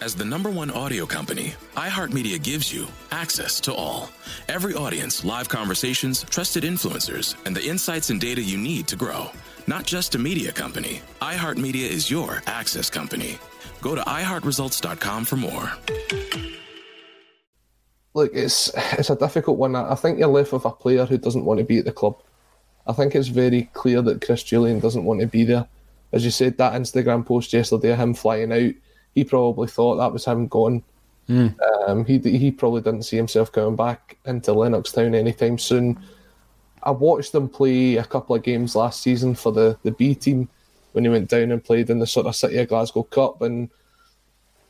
As 0.00 0.14
the 0.14 0.24
number 0.24 0.50
one 0.50 0.70
audio 0.70 1.06
company, 1.06 1.54
iHeartMedia 1.76 2.42
gives 2.42 2.72
you 2.72 2.86
access 3.10 3.60
to 3.60 3.72
all. 3.72 4.10
Every 4.48 4.74
audience, 4.74 5.24
live 5.24 5.48
conversations, 5.48 6.24
trusted 6.24 6.64
influencers, 6.64 7.36
and 7.46 7.54
the 7.54 7.64
insights 7.64 8.10
and 8.10 8.20
data 8.20 8.42
you 8.42 8.58
need 8.58 8.88
to 8.88 8.96
grow. 8.96 9.30
Not 9.66 9.84
just 9.84 10.14
a 10.14 10.18
media 10.18 10.52
company, 10.52 11.00
iHeartMedia 11.22 11.88
is 11.88 12.10
your 12.10 12.42
access 12.46 12.90
company. 12.90 13.38
Go 13.80 13.94
to 13.94 14.02
iHeartResults.com 14.02 15.24
for 15.24 15.36
more. 15.36 15.72
Look, 18.14 18.32
it's 18.34 18.70
it's 18.92 19.10
a 19.10 19.16
difficult 19.16 19.58
one. 19.58 19.76
I 19.76 19.94
think 19.94 20.18
you're 20.18 20.28
left 20.28 20.52
with 20.52 20.64
a 20.64 20.70
player 20.70 21.04
who 21.04 21.18
doesn't 21.18 21.44
want 21.44 21.58
to 21.58 21.64
be 21.64 21.78
at 21.78 21.84
the 21.84 21.92
club. 21.92 22.20
I 22.86 22.92
think 22.92 23.14
it's 23.14 23.28
very 23.28 23.70
clear 23.72 24.02
that 24.02 24.24
Chris 24.24 24.42
Jullien 24.42 24.82
doesn't 24.82 25.04
want 25.04 25.20
to 25.20 25.26
be 25.26 25.44
there. 25.44 25.66
As 26.12 26.24
you 26.24 26.30
said, 26.30 26.58
that 26.58 26.74
Instagram 26.74 27.24
post 27.24 27.52
yesterday, 27.52 27.92
of 27.92 27.98
him 27.98 28.14
flying 28.14 28.52
out, 28.52 28.74
he 29.14 29.24
probably 29.24 29.68
thought 29.68 29.96
that 29.96 30.12
was 30.12 30.24
him 30.24 30.48
gone. 30.48 30.82
Mm. 31.28 31.56
Um, 31.88 32.04
he 32.04 32.18
he 32.18 32.50
probably 32.50 32.82
didn't 32.82 33.04
see 33.04 33.16
himself 33.16 33.50
coming 33.50 33.76
back 33.76 34.18
into 34.26 34.50
Lennoxtown 34.50 35.14
anytime 35.14 35.58
soon. 35.58 35.98
I 36.82 36.90
watched 36.90 37.34
him 37.34 37.48
play 37.48 37.96
a 37.96 38.04
couple 38.04 38.36
of 38.36 38.42
games 38.42 38.76
last 38.76 39.00
season 39.00 39.34
for 39.34 39.52
the, 39.52 39.78
the 39.84 39.92
B 39.92 40.14
team 40.14 40.50
when 40.92 41.04
he 41.04 41.10
went 41.10 41.30
down 41.30 41.50
and 41.50 41.64
played 41.64 41.88
in 41.88 41.98
the 41.98 42.06
sort 42.06 42.26
of 42.26 42.36
City 42.36 42.58
of 42.58 42.68
Glasgow 42.68 43.04
Cup, 43.04 43.40
and 43.42 43.70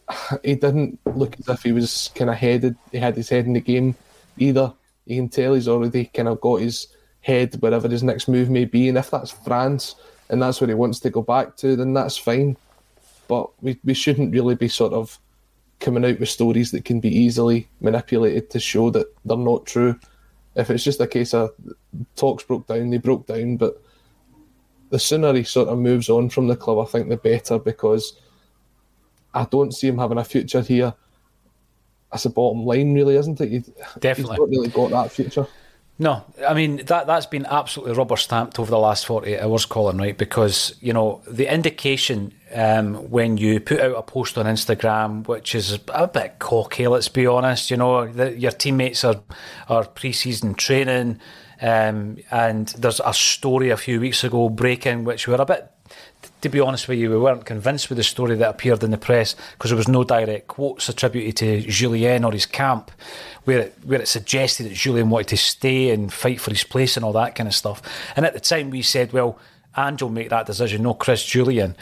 he 0.45 0.55
didn't 0.55 0.99
look 1.07 1.37
as 1.41 1.49
if 1.49 1.63
he 1.63 1.73
was 1.73 2.11
kind 2.15 2.31
of 2.31 2.37
headed. 2.37 2.77
He 2.93 2.99
had 2.99 3.17
his 3.17 3.29
head 3.29 3.47
in 3.47 3.55
the 3.55 3.61
game 3.61 3.97
either. 4.39 4.73
You 5.07 5.17
can 5.17 5.29
tell 5.29 5.55
he's 5.55 5.69
already 5.69 6.07
kind 6.07 6.29
of 6.29 6.41
got 6.41 6.61
his 6.61 6.89
head 7.21 7.55
wherever 7.61 7.89
his 7.89 8.03
next 8.03 8.29
move 8.29 8.49
may 8.49 8.65
be, 8.65 8.89
and 8.89 8.97
if 8.97 9.11
that's 9.11 9.33
France 9.33 9.97
and 10.31 10.41
that's 10.41 10.61
where 10.61 10.69
he 10.69 10.75
wants 10.75 11.01
to 11.01 11.11
go 11.11 11.23
back 11.23 11.57
to, 11.57 11.77
then 11.77 11.93
that's 11.95 12.17
fine. 12.17 12.57
But 13.29 13.51
we 13.63 13.79
we 13.85 13.95
shouldn't 13.95 14.33
really 14.33 14.55
be 14.55 14.69
sort 14.69 14.93
of 14.93 15.19
coming 15.81 16.05
out 16.05 16.19
with 16.21 16.29
stories 16.29 16.71
that 16.71 16.85
can 16.85 17.01
be 17.01 17.15
easily 17.15 17.69
manipulated 17.81 18.51
to 18.51 18.61
show 18.61 18.91
that 18.91 19.07
they're 19.25 19.37
not 19.37 19.67
true. 19.67 19.99
If 20.55 20.71
it's 20.71 20.85
just 20.85 21.01
a 21.01 21.07
case 21.07 21.35
of 21.35 21.51
talks 22.17 22.45
broke 22.45 22.67
down, 22.67 22.91
they 22.91 22.99
broke 22.99 23.27
down, 23.27 23.57
but 23.57 23.83
the 24.91 24.99
sooner 24.99 25.33
he 25.35 25.43
sort 25.43 25.69
of 25.69 25.79
moves 25.79 26.09
on 26.09 26.31
from 26.31 26.47
the 26.47 26.57
club, 26.57 26.79
I 26.79 26.89
think 26.91 27.09
the 27.09 27.17
better 27.17 27.59
because 27.59 28.17
I 29.35 29.45
don't 29.51 29.73
see 29.73 29.89
him 29.89 29.99
having 29.99 30.19
a 30.19 30.25
future 30.25 30.61
here. 30.63 30.95
That's 32.11 32.23
the 32.23 32.31
bottom 32.31 32.65
line, 32.65 32.95
really, 32.95 33.17
isn't 33.17 33.41
it? 33.41 33.51
You, 33.51 33.65
Definitely. 33.99 34.35
He's 34.35 34.41
not 34.41 34.49
really 34.49 34.69
got 34.69 34.91
that 34.91 35.11
future. 35.11 35.47
No, 35.97 36.25
I 36.47 36.55
mean 36.55 36.79
that 36.87 37.07
that's 37.07 37.27
been 37.27 37.47
absolutely 37.47 37.95
rubber 37.95 38.17
stamped 38.17 38.59
over 38.59 38.69
the 38.69 38.79
last 38.79 39.07
forty 39.07 39.35
eight 39.35 39.41
hours, 39.41 39.65
Colin. 39.65 39.99
Right, 39.99 40.19
because 40.19 40.75
you 40.81 40.93
know 40.93 41.23
the 41.29 41.53
indication 41.53 42.35
um, 42.53 43.11
when 43.11 43.37
you 43.37 43.61
put 43.61 43.81
out 43.81 43.97
a 43.97 44.03
post 44.03 44.37
on 44.37 44.47
Instagram, 44.47 45.29
which 45.29 45.55
is 45.55 45.79
a 45.89 46.09
bit 46.09 46.41
cocky, 46.41 46.89
let's 46.89 47.09
be 47.09 47.29
honest. 47.29 47.71
You 47.71 47.77
know, 47.77 48.03
your 48.03 48.51
teammates 48.51 49.05
are 49.05 49.23
are 49.69 49.85
pre-season 49.85 50.55
training, 50.55 51.21
um, 51.63 52.17
and 52.29 52.69
there's 52.77 53.01
a 53.05 53.15
story 53.15 53.71
a 53.71 53.77
few 53.77 54.01
weeks 54.01 54.25
ago 54.25 54.49
breaking, 54.49 55.05
which 55.05 55.29
we're 55.29 55.41
a 55.41 55.47
bit 55.47 55.71
to 56.45 56.51
be 56.51 56.61
honest 56.61 56.89
with 56.89 56.99
you, 56.99 57.09
we 57.09 57.17
weren't 57.17 57.47
convinced 57.47 57.89
with 57.89 57.97
the 57.97 58.05
story 58.05 58.37
that 58.37 58.51
appeared 58.51 58.85
in 58.85 58.91
the 58.91 58.99
press 58.99 59.35
because 59.53 59.71
there 59.71 59.79
was 59.79 59.89
no 59.89 60.05
direct 60.05 60.47
quotes 60.47 60.91
attributed 60.91 61.39
to 61.39 61.67
Jullien 61.67 62.23
or 62.23 62.33
his 62.33 62.45
camp, 62.45 62.91
where 63.45 63.61
it, 63.61 63.75
where 63.83 64.03
it 64.03 64.09
suggested 64.09 64.65
that 64.65 64.75
Jullien 64.75 65.09
wanted 65.09 65.29
to 65.29 65.39
stay 65.39 65.89
and 65.89 66.13
fight 66.13 66.39
for 66.39 66.51
his 66.51 66.63
place 66.63 66.99
and 66.99 67.05
all 67.05 67.15
that 67.15 67.35
kind 67.35 67.49
of 67.49 67.55
stuff. 67.55 67.81
And 68.15 68.27
at 68.27 68.35
the 68.35 68.41
time, 68.41 68.69
we 68.69 68.83
said, 68.83 69.15
well, 69.15 69.39
Angel 69.79 70.11
make 70.11 70.29
that 70.29 70.45
decision, 70.45 70.83
no 70.83 70.93
Chris 70.93 71.25
Jullien. 71.25 71.77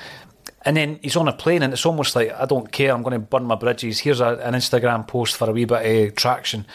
And 0.64 0.76
then 0.76 1.00
he's 1.02 1.16
on 1.16 1.26
a 1.26 1.32
plane, 1.32 1.64
and 1.64 1.72
it's 1.72 1.84
almost 1.84 2.14
like, 2.14 2.32
I 2.32 2.46
don't 2.46 2.70
care, 2.70 2.94
I'm 2.94 3.02
going 3.02 3.14
to 3.14 3.18
burn 3.18 3.42
my 3.42 3.56
bridges. 3.56 3.98
Here's 3.98 4.20
a, 4.20 4.36
an 4.44 4.54
Instagram 4.54 5.08
post 5.08 5.36
for 5.36 5.50
a 5.50 5.52
wee 5.52 5.64
bit 5.64 6.06
of 6.08 6.14
traction 6.14 6.66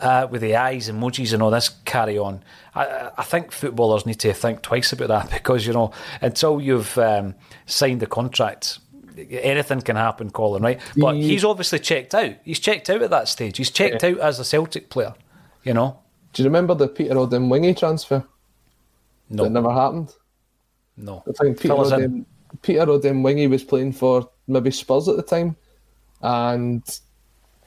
uh, 0.00 0.26
with 0.30 0.40
the 0.40 0.56
eyes, 0.56 0.90
emojis, 0.90 1.32
and 1.32 1.42
all 1.42 1.50
this 1.50 1.70
carry 1.84 2.18
on. 2.18 2.42
I, 2.74 3.10
I, 3.18 3.22
think 3.24 3.52
footballers 3.52 4.06
need 4.06 4.20
to 4.20 4.32
think 4.32 4.62
twice 4.62 4.92
about 4.92 5.08
that 5.08 5.30
because, 5.32 5.66
you 5.66 5.72
know, 5.72 5.92
until 6.20 6.60
you've 6.60 6.96
um, 6.98 7.34
signed 7.66 8.00
the 8.00 8.06
contract, 8.06 8.78
anything 9.16 9.80
can 9.80 9.96
happen, 9.96 10.30
Colin, 10.30 10.62
right? 10.62 10.80
But 10.96 11.16
he's 11.16 11.44
obviously 11.44 11.80
checked 11.80 12.14
out. 12.14 12.34
He's 12.44 12.60
checked 12.60 12.90
out 12.90 13.02
at 13.02 13.10
that 13.10 13.28
stage. 13.28 13.56
He's 13.56 13.70
checked 13.70 14.02
yeah. 14.02 14.10
out 14.10 14.18
as 14.18 14.38
a 14.38 14.44
Celtic 14.44 14.90
player, 14.90 15.14
you 15.64 15.74
know. 15.74 15.98
Do 16.32 16.42
you 16.42 16.48
remember 16.48 16.74
the 16.74 16.88
Peter 16.88 17.14
Odemwingie 17.14 17.76
transfer? 17.76 18.24
No. 19.30 19.44
That 19.44 19.50
never 19.50 19.72
happened? 19.72 20.14
No. 20.96 21.22
I 21.28 21.32
think 21.32 21.60
Peter, 21.60 21.74
Odem, 21.74 22.24
Peter 22.62 22.86
Odemwingie 22.86 23.50
was 23.50 23.64
playing 23.64 23.92
for 23.92 24.28
maybe 24.46 24.70
Spurs 24.70 25.08
at 25.08 25.16
the 25.16 25.22
time 25.22 25.56
and 26.22 26.82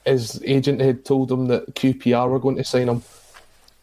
his 0.06 0.42
agent 0.44 0.82
had 0.82 1.06
told 1.06 1.32
him 1.32 1.48
that 1.48 1.76
QPR 1.76 2.30
were 2.30 2.40
going 2.40 2.58
to 2.58 2.64
sign 2.64 2.90
him 2.90 3.04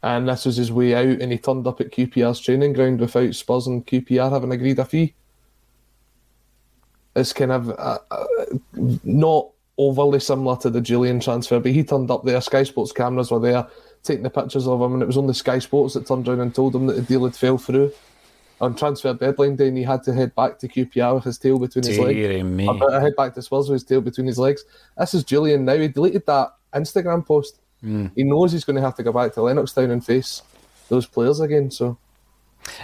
and 0.03 0.29
this 0.29 0.47
was 0.47 0.57
his 0.57 0.71
way 0.71 0.95
out, 0.95 1.21
and 1.21 1.33
he 1.33 1.39
turned 1.39 1.66
up 1.66 1.81
at 1.81 1.91
QPR's 1.91 2.41
training 2.41 2.73
ground 2.73 3.01
without 3.01 3.35
Spurs 3.35 3.66
and 3.66 3.87
QPR 3.87 4.31
having 4.31 4.53
agreed 4.53 4.79
a 4.79 4.85
fee. 4.85 5.14
It's 7.16 7.33
kind 7.33 7.51
of 7.51 7.71
uh, 7.71 7.99
uh, 8.11 8.25
not 9.03 9.49
overly 9.77 10.21
similar 10.21 10.57
to 10.59 10.71
the 10.71 10.81
Jullien 10.81 11.23
transfer, 11.23 11.59
but 11.59 11.73
he 11.73 11.83
turned 11.83 12.12
up 12.12 12.25
there. 12.25 12.41
Sky 12.41 12.62
Sports 12.62 12.93
cameras 12.93 13.33
were 13.33 13.41
there 13.41 13.66
taking 14.05 14.23
the 14.23 14.31
pictures 14.31 14.69
of 14.69 14.81
him, 14.81 14.95
and 14.95 15.03
it 15.03 15.07
was 15.07 15.19
only 15.19 15.35
Sky 15.35 15.59
Sports 15.59 15.95
that 15.95 16.07
turned 16.07 16.29
around 16.29 16.41
and 16.41 16.55
told 16.55 16.77
him 16.77 16.87
that 16.87 16.95
the 16.95 17.03
deal 17.03 17.25
had 17.25 17.35
fell 17.35 17.59
through. 17.59 17.93
On 18.61 18.75
transfer 18.75 19.15
deadline 19.15 19.55
day, 19.57 19.69
and 19.69 19.77
he 19.77 19.85
had 19.85 20.03
to 20.03 20.13
head 20.13 20.35
back 20.35 20.59
to 20.59 20.69
QPR 20.69 21.15
with 21.15 21.25
his 21.25 21.39
tail 21.39 21.59
between 21.59 21.85
his 21.85 21.99
legs. 21.99 22.45
Me. 22.45 22.67
Or 22.67 23.01
head 23.01 23.15
back 23.17 23.35
to 23.35 23.43
Spurs 23.43 23.69
with 23.69 23.77
his 23.77 23.85
tail 23.85 24.01
between 24.01 24.27
his 24.27 24.39
legs. 24.39 24.65
This 24.97 25.15
is 25.15 25.25
Jullien 25.25 25.61
now. 25.61 25.77
He 25.77 25.89
deleted 25.89 26.27
that 26.27 26.55
Instagram 26.75 27.25
post. 27.25 27.61
Mm. 27.85 28.11
He 28.17 28.25
knows 28.25 28.51
he's 28.53 28.65
going 28.65 28.77
to 28.77 28.83
have 28.83 28.97
to 28.97 29.03
go 29.03 29.13
back 29.13 29.33
to 29.35 29.43
Lennox 29.43 29.73
Town 29.73 29.91
and 29.91 30.05
face 30.05 30.43
those 30.89 31.07
players 31.07 31.41
again. 31.41 31.71
So 31.71 31.99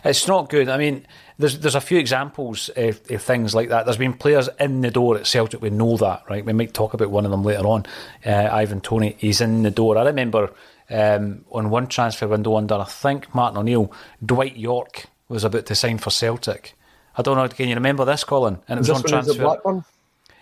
it's 0.05 0.29
not 0.29 0.49
good. 0.49 0.69
I 0.69 0.77
mean, 0.77 1.07
there's 1.39 1.59
there's 1.59 1.75
a 1.75 1.81
few 1.81 1.99
examples 1.99 2.69
of, 2.77 3.01
of, 3.11 3.23
things 3.23 3.55
like 3.55 3.69
that. 3.71 3.85
There's 3.85 3.97
been 3.97 4.15
players 4.15 4.49
in 4.61 4.81
the 4.81 4.91
door 4.91 5.17
at 5.17 5.27
Celtic. 5.27 5.61
We 5.61 5.71
know 5.71 5.97
that, 5.97 6.23
right? 6.29 6.45
We 6.45 6.53
might 6.53 6.75
talk 6.75 6.95
about 6.95 7.11
one 7.11 7.25
of 7.25 7.31
them 7.31 7.43
later 7.43 7.67
on. 7.67 7.87
Uh, 8.25 8.49
Ivan 8.51 8.81
Toney, 8.81 9.17
he's 9.19 9.41
in 9.41 9.63
the 9.63 9.71
door. 9.71 9.99
I 9.99 10.05
remember 10.05 10.53
um, 10.91 11.45
on 11.51 11.71
one 11.71 11.87
transfer 11.87 12.29
window 12.29 12.57
under 12.57 12.75
I 12.75 12.85
think 12.85 13.35
Martin 13.35 13.59
O'Neill, 13.59 13.93
Dwight 14.25 14.57
Yorke 14.57 15.07
was 15.29 15.45
about 15.45 15.67
to 15.67 15.75
sign 15.75 15.99
for 15.99 16.11
Celtic. 16.11 16.75
I 17.17 17.23
don't 17.23 17.37
know. 17.37 17.49
Can 17.49 17.69
you 17.69 17.75
remember 17.75 18.05
this, 18.05 18.25
Colin? 18.25 18.59
And 18.69 18.79
it 18.79 18.81
was 18.81 18.91
on 18.91 19.03
transfer. 19.03 19.83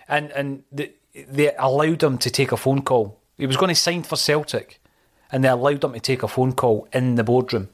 And 0.08 0.30
and 0.32 0.62
the, 0.72 0.92
they 1.14 1.54
allowed 1.56 2.02
him 2.02 2.18
to 2.18 2.30
take 2.30 2.52
a 2.52 2.56
phone 2.56 2.82
call 2.82 3.18
he 3.42 3.46
was 3.46 3.56
going 3.56 3.70
to 3.70 3.74
sign 3.74 4.04
for 4.04 4.16
Celtic, 4.16 4.80
and 5.30 5.42
they 5.42 5.48
allowed 5.48 5.82
him 5.82 5.92
to 5.94 6.00
take 6.00 6.22
a 6.22 6.28
phone 6.28 6.52
call 6.52 6.86
in 6.92 7.16
the 7.16 7.24
boardroom. 7.24 7.70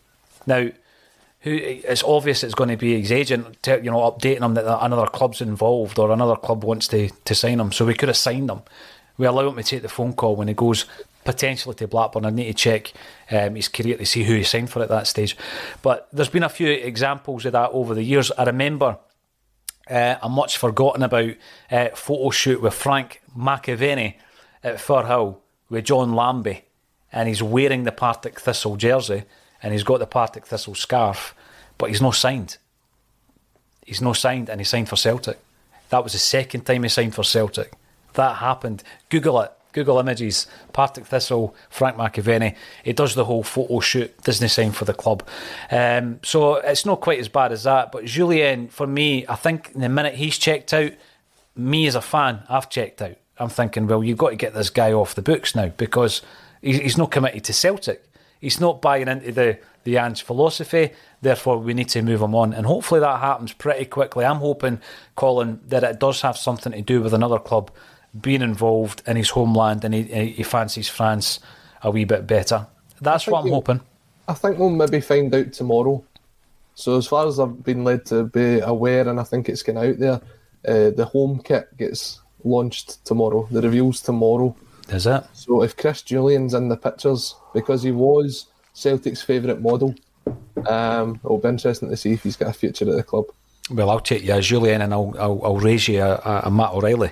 Now, 0.47 0.71
who 1.41 1.51
it's 1.53 2.03
obvious 2.03 2.43
it's 2.43 2.55
going 2.55 2.71
to 2.71 2.77
be 2.77 3.01
his 3.01 3.13
agent, 3.13 3.59
you 3.67 3.91
know, 3.91 4.11
updating 4.11 4.43
him 4.43 4.55
that 4.55 4.85
another 4.85 5.07
club's 5.07 5.41
involved 5.41 5.99
or 5.99 6.11
another 6.11 6.37
club 6.37 6.65
wants 6.65 6.89
to, 6.89 7.11
to 7.11 7.35
sign 7.35 7.61
him. 7.61 7.71
So 7.71 7.85
we 7.85 7.93
could 7.93 8.09
have 8.09 8.17
signed 8.17 8.51
him. 8.51 8.63
We 9.19 9.27
allow 9.27 9.49
him 9.49 9.57
to 9.57 9.63
take 9.63 9.83
the 9.83 9.89
phone 9.89 10.15
call 10.15 10.37
when 10.37 10.49
he 10.49 10.55
goes 10.55 10.87
potentially 11.29 11.75
to 11.75 11.87
Blackburn. 11.87 12.25
I 12.25 12.31
need 12.31 12.47
to 12.47 12.55
check 12.55 12.91
um, 13.31 13.55
his 13.55 13.69
career 13.69 13.99
to 13.99 14.07
see 14.07 14.25
who 14.25 14.33
he 14.33 14.45
signed 14.45 14.71
for 14.71 14.83
at 14.83 14.89
that 14.89 15.07
stage. 15.07 15.37
But 15.83 16.09
there's 16.11 16.31
been 16.31 16.43
a 16.43 16.49
few 16.49 16.71
examples 16.71 17.45
of 17.45 17.53
that 17.53 17.69
over 17.73 17.93
the 17.95 18.03
years. 18.03 18.33
I 18.33 18.45
remember 18.45 18.97
uh, 19.91 20.15
a 20.23 20.29
much 20.31 20.57
forgotten 20.57 21.03
about 21.03 21.35
uh, 21.71 21.89
photo 21.91 22.31
shoot 22.31 22.63
with 22.63 22.73
Frank 22.73 23.21
McAvenny 23.37 24.15
at 24.65 24.77
Firhill 24.77 25.37
with 25.69 25.85
John 25.85 26.15
Lambie, 26.15 26.65
and 27.13 27.29
he's 27.29 27.43
wearing 27.43 27.85
the 27.85 27.93
Partick 27.93 28.41
Thistle 28.41 28.77
jersey, 28.77 29.25
and 29.63 29.75
he's 29.75 29.85
got 29.85 29.99
the 29.99 30.07
Partick 30.07 30.47
Thistle 30.47 30.75
scarf, 30.75 31.35
but 31.77 31.91
he's 31.91 32.01
not 32.01 32.15
signed. 32.15 32.57
He's 33.85 34.01
not 34.01 34.17
signed, 34.17 34.49
and 34.49 34.63
he 34.63 34.65
signed 34.65 34.89
for 34.89 34.97
Celtic. 34.97 35.39
That 35.91 36.03
was 36.03 36.15
the 36.15 36.19
second 36.19 36.63
time 36.63 36.85
he 36.85 36.89
signed 36.89 37.15
for 37.15 37.23
Celtic. 37.23 37.75
That 38.15 38.37
happened. 38.37 38.83
Google 39.11 39.43
it. 39.43 39.53
Google 39.73 39.99
images, 39.99 40.47
Partick 40.73 41.07
Thistle, 41.07 41.55
Frank 41.69 41.97
McAvenny. 41.97 42.57
He 42.85 42.93
does 42.93 43.15
the 43.15 43.25
whole 43.27 43.43
photo 43.43 43.81
shoot, 43.81 44.17
doesn't 44.23 44.49
sign 44.49 44.73
for 44.73 44.85
the 44.85 44.95
club. 44.95 45.27
Um, 45.71 46.21
so 46.23 46.57
it's 46.57 46.87
not 46.87 47.01
quite 47.01 47.21
as 47.21 47.29
bad 47.29 47.53
as 47.53 47.65
that. 47.65 47.93
But 47.93 48.05
Jullien, 48.05 48.71
for 48.71 48.87
me, 48.87 49.27
I 49.29 49.35
think 49.37 49.73
the 49.75 49.89
minute 49.89 50.15
he's 50.15 50.39
checked 50.39 50.73
out, 50.73 50.93
me 51.55 51.87
as 51.87 51.95
a 51.95 52.01
fan, 52.01 52.43
I've 52.49 52.71
checked 52.71 53.03
out. 53.03 53.17
I'm 53.39 53.49
thinking, 53.49 53.87
well, 53.87 54.03
you've 54.03 54.19
got 54.19 54.31
to 54.31 54.37
get 54.37 54.55
this 54.55 54.71
guy 54.71 54.93
off 54.93 55.15
the 55.15 55.23
books 55.23 55.55
now 55.55 55.69
because 55.69 56.23
he's 56.61 56.99
not 56.99 57.11
committed 57.11 57.45
to 57.45 57.53
Celtic. 57.53 58.05
He's 58.41 58.61
not 58.61 58.81
buying 58.81 59.09
into 59.09 59.33
the 59.33 59.59
the 59.85 59.97
Ange 59.97 60.23
philosophy. 60.23 60.91
Therefore, 61.23 61.59
we 61.59 61.73
need 61.73 61.89
to 61.91 62.03
move 62.03 62.21
him 62.21 62.35
on, 62.35 62.53
and 62.53 62.67
hopefully 62.67 63.01
that 63.01 63.21
happens 63.21 63.53
pretty 63.53 63.87
quickly. 63.87 64.25
I'm 64.25 64.37
hoping, 64.37 64.81
Colin, 65.17 65.61
that 65.67 65.83
it 65.83 65.99
does 65.99 66.21
have 66.21 66.37
something 66.37 66.73
to 66.73 66.83
do 66.83 67.01
with 67.01 67.15
another 67.15 67.39
club 67.39 67.71
being 68.21 68.43
involved 68.43 69.03
in 69.07 69.17
his 69.17 69.31
homeland, 69.31 69.85
and 69.85 69.95
he, 69.95 70.03
he 70.31 70.43
fancies 70.43 70.89
France 70.89 71.41
a 71.83 71.91
wee 71.91 72.05
bit 72.05 72.27
better. 72.27 72.67
That's 73.01 73.27
what 73.27 73.45
I'm 73.45 73.51
hoping. 73.51 73.81
I 74.27 74.35
think 74.35 74.59
we'll 74.59 74.71
maybe 74.71 75.01
find 75.01 75.35
out 75.35 75.53
tomorrow. 75.53 76.05
So 76.75 76.97
as 76.97 77.07
far 77.07 77.27
as 77.27 77.41
I've 77.41 77.65
been 77.65 77.85
led 77.85 78.07
to 78.07 78.25
be 78.25 78.61
aware, 78.61 79.09
and 79.09 79.19
I 79.19 79.25
think 79.25 79.49
it's 79.49 79.63
going 79.63 79.79
out 79.79 79.99
there, 79.99 80.21
uh, 80.67 80.91
the 80.91 81.09
home 81.11 81.41
kit 81.43 81.77
gets 81.77 82.21
launched 82.45 83.05
tomorrow. 83.05 83.49
The 83.51 83.63
reveal's 83.63 84.01
tomorrow. 84.01 84.55
Is 84.89 85.07
it? 85.07 85.25
So 85.33 85.63
if 85.63 85.77
Chris 85.77 86.03
Jullien's 86.03 86.55
in 86.55 86.69
the 86.69 86.77
pictures, 86.77 87.35
because 87.53 87.83
he 87.83 87.91
was 87.91 88.47
Celtic's 88.75 89.23
favourite 89.23 89.61
model, 89.61 89.95
um, 90.67 91.21
it'll 91.25 91.39
be 91.39 91.49
interesting 91.49 91.91
to 91.91 91.97
see 91.97 92.13
if 92.13 92.23
he's 92.23 92.37
got 92.37 92.51
a 92.51 92.53
future 92.53 92.89
at 92.89 92.97
the 92.97 93.03
club. 93.03 93.27
Well, 93.71 93.91
I'll 93.91 94.01
take 94.01 94.23
you 94.23 94.33
as 94.33 94.47
Jullien 94.47 94.81
and 94.83 94.95
I'll, 94.95 95.15
I'll, 95.19 95.41
I'll 95.45 95.57
raise 95.59 95.89
you 95.89 96.03
a, 96.03 96.43
a 96.45 96.51
Matt 96.51 96.73
O'Riley. 96.73 97.11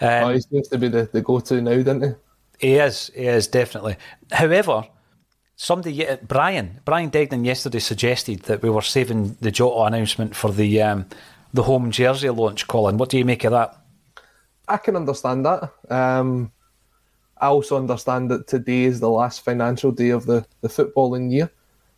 Um, 0.00 0.24
oh, 0.24 0.32
he 0.32 0.40
seems 0.40 0.68
to 0.68 0.78
be 0.78 0.88
the, 0.88 1.08
the 1.10 1.22
go 1.22 1.40
to 1.40 1.60
now, 1.60 1.82
doesn't 1.82 2.02
he? 2.02 2.68
He 2.68 2.74
is, 2.76 3.10
he 3.14 3.26
is, 3.26 3.46
definitely. 3.48 3.96
However, 4.32 4.84
somebody, 5.56 6.06
Brian, 6.22 6.80
Brian 6.84 7.10
Degnan 7.10 7.44
yesterday 7.44 7.78
suggested 7.78 8.40
that 8.42 8.62
we 8.62 8.70
were 8.70 8.82
saving 8.82 9.36
the 9.40 9.50
Jota 9.50 9.84
announcement 9.84 10.34
for 10.34 10.52
the 10.52 10.82
um, 10.82 11.06
the 11.52 11.62
home 11.62 11.90
jersey 11.90 12.30
launch, 12.30 12.66
Colin. 12.66 12.98
What 12.98 13.08
do 13.08 13.18
you 13.18 13.24
make 13.24 13.44
of 13.44 13.52
that? 13.52 13.76
I 14.68 14.76
can 14.76 14.96
understand 14.96 15.46
that. 15.46 15.72
Um, 15.90 16.52
I 17.38 17.46
also 17.46 17.76
understand 17.76 18.30
that 18.30 18.46
today 18.46 18.84
is 18.84 19.00
the 19.00 19.10
last 19.10 19.44
financial 19.44 19.92
day 19.92 20.10
of 20.10 20.26
the, 20.26 20.46
the 20.60 20.68
footballing 20.68 21.30
year. 21.30 21.50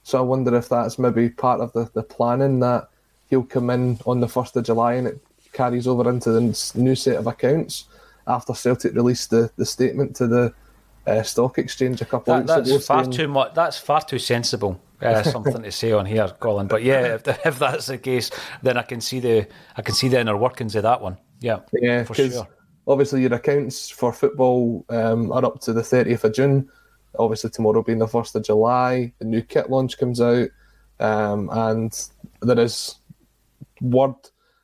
So 0.02 0.18
I 0.18 0.22
wonder 0.22 0.54
if 0.56 0.68
that's 0.68 0.98
maybe 0.98 1.28
part 1.30 1.60
of 1.60 1.72
the, 1.72 1.90
the 1.94 2.02
planning 2.02 2.60
that 2.60 2.88
he'll 3.28 3.44
come 3.44 3.70
in 3.70 3.98
on 4.06 4.20
the 4.20 4.26
1st 4.26 4.56
of 4.56 4.64
July 4.64 4.94
and 4.94 5.06
it 5.08 5.20
carries 5.58 5.88
over 5.88 6.08
into 6.08 6.30
the 6.30 6.72
new 6.76 6.94
set 6.94 7.16
of 7.16 7.26
accounts 7.26 7.86
after 8.28 8.54
Celtic 8.54 8.94
released 8.94 9.30
the, 9.30 9.50
the 9.56 9.66
statement 9.66 10.14
to 10.14 10.28
the 10.28 10.54
uh, 11.04 11.22
stock 11.24 11.58
exchange 11.58 12.00
a 12.00 12.04
couple 12.04 12.32
that, 12.32 12.42
of 12.42 12.66
weeks 12.66 12.70
that's 12.70 12.88
ago. 12.88 13.02
Far 13.02 13.12
too 13.12 13.26
much. 13.26 13.54
That's 13.54 13.76
far 13.76 14.00
too 14.00 14.20
sensible. 14.20 14.80
Uh, 15.02 15.20
something 15.34 15.60
to 15.62 15.72
say 15.72 15.90
on 15.90 16.06
here, 16.06 16.28
Colin. 16.38 16.68
But 16.68 16.84
yeah, 16.84 17.16
if, 17.16 17.26
if 17.44 17.58
that's 17.58 17.86
the 17.86 17.98
case, 17.98 18.30
then 18.62 18.78
I 18.78 18.82
can 18.82 19.00
see 19.00 19.18
the 19.18 19.48
I 19.76 19.82
can 19.82 19.94
see 19.94 20.06
the 20.06 20.20
inner 20.20 20.36
workings 20.36 20.76
of 20.76 20.84
that 20.84 21.00
one. 21.00 21.18
Yeah, 21.40 21.60
Yeah, 21.72 22.04
for 22.04 22.14
because 22.14 22.34
sure. 22.34 22.48
obviously 22.86 23.22
your 23.22 23.34
accounts 23.34 23.90
for 23.90 24.12
football 24.12 24.84
um, 24.90 25.32
are 25.32 25.44
up 25.44 25.60
to 25.62 25.72
the 25.72 25.82
30th 25.82 26.22
of 26.24 26.34
June. 26.34 26.68
Obviously, 27.18 27.50
tomorrow 27.50 27.82
being 27.82 27.98
the 27.98 28.06
1st 28.06 28.34
of 28.36 28.44
July, 28.44 29.12
the 29.18 29.24
new 29.24 29.42
kit 29.42 29.70
launch 29.70 29.98
comes 29.98 30.20
out. 30.20 30.48
Um, 31.00 31.48
and 31.52 32.08
there 32.42 32.60
is 32.60 32.96
word 33.80 34.14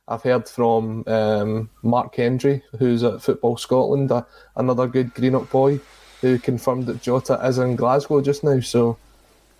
I've 0.07 0.21
heard 0.21 0.47
from 0.47 1.03
um, 1.07 1.69
Mark 1.81 2.15
Hendry, 2.15 2.61
who's 2.77 3.03
at 3.03 3.21
Football 3.21 3.57
Scotland, 3.57 4.11
a, 4.11 4.25
another 4.55 4.87
good 4.87 5.13
Greenock 5.13 5.49
boy, 5.49 5.79
who 6.21 6.37
confirmed 6.37 6.85
that 6.85 7.01
Jota 7.01 7.39
is 7.43 7.57
in 7.57 7.75
Glasgow 7.75 8.21
just 8.21 8.43
now. 8.43 8.59
So 8.59 8.97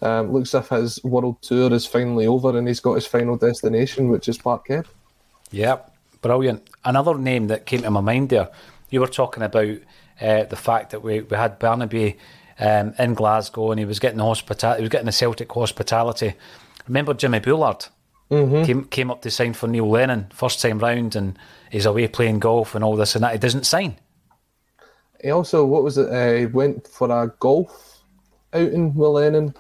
um, 0.01 0.31
looks 0.31 0.53
as 0.53 0.63
if 0.63 0.69
his 0.69 1.03
world 1.03 1.41
tour 1.41 1.73
is 1.73 1.87
finally 1.87 2.27
over 2.27 2.57
and 2.57 2.67
he's 2.67 2.79
got 2.79 2.93
his 2.95 3.07
final 3.07 3.37
destination, 3.37 4.09
which 4.09 4.29
is 4.29 4.37
Parkhead. 4.37 4.85
Yeah, 5.51 5.79
brilliant. 6.21 6.67
Another 6.83 7.17
name 7.17 7.47
that 7.47 7.65
came 7.65 7.81
to 7.81 7.89
my 7.89 8.01
mind 8.01 8.29
there, 8.29 8.49
you 8.91 8.99
were 8.99 9.07
talking 9.07 9.41
about 9.41 9.77
uh, 10.21 10.43
the 10.43 10.55
fact 10.55 10.91
that 10.91 11.01
we, 11.01 11.21
we 11.21 11.37
had 11.37 11.59
Bernabei 11.59 12.17
um, 12.59 12.93
in 12.99 13.15
Glasgow 13.15 13.71
and 13.71 13.79
he 13.79 13.85
was 13.85 13.99
getting 13.99 14.19
the 14.19 14.23
hospita- 14.23 14.75
he 14.75 14.81
was 14.81 14.89
getting 14.89 15.07
the 15.07 15.11
Celtic 15.11 15.51
hospitality. 15.51 16.35
Remember 16.87 17.15
Jimmy 17.15 17.39
Bullard? 17.39 17.87
Mm-hmm. 18.31 18.63
Came, 18.63 18.85
came 18.85 19.11
up 19.11 19.21
to 19.21 19.29
sign 19.31 19.53
for 19.53 19.67
Neil 19.67 19.87
Lennon 19.89 20.27
first 20.33 20.59
time 20.61 20.79
round 20.79 21.15
and 21.15 21.37
he's 21.71 21.85
away 21.85 22.07
playing 22.07 22.39
golf 22.39 22.73
and 22.73 22.83
all 22.83 22.95
this 22.95 23.15
and 23.15 23.23
that. 23.23 23.33
He 23.33 23.37
doesn't 23.37 23.65
sign. 23.65 23.97
He 25.21 25.29
also, 25.29 25.65
what 25.65 25.83
was 25.83 25.97
it? 25.97 26.09
Uh, 26.09 26.39
he 26.39 26.45
went 26.47 26.87
for 26.87 27.09
a 27.11 27.27
golf 27.39 28.01
outing 28.53 28.93
with 28.95 29.09
Lennon. 29.09 29.53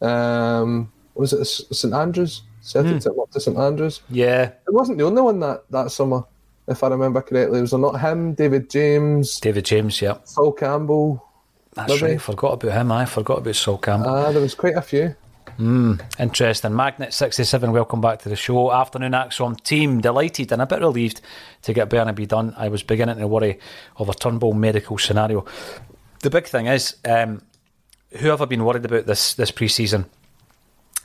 Um, 0.00 0.92
was 1.14 1.32
it 1.32 1.44
St 1.46 1.94
Andrews? 1.94 2.42
Celtic 2.60 3.00
took 3.00 3.14
him 3.14 3.20
up 3.20 3.30
to 3.30 3.40
St 3.40 3.56
Andrews. 3.58 4.00
Yeah, 4.08 4.44
It 4.66 4.72
wasn't 4.72 4.98
the 4.98 5.04
only 5.04 5.20
one 5.22 5.40
that, 5.40 5.64
that 5.70 5.90
summer, 5.90 6.24
if 6.66 6.82
I 6.82 6.88
remember 6.88 7.20
correctly. 7.22 7.60
Was 7.60 7.70
there 7.72 7.80
not 7.80 8.00
him, 8.00 8.34
David 8.34 8.70
James, 8.70 9.38
David 9.40 9.64
James, 9.66 10.00
yeah. 10.00 10.14
Phil 10.34 10.52
Campbell? 10.52 11.24
That's 11.74 12.00
Maybe. 12.00 12.12
right. 12.14 12.20
Forgot 12.22 12.62
about 12.62 12.72
him. 12.76 12.92
I 12.92 13.04
forgot 13.04 13.38
about 13.38 13.56
Sol 13.56 13.78
Campbell. 13.78 14.08
Ah, 14.08 14.32
there 14.32 14.40
was 14.40 14.54
quite 14.54 14.76
a 14.76 14.82
few. 14.82 15.14
Interesting. 15.58 16.72
Magnet67, 16.72 17.72
welcome 17.72 18.00
back 18.00 18.20
to 18.20 18.28
the 18.28 18.36
show. 18.36 18.72
Afternoon 18.72 19.12
ACSOM 19.12 19.62
team, 19.62 20.00
delighted 20.00 20.50
and 20.50 20.60
a 20.60 20.66
bit 20.66 20.80
relieved 20.80 21.20
to 21.62 21.72
get 21.72 21.88
Bernabei 21.88 22.26
done. 22.26 22.54
I 22.56 22.68
was 22.68 22.82
beginning 22.82 23.18
to 23.18 23.26
worry 23.26 23.58
of 23.96 24.08
a 24.08 24.14
Turnbull 24.14 24.52
medical 24.54 24.98
scenario. 24.98 25.44
The 26.20 26.30
big 26.30 26.46
thing 26.46 26.66
is, 26.66 26.96
um, 27.04 27.42
who 28.18 28.28
have 28.28 28.42
I 28.42 28.46
been 28.46 28.64
worried 28.64 28.84
about 28.84 29.06
this, 29.06 29.34
this 29.34 29.50
pre 29.50 29.68
season? 29.68 30.06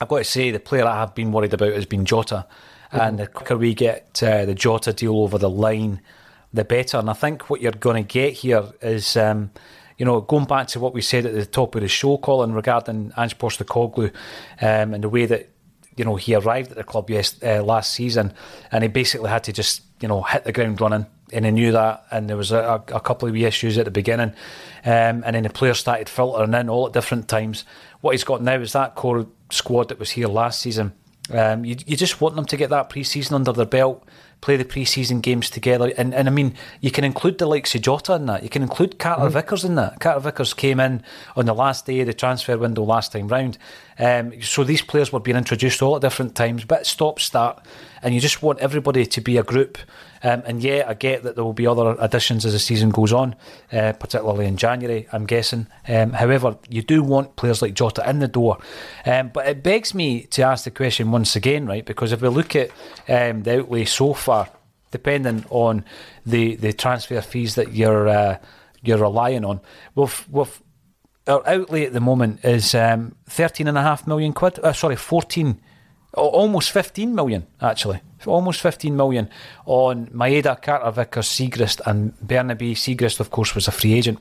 I've 0.01 0.07
got 0.07 0.19
to 0.19 0.23
say, 0.23 0.51
the 0.51 0.59
player 0.59 0.85
I 0.85 0.99
have 0.99 1.13
been 1.13 1.31
worried 1.31 1.53
about 1.53 1.73
has 1.73 1.85
been 1.85 2.05
Jota. 2.05 2.47
And 2.91 3.19
the 3.19 3.27
quicker 3.27 3.55
we 3.55 3.75
get 3.75 4.23
uh, 4.23 4.45
the 4.45 4.55
Jota 4.55 4.93
deal 4.93 5.17
over 5.17 5.37
the 5.37 5.49
line, 5.49 6.01
the 6.51 6.63
better. 6.63 6.97
And 6.97 7.09
I 7.09 7.13
think 7.13 7.49
what 7.49 7.61
you're 7.61 7.71
going 7.71 8.03
to 8.03 8.07
get 8.07 8.33
here 8.33 8.63
is, 8.81 9.15
um, 9.15 9.51
you 9.99 10.05
know, 10.05 10.21
going 10.21 10.45
back 10.45 10.67
to 10.69 10.79
what 10.79 10.93
we 10.93 11.01
said 11.01 11.25
at 11.25 11.33
the 11.33 11.45
top 11.45 11.75
of 11.75 11.81
the 11.81 11.87
show, 11.87 12.17
Colin, 12.17 12.53
regarding 12.53 13.11
Ange 13.17 13.37
Postecoglou 13.37 14.11
um, 14.61 14.93
and 14.93 15.03
the 15.03 15.09
way 15.09 15.25
that 15.25 15.49
you 15.97 16.05
know 16.05 16.15
he 16.15 16.33
arrived 16.33 16.71
at 16.71 16.77
the 16.77 16.83
club 16.83 17.09
yes 17.09 17.35
uh, 17.43 17.61
last 17.61 17.91
season, 17.91 18.33
and 18.71 18.83
he 18.83 18.87
basically 18.87 19.29
had 19.29 19.43
to 19.43 19.53
just 19.53 19.81
you 19.99 20.07
know 20.07 20.21
hit 20.23 20.45
the 20.45 20.53
ground 20.53 20.79
running, 20.79 21.05
and 21.33 21.45
he 21.45 21.51
knew 21.51 21.73
that. 21.73 22.05
And 22.11 22.29
there 22.29 22.37
was 22.37 22.53
a, 22.53 22.81
a 22.87 23.01
couple 23.01 23.27
of 23.27 23.35
issues 23.35 23.77
at 23.77 23.83
the 23.83 23.91
beginning, 23.91 24.29
um, 24.85 25.23
and 25.25 25.35
then 25.35 25.43
the 25.43 25.49
players 25.49 25.79
started 25.79 26.07
filtering 26.07 26.53
in 26.53 26.69
all 26.69 26.87
at 26.87 26.93
different 26.93 27.27
times. 27.27 27.65
What 27.99 28.11
he's 28.11 28.23
got 28.23 28.41
now 28.41 28.55
is 28.55 28.71
that 28.71 28.95
core 28.95 29.27
squad 29.51 29.89
that 29.89 29.99
was 29.99 30.11
here 30.11 30.29
last 30.29 30.61
season. 30.61 30.93
Um, 31.31 31.65
you, 31.65 31.75
you 31.85 31.97
just 31.97 32.21
want 32.21 32.35
them 32.37 32.45
to 32.45 32.57
get 32.57 32.69
that 32.71 32.89
pre-season 32.89 33.35
under 33.35 33.51
their 33.51 33.65
belt, 33.65 34.03
play 34.41 34.57
the 34.57 34.65
pre-season 34.65 35.21
games 35.21 35.49
together, 35.49 35.91
and, 35.97 36.13
and 36.13 36.27
I 36.27 36.31
mean 36.31 36.55
you 36.81 36.91
can 36.91 37.03
include 37.03 37.37
the 37.37 37.45
likes 37.45 37.75
of 37.75 37.81
Jota 37.81 38.15
in 38.15 38.25
that. 38.27 38.43
You 38.43 38.49
can 38.49 38.61
include 38.61 38.99
Carter 38.99 39.29
Vickers 39.29 39.65
in 39.65 39.75
that. 39.75 39.99
Carter 39.99 40.21
Vickers 40.21 40.53
came 40.53 40.79
in 40.79 41.03
on 41.35 41.45
the 41.45 41.53
last 41.53 41.85
day 41.85 41.99
of 42.01 42.07
the 42.07 42.13
transfer 42.13 42.57
window 42.57 42.83
last 42.83 43.11
time 43.11 43.27
round, 43.27 43.57
um, 43.97 44.41
so 44.41 44.63
these 44.63 44.81
players 44.81 45.11
were 45.11 45.19
being 45.19 45.37
introduced 45.37 45.81
all 45.81 45.95
at 45.95 46.01
different 46.01 46.35
times, 46.35 46.65
but 46.65 46.85
stop 46.85 47.19
start, 47.19 47.65
and 48.01 48.13
you 48.13 48.21
just 48.21 48.41
want 48.41 48.59
everybody 48.59 49.05
to 49.05 49.21
be 49.21 49.37
a 49.37 49.43
group. 49.43 49.77
Um, 50.23 50.43
and 50.45 50.61
yeah, 50.61 50.85
I 50.87 50.93
get 50.93 51.23
that 51.23 51.35
there 51.35 51.43
will 51.43 51.53
be 51.53 51.67
other 51.67 51.95
additions 51.99 52.45
as 52.45 52.53
the 52.53 52.59
season 52.59 52.89
goes 52.89 53.13
on, 53.13 53.35
uh, 53.71 53.93
particularly 53.93 54.45
in 54.45 54.57
January, 54.57 55.07
I'm 55.11 55.25
guessing. 55.25 55.67
Um, 55.87 56.11
however, 56.11 56.57
you 56.69 56.81
do 56.81 57.03
want 57.03 57.35
players 57.35 57.61
like 57.61 57.73
Jota 57.73 58.07
in 58.09 58.19
the 58.19 58.27
door. 58.27 58.57
Um, 59.05 59.29
but 59.33 59.47
it 59.47 59.63
begs 59.63 59.93
me 59.93 60.23
to 60.23 60.43
ask 60.43 60.65
the 60.65 60.71
question 60.71 61.11
once 61.11 61.35
again, 61.35 61.65
right? 61.65 61.85
Because 61.85 62.11
if 62.11 62.21
we 62.21 62.29
look 62.29 62.55
at 62.55 62.69
um, 63.07 63.43
the 63.43 63.59
outlay 63.59 63.85
so 63.85 64.13
far, 64.13 64.49
depending 64.91 65.45
on 65.49 65.85
the, 66.25 66.55
the 66.55 66.73
transfer 66.73 67.21
fees 67.21 67.55
that 67.55 67.73
you're 67.73 68.07
uh, 68.07 68.37
you're 68.81 68.97
relying 68.97 69.43
on, 69.43 69.59
we've, 69.95 70.25
we've, 70.31 70.61
our 71.27 71.47
outlay 71.47 71.85
at 71.85 71.93
the 71.93 71.99
moment 71.99 72.43
is 72.43 72.73
um, 72.73 73.15
13.5 73.29 74.07
million 74.07 74.33
quid. 74.33 74.57
Uh, 74.59 74.73
sorry, 74.73 74.95
14 74.95 75.47
al- 75.47 75.57
almost 76.13 76.71
15 76.71 77.13
million 77.13 77.47
actually. 77.61 78.01
Almost 78.25 78.61
15 78.61 78.95
million 78.95 79.29
on 79.65 80.07
Maeda, 80.07 80.61
Carter 80.61 80.91
Vickers, 80.91 81.27
Siegrist 81.27 81.81
and 81.85 82.13
Bernabei 82.19 82.71
Siegrist 82.71 83.19
of 83.19 83.29
course 83.29 83.55
was 83.55 83.67
a 83.67 83.71
free 83.71 83.93
agent 83.93 84.19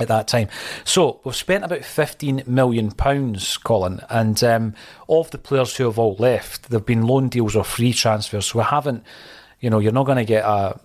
at 0.00 0.08
that 0.08 0.28
time. 0.28 0.48
So 0.84 1.20
we've 1.24 1.34
spent 1.34 1.64
about 1.64 1.84
15 1.84 2.44
million 2.46 2.92
pounds 2.92 3.56
Colin 3.56 4.00
and 4.08 4.42
um, 4.44 4.74
of 5.08 5.30
the 5.30 5.38
players 5.38 5.76
who 5.76 5.84
have 5.84 5.98
all 5.98 6.14
left 6.18 6.70
there 6.70 6.78
have 6.78 6.86
been 6.86 7.06
loan 7.06 7.28
deals 7.28 7.56
or 7.56 7.64
free 7.64 7.92
transfers. 7.92 8.46
So 8.46 8.58
we 8.58 8.64
haven't 8.64 9.04
you 9.60 9.70
know 9.70 9.78
you're 9.78 9.92
not 9.92 10.06
going 10.06 10.18
to 10.18 10.24
get 10.24 10.44
a, 10.44 10.78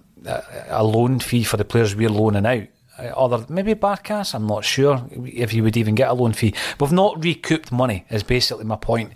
a, 0.70 0.84
loan 0.84 1.20
fee 1.20 1.44
for 1.44 1.58
the 1.58 1.66
players 1.66 1.96
we're 1.96 2.10
loaning 2.10 2.46
out 2.46 2.68
other 2.98 3.46
maybe 3.50 3.74
Barkas, 3.74 4.36
I'm 4.36 4.46
not 4.46 4.64
sure 4.64 5.04
if 5.12 5.52
you 5.52 5.64
would 5.64 5.76
even 5.76 5.96
get 5.96 6.10
a 6.10 6.14
loan 6.14 6.34
fee. 6.34 6.54
We've 6.80 6.92
not 6.92 7.24
recouped 7.24 7.72
money, 7.72 8.06
is 8.10 8.22
basically 8.22 8.66
my 8.66 8.76
point. 8.76 9.14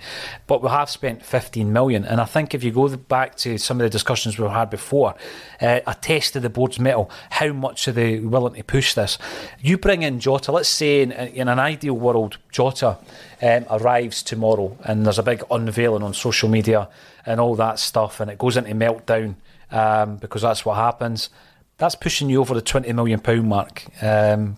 But 0.47 0.63
we 0.63 0.69
have 0.69 0.89
spent 0.89 1.23
15 1.23 1.71
million, 1.71 2.03
and 2.03 2.19
I 2.19 2.25
think 2.25 2.55
if 2.55 2.63
you 2.63 2.71
go 2.71 2.88
back 2.95 3.36
to 3.38 3.57
some 3.59 3.80
of 3.80 3.84
the 3.84 3.89
discussions 3.89 4.39
we've 4.39 4.49
had 4.49 4.71
before, 4.71 5.13
uh, 5.61 5.82
a 5.86 5.93
test 5.93 6.36
of 6.36 6.41
the 6.41 6.49
board's 6.49 6.80
mettle, 6.80 7.11
how 7.30 7.53
much 7.53 7.88
are 7.88 7.91
they 7.91 8.19
willing 8.19 8.55
to 8.55 8.63
push 8.63 8.95
this? 8.95 9.19
You 9.61 9.78
bring 9.78 10.01
in 10.01 10.19
Jota. 10.19 10.51
Let's 10.51 10.69
say 10.69 11.03
in, 11.03 11.11
in 11.11 11.47
an 11.47 11.59
ideal 11.59 11.95
world, 11.95 12.39
Jota 12.51 12.97
um, 13.43 13.65
arrives 13.69 14.23
tomorrow, 14.23 14.75
and 14.86 15.05
there's 15.05 15.19
a 15.19 15.23
big 15.23 15.43
unveiling 15.51 16.01
on 16.01 16.15
social 16.15 16.49
media 16.49 16.89
and 17.28 17.39
all 17.39 17.55
that 17.55 17.78
stuff, 17.78 18.19
and 18.21 18.32
it 18.32 18.39
goes 18.39 18.57
into 18.57 18.73
meltdown 18.73 19.36
um, 19.69 20.17
because 20.17 20.41
that's 20.41 20.65
what 20.65 20.78
happens 20.78 21.30
that's 21.78 21.95
pushing 21.95 22.30
you 22.30 22.41
over 22.41 22.53
the 22.53 22.61
twenty 22.61 22.91
million 22.93 23.19
pound 23.19 23.47
mark, 23.47 23.86
um, 24.01 24.57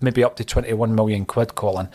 maybe 0.00 0.24
up 0.24 0.36
to 0.36 0.44
twenty 0.44 0.72
one 0.72 0.94
million 0.94 1.24
quid, 1.24 1.54
Colin. 1.54 1.88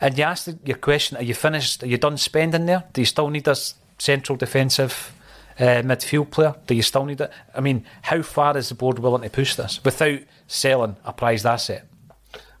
And 0.00 0.16
you 0.16 0.24
asked 0.24 0.48
your 0.64 0.76
question: 0.76 1.16
Are 1.16 1.22
you 1.22 1.34
finished? 1.34 1.82
Are 1.82 1.86
you 1.88 1.98
done 1.98 2.16
spending 2.16 2.66
there? 2.66 2.84
Do 2.92 3.00
you 3.00 3.06
still 3.06 3.28
need 3.30 3.48
a 3.48 3.56
central 3.98 4.36
defensive 4.36 5.12
uh, 5.58 5.82
midfield 5.82 6.30
player? 6.30 6.54
Do 6.66 6.74
you 6.74 6.82
still 6.82 7.04
need 7.04 7.20
it? 7.20 7.32
I 7.54 7.60
mean, 7.60 7.84
how 8.02 8.22
far 8.22 8.56
is 8.56 8.68
the 8.68 8.74
board 8.74 8.98
willing 8.98 9.22
to 9.22 9.30
push 9.30 9.56
this 9.56 9.84
without 9.84 10.20
selling 10.46 10.96
a 11.04 11.12
prized 11.12 11.46
asset? 11.46 11.86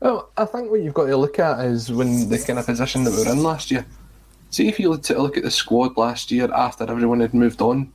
Well, 0.00 0.30
I 0.36 0.44
think 0.44 0.70
what 0.70 0.80
you've 0.80 0.94
got 0.94 1.06
to 1.06 1.16
look 1.16 1.38
at 1.38 1.64
is 1.64 1.90
when 1.90 2.28
the 2.28 2.38
kind 2.38 2.58
of 2.58 2.66
position 2.66 3.04
that 3.04 3.12
we 3.12 3.24
were 3.24 3.32
in 3.32 3.42
last 3.42 3.70
year. 3.70 3.84
See 4.50 4.68
if 4.68 4.80
you 4.80 4.90
look 4.90 5.08
look 5.10 5.36
at 5.36 5.42
the 5.42 5.50
squad 5.50 5.96
last 5.96 6.30
year 6.30 6.50
after 6.52 6.84
everyone 6.84 7.20
had 7.20 7.34
moved 7.34 7.60
on. 7.60 7.92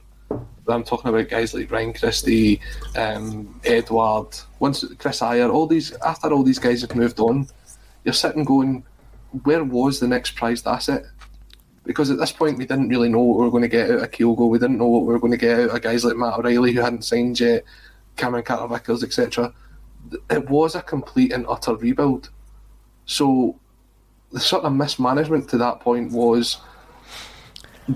I'm 0.68 0.84
talking 0.84 1.10
about 1.10 1.30
guys 1.30 1.54
like 1.54 1.72
Ryan 1.72 1.94
Christie, 1.94 2.62
um, 2.96 3.60
Edward, 3.66 4.30
once 4.60 4.86
Kris 4.98 5.20
Ajer, 5.20 5.52
all 5.52 5.68
these 5.68 5.94
after 6.06 6.32
all 6.32 6.44
these 6.44 6.60
guys 6.60 6.82
have 6.82 6.96
moved 6.96 7.20
on, 7.20 7.48
you're 8.04 8.14
sitting 8.14 8.44
going, 8.44 8.84
where 9.44 9.64
was 9.64 10.00
the 10.00 10.08
next 10.08 10.36
prized 10.36 10.68
asset? 10.68 11.04
Because 11.86 12.10
at 12.10 12.18
this 12.18 12.32
point 12.32 12.58
we 12.58 12.66
didn't 12.66 12.88
really 12.88 13.10
know 13.10 13.20
what 13.20 13.38
we 13.40 13.44
were 13.44 13.52
going 13.52 13.64
to 13.64 13.68
get 13.68 13.92
out 13.92 14.04
of 14.04 14.12
Kyogo. 14.12 14.48
We 14.48 14.60
didn't 14.60 14.78
know 14.78 14.88
what 14.88 15.02
we 15.02 15.14
were 15.14 15.20
going 15.20 15.32
to 15.32 15.38
get 15.38 15.60
out 15.60 15.76
of 15.76 15.82
guys 15.82 16.06
like 16.06 16.16
Matt 16.16 16.40
O'Riley 16.40 16.72
who 16.72 16.80
hadn't 16.80 17.04
signed 17.04 17.40
yet, 17.40 17.64
Cameron 18.16 18.44
Carter 18.44 18.74
Vickers, 18.74 19.04
etc. 19.04 19.54
It 20.30 20.50
was 20.50 20.76
a 20.76 20.82
complete 20.82 21.34
and 21.34 21.46
utter 21.48 21.76
rebuild. 21.76 22.30
So 23.06 23.60
the 24.32 24.40
sort 24.40 24.64
of 24.64 24.74
mismanagement 24.74 25.50
to 25.50 25.58
that 25.58 25.82
point 25.82 26.14
was 26.14 26.62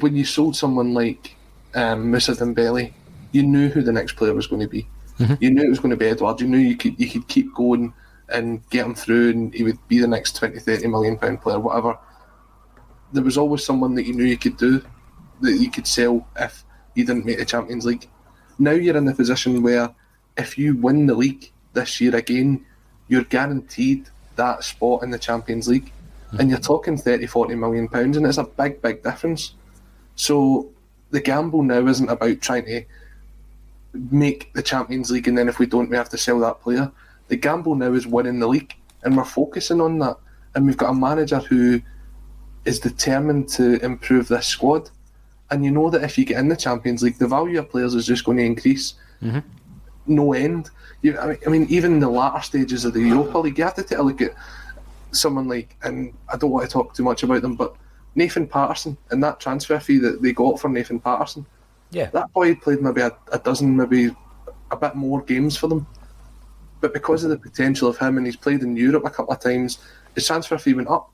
when 0.02 0.18
you 0.18 0.26
sold 0.26 0.56
someone 0.56 0.94
like 0.94 1.37
um, 1.78 2.10
Moussa 2.12 2.34
Dembele, 2.34 2.92
you 3.32 3.44
knew 3.44 3.70
who 3.70 3.82
the 3.82 3.92
next 3.92 4.16
player 4.16 4.34
was 4.34 4.48
going 4.48 4.62
to 4.62 4.68
be. 4.68 4.88
You 5.40 5.52
knew 5.52 5.64
it 5.64 5.70
was 5.70 5.80
going 5.80 5.92
to 5.92 5.98
be 5.98 6.08
Edward. 6.08 6.42
You 6.42 6.48
knew 6.48 6.58
you 6.58 6.76
could 6.76 7.00
you 7.00 7.10
could 7.10 7.28
keep 7.28 7.54
going 7.54 7.94
and 8.30 8.68
get 8.70 8.86
him 8.86 8.96
through, 8.96 9.30
and 9.30 9.54
he 9.54 9.64
would 9.64 9.80
be 9.88 10.00
the 10.00 10.08
next 10.08 10.36
20, 10.36 10.60
30 10.60 10.88
million 10.88 11.18
pound 11.18 11.42
player, 11.42 11.60
whatever. 11.60 11.98
There 13.14 13.24
was 13.24 13.38
always 13.38 13.64
someone 13.64 13.96
that 13.96 14.06
you 14.06 14.14
knew 14.14 14.26
you 14.26 14.38
could 14.38 14.58
do, 14.58 14.84
that 15.42 15.54
you 15.54 15.72
could 15.72 15.88
sell 15.88 16.28
if 16.38 16.64
you 16.96 17.06
didn't 17.06 17.26
make 17.26 17.38
the 17.38 17.46
Champions 17.46 17.86
League. 17.86 18.08
Now 18.60 18.72
you're 18.72 18.98
in 18.98 19.06
the 19.06 19.14
position 19.14 19.62
where 19.64 19.94
if 20.36 20.58
you 20.58 20.76
win 20.76 21.08
the 21.08 21.16
league 21.16 21.52
this 21.74 22.02
year 22.02 22.16
again, 22.16 22.66
you're 23.08 23.24
guaranteed 23.24 24.10
that 24.36 24.64
spot 24.64 25.04
in 25.04 25.12
the 25.12 25.20
Champions 25.20 25.68
League. 25.68 25.92
And 26.40 26.50
you're 26.50 26.60
talking 26.60 26.98
30, 26.98 27.26
40 27.26 27.56
million 27.56 27.88
pounds, 27.88 28.18
and 28.18 28.26
it's 28.26 28.38
a 28.38 28.44
big, 28.44 28.82
big 28.82 29.02
difference. 29.02 29.54
So 30.16 30.70
the 31.12 31.22
gamble 31.22 31.64
now 31.64 31.86
isn't 31.88 32.10
about 32.10 32.42
trying 32.42 32.66
to 32.66 32.84
make 33.94 34.54
the 34.54 34.64
Champions 34.64 35.12
League, 35.12 35.28
and 35.28 35.38
then 35.38 35.50
if 35.50 35.60
we 35.60 35.66
don't, 35.66 35.90
we 35.90 35.98
have 35.98 36.10
to 36.10 36.18
sell 36.18 36.40
that 36.40 36.62
player. 36.62 36.92
The 37.28 37.36
gamble 37.36 37.76
now 37.76 37.94
is 37.94 38.08
winning 38.08 38.40
the 38.40 38.48
league, 38.48 38.76
and 39.04 39.16
we're 39.16 39.26
focusing 39.26 39.82
on 39.82 40.00
that. 40.00 40.18
And 40.56 40.66
we've 40.66 40.78
got 40.78 40.92
a 40.92 40.94
manager 40.94 41.40
who 41.40 41.82
is 42.66 42.80
determined 42.80 43.48
to 43.50 43.84
improve 43.84 44.28
this 44.28 44.48
squad. 44.48 44.90
And 45.50 45.64
you 45.64 45.72
know 45.72 45.90
that 45.90 46.04
if 46.04 46.18
you 46.18 46.26
get 46.26 46.40
in 46.40 46.50
the 46.50 46.56
Champions 46.56 47.02
League, 47.02 47.18
the 47.18 47.28
value 47.28 47.60
of 47.60 47.70
players 47.70 47.96
is 47.96 48.06
just 48.06 48.26
going 48.26 48.38
to 48.38 48.44
increase 48.44 48.96
mm-hmm. 49.22 49.40
no 50.06 50.34
end. 50.34 50.70
You, 51.02 51.18
I, 51.18 51.28
mean, 51.28 51.38
I 51.46 51.50
mean, 51.50 51.68
even 51.70 51.94
in 51.94 52.00
the 52.00 52.10
latter 52.10 52.42
stages 52.42 52.84
of 52.84 52.94
the 52.94 53.02
Europa 53.02 53.38
League, 53.38 53.58
you 53.58 53.64
have 53.64 53.76
to 53.76 53.84
take 53.84 53.98
a 53.98 54.04
look 54.04 54.22
at 54.22 54.34
someone 55.12 55.48
like, 55.48 55.76
and 55.84 56.14
I 56.32 56.38
don't 56.38 56.52
want 56.52 56.66
to 56.66 56.72
talk 56.72 56.94
too 56.94 57.04
much 57.04 57.24
about 57.24 57.42
them, 57.42 57.56
but 57.56 57.76
Nathan 58.18 58.48
Patterson 58.48 58.98
and 59.12 59.24
that 59.24 59.40
transfer 59.40 59.80
fee 59.80 60.00
that 60.00 60.22
they 60.22 60.34
got 60.34 60.60
for 60.60 60.70
Nathan 60.70 61.00
Patterson. 61.00 61.46
Yeah. 61.92 62.08
That 62.08 62.34
boy 62.34 62.56
played 62.56 62.82
maybe 62.82 63.02
a, 63.02 63.16
a 63.32 63.38
dozen, 63.40 63.78
maybe 63.78 64.14
a 64.72 64.76
bit 64.76 64.96
more 64.96 65.22
games 65.22 65.56
for 65.56 65.68
them. 65.68 65.86
But 66.82 66.94
because 66.94 67.24
of 67.24 67.30
the 67.30 67.38
potential 67.38 67.88
of 67.88 67.98
him, 67.98 68.18
and 68.18 68.26
he's 68.26 68.36
played 68.36 68.62
in 68.62 68.76
Europe 68.76 69.06
a 69.06 69.12
couple 69.12 69.34
of 69.34 69.40
times, 69.40 69.78
his 70.16 70.26
transfer 70.26 70.58
fee 70.58 70.74
went 70.74 70.90
up. 70.90 71.12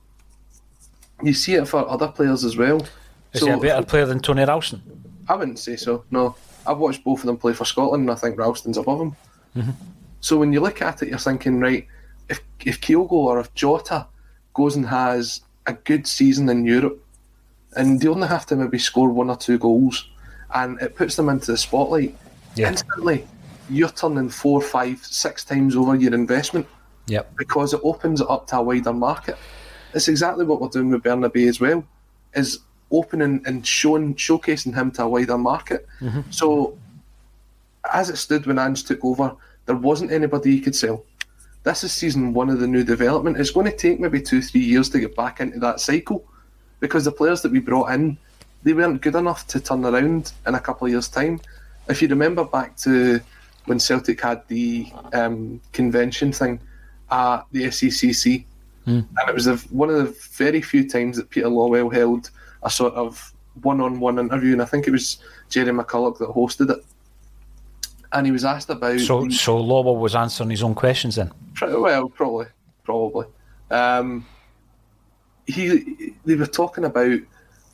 You 1.22 1.34
see 1.34 1.56
it 1.56 1.68
for 1.68 1.88
other 1.88 2.08
players 2.08 2.44
as 2.46 2.58
well. 2.58 2.86
Is 3.34 3.44
he 3.44 3.50
a 3.50 3.58
better 3.58 3.86
player 3.86 4.06
than 4.06 4.20
Tony 4.20 4.46
Ralston? 4.46 4.82
I 5.28 5.36
wouldn't 5.36 5.60
say 5.60 5.76
so. 5.76 6.06
No, 6.10 6.36
I've 6.66 6.78
watched 6.78 7.04
both 7.04 7.20
of 7.20 7.26
them 7.26 7.38
play 7.38 7.54
for 7.54 7.66
Scotland, 7.66 8.02
and 8.02 8.12
I 8.12 8.16
think 8.16 8.38
Ralston's 8.38 8.78
above 8.78 9.02
him. 9.02 9.16
Mm-hmm. 9.58 9.72
So 10.22 10.38
when 10.38 10.54
you 10.54 10.62
look 10.62 10.82
at 10.82 11.02
it, 11.02 11.10
you're 11.10 11.18
thinking, 11.18 11.60
right, 11.60 11.86
if 12.30 12.42
if 12.62 12.80
Kyogo 12.80 13.12
or 13.12 13.40
if 13.40 13.54
Jota 13.54 14.08
goes 14.54 14.76
and 14.76 14.86
has 14.86 15.42
a 15.66 15.74
good 15.74 16.08
season 16.08 16.50
in 16.50 16.66
Europe, 16.66 17.00
and 17.76 18.00
they 18.00 18.08
only 18.08 18.28
have 18.28 18.46
to 18.48 18.56
maybe 18.56 18.78
score 18.80 19.10
one 19.10 19.30
or 19.30 19.38
two 19.38 19.58
goals, 19.58 20.10
and 20.54 20.80
it 20.82 20.96
puts 20.96 21.16
them 21.16 21.30
into 21.30 21.52
the 21.52 21.58
spotlight, 21.58 22.16
Yeah. 22.56 22.70
instantly 22.70 23.28
you're 23.70 23.90
turning 23.90 24.30
four, 24.30 24.62
five, 24.62 25.00
six 25.04 25.44
times 25.44 25.76
over 25.76 25.96
your 25.96 26.14
investment 26.14 26.68
Yep. 27.08 27.36
because 27.38 27.74
it 27.74 27.80
opens 27.84 28.20
it 28.22 28.30
up 28.30 28.46
to 28.48 28.58
a 28.58 28.62
wider 28.62 28.94
market. 28.94 29.38
It's 29.94 30.08
exactly 30.10 30.44
what 30.46 30.62
we're 30.62 30.68
doing 30.68 30.90
with 30.90 31.04
Bernabei 31.04 31.48
as 31.48 31.60
well, 31.60 31.84
is 32.36 32.60
opening 32.92 33.42
and 33.46 33.66
showing 33.66 34.16
showcasing 34.16 34.76
him 34.76 34.92
to 34.92 35.04
a 35.04 35.08
wider 35.08 35.38
market. 35.38 35.88
Mm-hmm. 36.02 36.22
So 36.30 36.78
as 37.92 38.10
it 38.10 38.18
stood 38.18 38.46
when 38.46 38.60
Ange 38.60 38.84
took 38.84 39.04
over, 39.04 39.36
there 39.66 39.76
wasn't 39.76 40.12
anybody 40.12 40.54
you 40.56 40.62
could 40.62 40.76
sell. 40.76 41.04
This 41.64 41.86
is 41.86 41.94
season 41.94 42.34
one 42.34 42.50
of 42.50 42.60
the 42.60 42.68
new 42.68 42.84
development. 42.84 43.40
It's 43.40 43.52
going 43.52 43.72
to 43.72 43.76
take 43.76 44.00
maybe 44.00 44.22
two, 44.22 44.42
three 44.42 44.62
years 44.62 44.90
to 44.90 45.00
get 45.00 45.16
back 45.16 45.40
into 45.40 45.60
that 45.60 45.80
cycle 45.80 46.26
because 46.82 47.06
the 47.06 47.12
players 47.12 47.42
that 47.42 47.54
we 47.54 47.60
brought 47.60 47.92
in, 47.92 48.18
they 48.64 48.74
weren't 48.74 49.02
good 49.02 49.16
enough 49.16 49.48
to 49.48 49.62
turn 49.62 49.86
around 49.86 50.34
in 50.46 50.56
a 50.56 50.60
couple 50.60 50.88
of 50.88 50.92
years' 50.92 51.08
time. 51.08 51.40
If 51.88 52.02
you 52.02 52.10
remember 52.10 52.44
back 52.44 52.76
to 52.78 53.22
when 53.66 53.80
Celtic 53.80 54.20
had 54.20 54.46
the 54.50 54.92
um, 55.14 55.62
convention 55.72 56.34
thing 56.34 56.60
at 57.10 57.44
the 57.54 57.64
SECC, 57.68 58.44
and 59.18 59.30
it 59.30 59.34
was 59.34 59.46
the, 59.46 59.56
one 59.70 59.90
of 59.90 59.96
the 59.96 60.14
very 60.34 60.62
few 60.62 60.88
times 60.90 61.16
that 61.16 61.30
Peter 61.30 61.48
Lawwell 61.48 61.94
held 61.94 62.30
a 62.64 62.70
sort 62.70 62.94
of 62.96 63.34
one-on-one 63.62 64.20
interview, 64.20 64.52
and 64.52 64.62
I 64.62 64.66
think 64.66 64.86
it 64.86 64.92
was 64.92 65.20
Gerry 65.48 65.72
McCulloch 65.72 66.18
that 66.18 66.28
hosted 66.28 66.72
it. 66.72 66.84
And 68.14 68.28
he 68.28 68.32
was 68.32 68.46
asked 68.46 68.70
about 68.70 69.00
So, 69.00 69.28
so 69.30 69.58
Lawwell 69.58 70.00
was 70.00 70.16
answering 70.16 70.52
his 70.52 70.62
own 70.62 70.76
questions 70.76 71.16
then. 71.16 71.32
Pretty 71.56 71.76
well, 71.76 72.08
probably, 72.10 72.46
probably. 72.84 73.26
Um, 73.72 74.26
he, 75.48 76.14
they 76.24 76.36
were 76.36 76.46
talking 76.46 76.86
about 76.86 77.20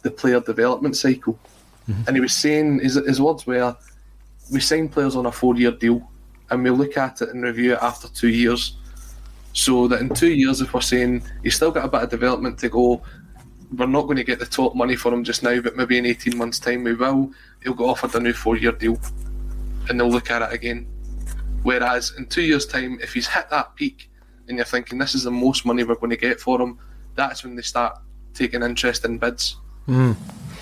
the 0.01 0.11
player 0.11 0.39
development 0.39 0.95
cycle, 0.95 1.37
and 2.07 2.15
he 2.15 2.21
was 2.21 2.33
saying 2.33 2.79
his, 2.79 2.95
his 2.95 3.19
words 3.19 3.45
were, 3.45 3.75
"We 4.51 4.59
sign 4.61 4.87
players 4.89 5.15
on 5.15 5.25
a 5.25 5.31
four-year 5.31 5.71
deal, 5.71 6.09
and 6.49 6.63
we 6.63 6.69
look 6.69 6.97
at 6.97 7.21
it 7.21 7.29
and 7.29 7.43
review 7.43 7.73
it 7.73 7.79
after 7.81 8.07
two 8.07 8.29
years. 8.29 8.77
So 9.53 9.87
that 9.87 9.99
in 9.99 10.09
two 10.09 10.31
years, 10.31 10.61
if 10.61 10.73
we're 10.73 10.81
saying 10.81 11.23
he's 11.43 11.55
still 11.55 11.71
got 11.71 11.85
a 11.85 11.89
bit 11.89 12.03
of 12.03 12.09
development 12.09 12.59
to 12.59 12.69
go, 12.69 13.01
we're 13.75 13.87
not 13.87 14.03
going 14.03 14.17
to 14.17 14.23
get 14.23 14.39
the 14.39 14.45
top 14.45 14.73
money 14.75 14.95
for 14.95 15.13
him 15.13 15.23
just 15.23 15.43
now, 15.43 15.59
but 15.59 15.75
maybe 15.75 15.97
in 15.97 16.05
eighteen 16.05 16.37
months' 16.37 16.59
time 16.59 16.83
we 16.83 16.93
will. 16.93 17.31
He'll 17.63 17.73
get 17.73 17.83
offered 17.83 18.15
a 18.15 18.19
new 18.19 18.33
four-year 18.33 18.73
deal, 18.73 18.97
and 19.89 19.99
they'll 19.99 20.09
look 20.09 20.31
at 20.31 20.41
it 20.41 20.53
again." 20.53 20.87
Whereas 21.63 22.13
in 22.17 22.25
two 22.27 22.41
years' 22.43 22.65
time, 22.65 22.99
if 23.01 23.13
he's 23.13 23.27
hit 23.27 23.49
that 23.49 23.75
peak 23.75 24.09
and 24.47 24.57
you're 24.57 24.65
thinking 24.65 24.97
this 24.97 25.13
is 25.13 25.23
the 25.23 25.31
most 25.31 25.65
money 25.65 25.83
we're 25.83 25.95
going 25.95 26.09
to 26.09 26.15
get 26.17 26.39
for 26.39 26.59
him, 26.61 26.79
that's 27.15 27.43
when 27.43 27.55
they 27.55 27.61
start 27.61 27.97
taking 28.33 28.63
interest 28.63 29.03
in 29.03 29.17
bids. 29.17 29.57
Hmm. 29.85 30.13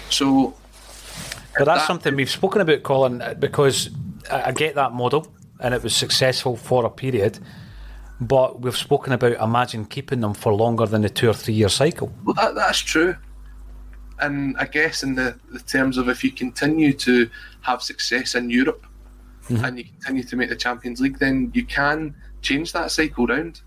So, 0.09 0.55
But 1.57 1.65
that's 1.65 1.81
that- 1.81 1.87
something 1.87 2.15
we've 2.15 2.29
spoken 2.29 2.61
about, 2.61 2.81
Colin, 2.83 3.21
because 3.39 3.89
I 4.31 4.45
I 4.49 4.51
get 4.51 4.75
that 4.75 4.91
model 4.93 5.27
and 5.59 5.73
it 5.73 5.83
was 5.83 5.95
successful 5.95 6.55
for 6.55 6.85
a 6.85 6.89
period. 6.89 7.39
But 8.19 8.61
we've 8.61 8.75
spoken 8.75 9.13
about 9.13 9.33
imagine 9.33 9.85
keeping 9.85 10.21
them 10.21 10.33
for 10.33 10.51
longer 10.53 10.87
than 10.87 11.03
the 11.03 11.09
two 11.09 11.29
or 11.29 11.33
three 11.33 11.53
year 11.53 11.69
cycle. 11.69 12.11
well, 12.25 12.33
that, 12.33 12.55
that's 12.55 12.79
true. 12.79 13.15
And 14.19 14.57
I 14.57 14.65
guess 14.65 15.03
in 15.03 15.13
the, 15.13 15.39
the 15.51 15.59
terms 15.59 15.97
of 15.97 16.09
if 16.09 16.23
you 16.23 16.31
continue 16.31 16.93
to 16.93 17.29
have 17.61 17.83
success 17.83 18.33
in 18.33 18.49
Europe 18.49 18.85
and 19.49 19.77
you 19.77 19.83
continue 19.83 20.23
to 20.23 20.35
make 20.35 20.49
the 20.49 20.55
Champions 20.55 21.01
League, 21.01 21.19
then 21.19 21.51
you 21.53 21.65
can 21.65 22.15
change 22.41 22.73
that 22.73 22.91
cycle 22.91 23.27
round. 23.27 23.61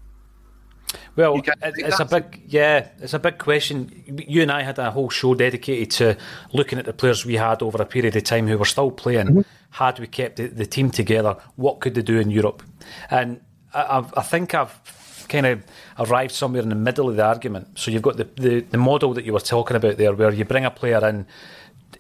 Well, 1.15 1.37
it, 1.37 1.49
it's 1.63 2.01
a 2.01 2.05
big, 2.05 2.43
yeah, 2.49 2.89
it's 3.01 3.15
a 3.15 3.19
big 3.19 3.39
question. 3.39 4.25
You 4.27 4.43
and 4.43 4.51
I 4.51 4.63
had 4.63 4.79
a 4.79 4.91
whole 4.91 5.09
show 5.09 5.35
dedicated 5.35 5.91
to 5.93 6.17
looking 6.53 6.79
at 6.79 6.85
the 6.85 6.93
players 6.93 7.25
we 7.25 7.35
had 7.35 7.63
over 7.63 7.81
a 7.81 7.87
period 7.87 8.17
of 8.17 8.25
time 8.25 8.49
who 8.49 8.59
were 8.59 8.65
still 8.65 8.91
playing. 8.91 9.27
Mm-hmm. 9.29 9.41
Had 9.71 10.01
we 10.01 10.09
kept 10.09 10.37
the, 10.37 10.49
the 10.49 10.67
team 10.67 10.91
together, 10.91 11.37
what 11.57 11.81
could 11.81 11.95
they 11.95 12.03
do 12.03 12.19
in 12.19 12.31
Europe? 12.31 12.63
And 13.09 13.41
I, 13.73 14.05
I 14.17 14.23
think 14.23 14.55
I've 14.55 15.27
kind 15.29 15.47
of 15.47 15.63
arrived 15.99 16.33
somewhere 16.33 16.63
in 16.63 16.71
the 16.71 16.75
middle 16.75 17.09
of 17.09 17.17
the 17.17 17.25
argument. 17.25 17.79
So 17.79 17.93
you've 17.93 18.03
got 18.03 18.17
the, 18.17 18.25
the, 18.35 18.61
the 18.61 18.79
model 18.79 19.15
that 19.15 19.25
you 19.25 19.33
were 19.33 19.41
talking 19.41 19.77
about 19.77 19.97
there, 19.97 20.13
where 20.13 20.33
you 20.33 20.45
bring 20.45 20.65
a 20.65 20.71
player 20.71 21.07
in. 21.09 21.27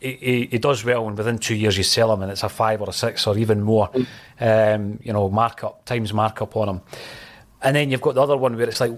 He, 0.00 0.12
he, 0.14 0.46
he 0.46 0.58
does 0.58 0.84
well, 0.84 1.06
and 1.06 1.16
within 1.16 1.38
two 1.38 1.54
years 1.54 1.76
you 1.76 1.84
sell 1.84 2.12
him, 2.12 2.22
and 2.22 2.32
it's 2.32 2.42
a 2.42 2.48
five 2.48 2.80
or 2.80 2.88
a 2.88 2.92
six 2.92 3.26
or 3.26 3.36
even 3.36 3.60
more, 3.60 3.90
um, 4.40 4.98
you 5.02 5.12
know, 5.12 5.28
markup 5.28 5.84
times 5.84 6.12
markup 6.12 6.56
on 6.56 6.68
him. 6.68 6.80
And 7.62 7.76
then 7.76 7.90
you've 7.90 8.00
got 8.00 8.14
the 8.14 8.22
other 8.22 8.36
one 8.36 8.56
where 8.56 8.68
it's 8.68 8.80
like, 8.80 8.92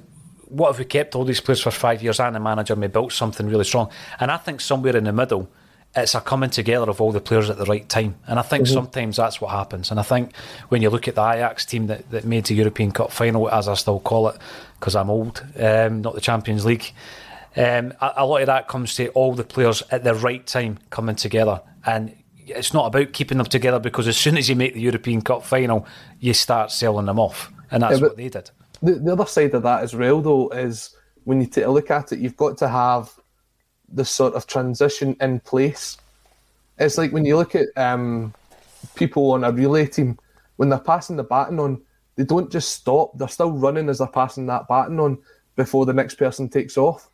what 0.49 0.71
if 0.71 0.79
we 0.79 0.85
kept 0.85 1.17
all 1.17 1.25
these 1.25 1.41
players 1.41 1.61
for 1.61 1.71
five 1.71 2.03
years 2.03 2.21
and 2.21 2.37
the 2.37 2.41
manager 2.41 2.77
may 2.77 2.87
built 2.87 3.13
something 3.13 3.49
really 3.49 3.65
strong? 3.65 3.91
And 4.21 4.31
I 4.31 4.37
think 4.37 4.61
somewhere 4.61 4.97
in 4.97 5.05
the 5.05 5.13
middle, 5.13 5.49
it's 5.97 6.15
a 6.15 6.21
coming 6.21 6.51
together 6.51 6.89
of 6.89 7.01
all 7.01 7.13
the 7.13 7.21
players 7.21 7.51
at 7.51 7.59
the 7.59 7.65
right 7.65 7.87
time. 7.89 8.15
And 8.27 8.39
I 8.39 8.43
think 8.43 8.67
sometimes 8.67 9.17
that's 9.17 9.41
what 9.41 9.51
happens. 9.51 9.91
And 9.91 9.99
I 9.99 10.03
think 10.03 10.35
when 10.69 10.83
you 10.83 10.91
look 10.91 11.09
at 11.09 11.17
the 11.17 11.29
Ajax 11.29 11.67
team 11.67 11.89
that, 11.89 12.09
that 12.11 12.25
made 12.25 12.45
the 12.47 12.55
European 12.55 12.93
Cup 12.93 13.11
final, 13.11 13.51
as 13.51 13.69
I 13.69 13.75
still 13.75 14.01
call 14.01 14.29
it, 14.29 14.39
because 14.79 14.95
I'm 14.95 15.11
old, 15.11 15.45
um, 15.59 16.03
not 16.03 16.15
the 16.15 16.21
Champions 16.21 16.65
League, 16.65 16.93
um, 17.57 17.93
a, 18.01 18.13
a 18.19 18.27
lot 18.27 18.41
of 18.41 18.47
that 18.47 18.69
comes 18.69 18.95
to 18.97 19.09
all 19.09 19.35
the 19.35 19.45
players 19.45 19.83
at 19.91 20.05
the 20.05 20.15
right 20.15 20.47
time 20.47 20.79
coming 20.91 21.17
together. 21.17 21.61
And 21.85 22.15
it's 22.47 22.73
not 22.73 22.87
about 22.87 23.13
keeping 23.13 23.39
them 23.39 23.47
together 23.47 23.79
because 23.79 24.09
as 24.09 24.17
soon 24.17 24.37
as 24.37 24.49
you 24.49 24.57
make 24.57 24.75
the 24.75 24.81
European 24.81 25.23
Cup 25.23 25.45
final, 25.45 25.87
you 26.21 26.35
start 26.35 26.71
selling 26.71 27.07
them 27.07 27.19
off. 27.19 27.53
And 27.71 27.83
that's 27.83 28.01
Yeah, 28.01 28.07
what 28.07 28.17
they 28.17 28.29
did. 28.29 28.51
The, 28.83 28.95
the 28.95 29.13
other 29.13 29.27
side 29.27 29.55
of 29.55 29.63
that 29.63 29.83
as 29.83 29.95
well, 29.95 30.21
though, 30.21 30.49
is 30.51 30.97
when 31.25 31.41
you 31.41 31.47
take 31.47 31.65
a 31.65 31.71
look 31.71 31.91
at 31.91 32.13
it, 32.13 32.19
you've 32.19 32.37
got 32.37 32.59
to 32.59 32.69
have 32.69 33.13
the 33.89 34.05
sort 34.05 34.35
of 34.35 34.47
transition 34.47 35.17
in 35.21 35.41
place. 35.41 35.99
It's 36.79 36.99
like 36.99 37.13
when 37.13 37.25
you 37.25 37.37
look 37.37 37.55
at 37.55 37.69
um, 37.77 38.35
people 38.95 39.31
on 39.33 39.45
a 39.45 39.53
relay 39.53 39.87
team 39.87 40.19
when 40.57 40.69
they're 40.69 40.79
passing 40.79 41.17
the 41.17 41.25
baton 41.25 41.61
on, 41.61 41.81
they 42.17 42.25
don't 42.25 42.51
just 42.51 42.73
stop; 42.73 43.17
they're 43.17 43.29
still 43.29 43.53
running 43.53 43.89
as 43.89 43.99
they're 43.99 44.07
passing 44.09 44.47
that 44.47 44.69
baton 44.69 44.99
on 45.01 45.19
before 45.57 45.87
the 45.87 45.93
next 45.93 46.17
person 46.17 46.49
takes 46.49 46.77
off. 46.77 47.09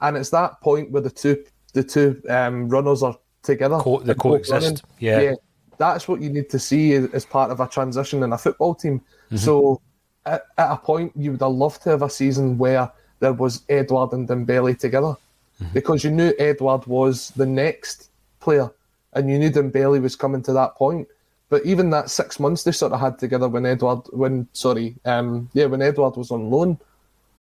And 0.00 0.16
it's 0.16 0.30
that 0.30 0.60
point 0.60 0.90
where 0.90 1.02
the 1.02 1.10
two 1.10 1.44
the 1.72 1.82
two 1.82 2.22
um, 2.28 2.68
runners 2.68 3.02
are 3.02 3.16
together. 3.42 3.78
Co- 3.78 4.00
they 4.00 4.14
coexist. 4.14 4.84
Yeah. 4.98 5.20
yeah. 5.20 5.34
That's 5.78 6.08
what 6.08 6.22
you 6.22 6.30
need 6.30 6.48
to 6.50 6.58
see 6.58 6.94
as 6.94 7.24
part 7.24 7.50
of 7.50 7.60
a 7.60 7.68
transition 7.68 8.22
in 8.22 8.32
a 8.32 8.38
football 8.38 8.74
team. 8.74 9.00
Mm-hmm. 9.00 9.36
So 9.36 9.80
at, 10.24 10.46
at, 10.56 10.72
a 10.72 10.76
point, 10.76 11.12
you 11.14 11.32
would 11.32 11.40
have 11.40 11.52
loved 11.52 11.82
to 11.82 11.90
have 11.90 12.02
a 12.02 12.10
season 12.10 12.58
where 12.58 12.90
there 13.20 13.34
was 13.34 13.62
Edward 13.68 14.12
and 14.12 14.28
Dembele 14.28 14.78
together 14.78 15.16
mm-hmm. 15.62 15.72
because 15.72 16.02
you 16.02 16.10
knew 16.10 16.32
Edward 16.38 16.86
was 16.86 17.30
the 17.30 17.46
next 17.46 18.10
player 18.40 18.70
and 19.12 19.30
you 19.30 19.38
knew 19.38 19.50
Dembele 19.50 20.00
was 20.00 20.16
coming 20.16 20.42
to 20.42 20.52
that 20.52 20.74
point. 20.76 21.08
But 21.48 21.64
even 21.64 21.90
that 21.90 22.10
six 22.10 22.40
months 22.40 22.64
they 22.64 22.72
sort 22.72 22.92
of 22.92 23.00
had 23.00 23.18
together 23.18 23.48
when 23.48 23.66
Edward, 23.66 24.00
when 24.12 24.48
sorry, 24.52 24.96
um, 25.04 25.48
yeah, 25.52 25.66
when 25.66 25.82
Edouard 25.82 26.16
was 26.16 26.30
on 26.30 26.50
loan. 26.50 26.78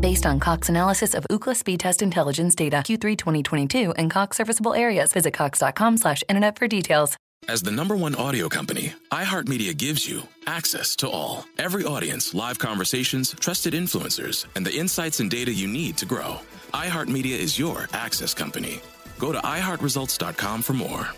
based 0.00 0.26
on 0.26 0.38
Cox 0.40 0.68
analysis 0.68 1.14
of 1.14 1.26
Ookla 1.30 1.56
speed 1.56 1.80
test 1.80 2.02
intelligence 2.02 2.54
data 2.54 2.76
Q3 2.76 3.16
2022 3.16 3.92
and 3.92 4.10
Cox 4.10 4.36
serviceable 4.36 4.74
areas. 4.74 5.12
Visit 5.12 5.34
cox.com 5.34 5.96
slash 5.96 6.22
internet 6.28 6.58
for 6.58 6.68
details. 6.68 7.16
As 7.48 7.62
the 7.62 7.70
number 7.70 7.96
one 7.96 8.14
audio 8.14 8.48
company, 8.48 8.92
iHeartMedia 9.10 9.74
gives 9.76 10.06
you 10.06 10.22
access 10.46 10.94
to 10.96 11.08
all. 11.08 11.46
Every 11.58 11.84
audience, 11.84 12.34
live 12.34 12.58
conversations, 12.58 13.34
trusted 13.40 13.72
influencers, 13.72 14.44
and 14.54 14.66
the 14.66 14.76
insights 14.76 15.20
and 15.20 15.30
data 15.30 15.52
you 15.52 15.66
need 15.66 15.96
to 15.98 16.04
grow. 16.04 16.40
iHeartMedia 16.74 17.38
is 17.38 17.58
your 17.58 17.88
access 17.94 18.34
company. 18.34 18.80
Go 19.18 19.32
to 19.32 19.38
iHeartResults.com 19.38 20.62
for 20.62 20.74
more. 20.74 21.08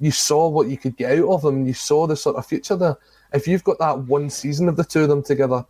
You 0.00 0.10
saw 0.10 0.48
what 0.48 0.68
you 0.68 0.76
could 0.76 0.96
get 0.96 1.18
out 1.18 1.28
of 1.28 1.42
them. 1.42 1.66
You 1.66 1.74
saw 1.74 2.06
the 2.06 2.16
sort 2.16 2.36
of 2.36 2.46
future 2.46 2.74
there 2.74 2.96
if 3.32 3.46
you've 3.46 3.64
got 3.64 3.78
that 3.78 3.98
one 3.98 4.30
season 4.30 4.68
of 4.68 4.76
the 4.76 4.84
two 4.84 5.02
of 5.02 5.08
them 5.08 5.22
together, 5.22 5.64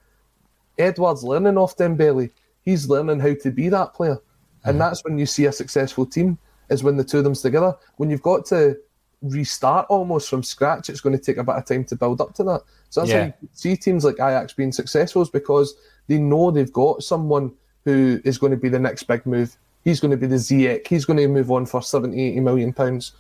Edward's 0.79 1.25
learning 1.25 1.59
off 1.59 1.77
Dembele. 1.77 2.31
He's 2.63 2.89
learning 2.89 3.21
how 3.21 3.35
to 3.35 3.51
be 3.51 3.69
that 3.69 3.95
player. 3.95 4.19
And 4.65 4.73
mm-hmm. 4.73 4.79
that's 4.79 5.05
when 5.05 5.19
you 5.19 5.27
see 5.27 5.47
a 5.47 5.53
successful 5.53 6.07
team, 6.07 6.39
is 6.69 6.83
when 6.83 6.97
the 6.97 7.05
two 7.05 7.19
of 7.19 7.25
them's 7.25 7.43
together. 7.43 7.77
When 7.97 8.11
you've 8.11 8.23
got 8.23 8.47
to 8.47 8.77
restart 9.23 9.87
almost 9.89 10.29
from 10.29 10.43
scratch, 10.43 10.89
it's 10.89 11.01
going 11.01 11.17
to 11.17 11.23
take 11.23 11.37
a 11.37 11.45
bit 11.45 11.57
of 11.57 11.65
time 11.65 11.85
to 11.85 11.97
build 11.97 12.21
up 12.21 12.35
to 12.35 12.45
that. 12.45 12.63
So 12.91 13.01
that's 13.01 13.11
yeah. 13.11 13.25
why 13.27 13.35
you 13.43 13.49
see 13.53 13.77
teams 13.77 14.05
like 14.05 14.17
Ajax 14.17 14.53
being 14.53 14.73
successful 14.73 15.23
is 15.23 15.31
because 15.31 15.75
they 16.07 16.19
know 16.19 16.51
they've 16.51 16.73
got 16.73 17.03
someone 17.03 17.53
who 17.85 18.21
is 18.25 18.39
going 18.39 18.51
to 18.51 18.57
be 18.57 18.69
the 18.69 18.79
next 18.79 19.05
big 19.05 19.25
move. 19.27 19.57
He's 19.85 20.01
going 20.01 20.11
to 20.11 20.17
be 20.17 20.27
the 20.27 20.37
Ziyech. 20.37 20.87
He's 20.87 21.05
going 21.05 21.19
to 21.19 21.29
move 21.29 21.51
on 21.51 21.65
for 21.65 21.83
70, 21.83 22.21
80 22.21 22.41
million 22.41 22.73
pounds. 22.73 23.13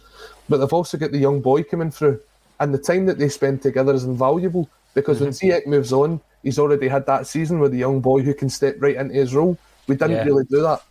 But 0.48 0.58
they've 0.58 0.72
also 0.72 0.98
got 0.98 1.12
the 1.12 1.18
young 1.18 1.40
boy 1.40 1.62
coming 1.62 1.90
through 1.90 2.20
and 2.60 2.72
the 2.72 2.78
time 2.78 3.06
that 3.06 3.18
they 3.18 3.28
spend 3.28 3.62
together 3.62 3.92
is 3.92 4.04
invaluable 4.04 4.68
because 4.94 5.16
mm-hmm. 5.16 5.24
when 5.26 5.32
Ziyech 5.32 5.66
moves 5.66 5.92
on, 5.92 6.20
he's 6.42 6.58
already 6.58 6.88
had 6.88 7.06
that 7.06 7.26
season 7.26 7.58
with 7.58 7.72
a 7.72 7.76
young 7.76 8.00
boy 8.00 8.22
who 8.22 8.34
can 8.34 8.48
step 8.48 8.76
right 8.78 8.96
into 8.96 9.14
his 9.14 9.34
role. 9.34 9.58
We 9.86 9.96
didn't 9.96 10.16
yeah. 10.16 10.24
really 10.24 10.44
do 10.44 10.62
that. 10.62 10.82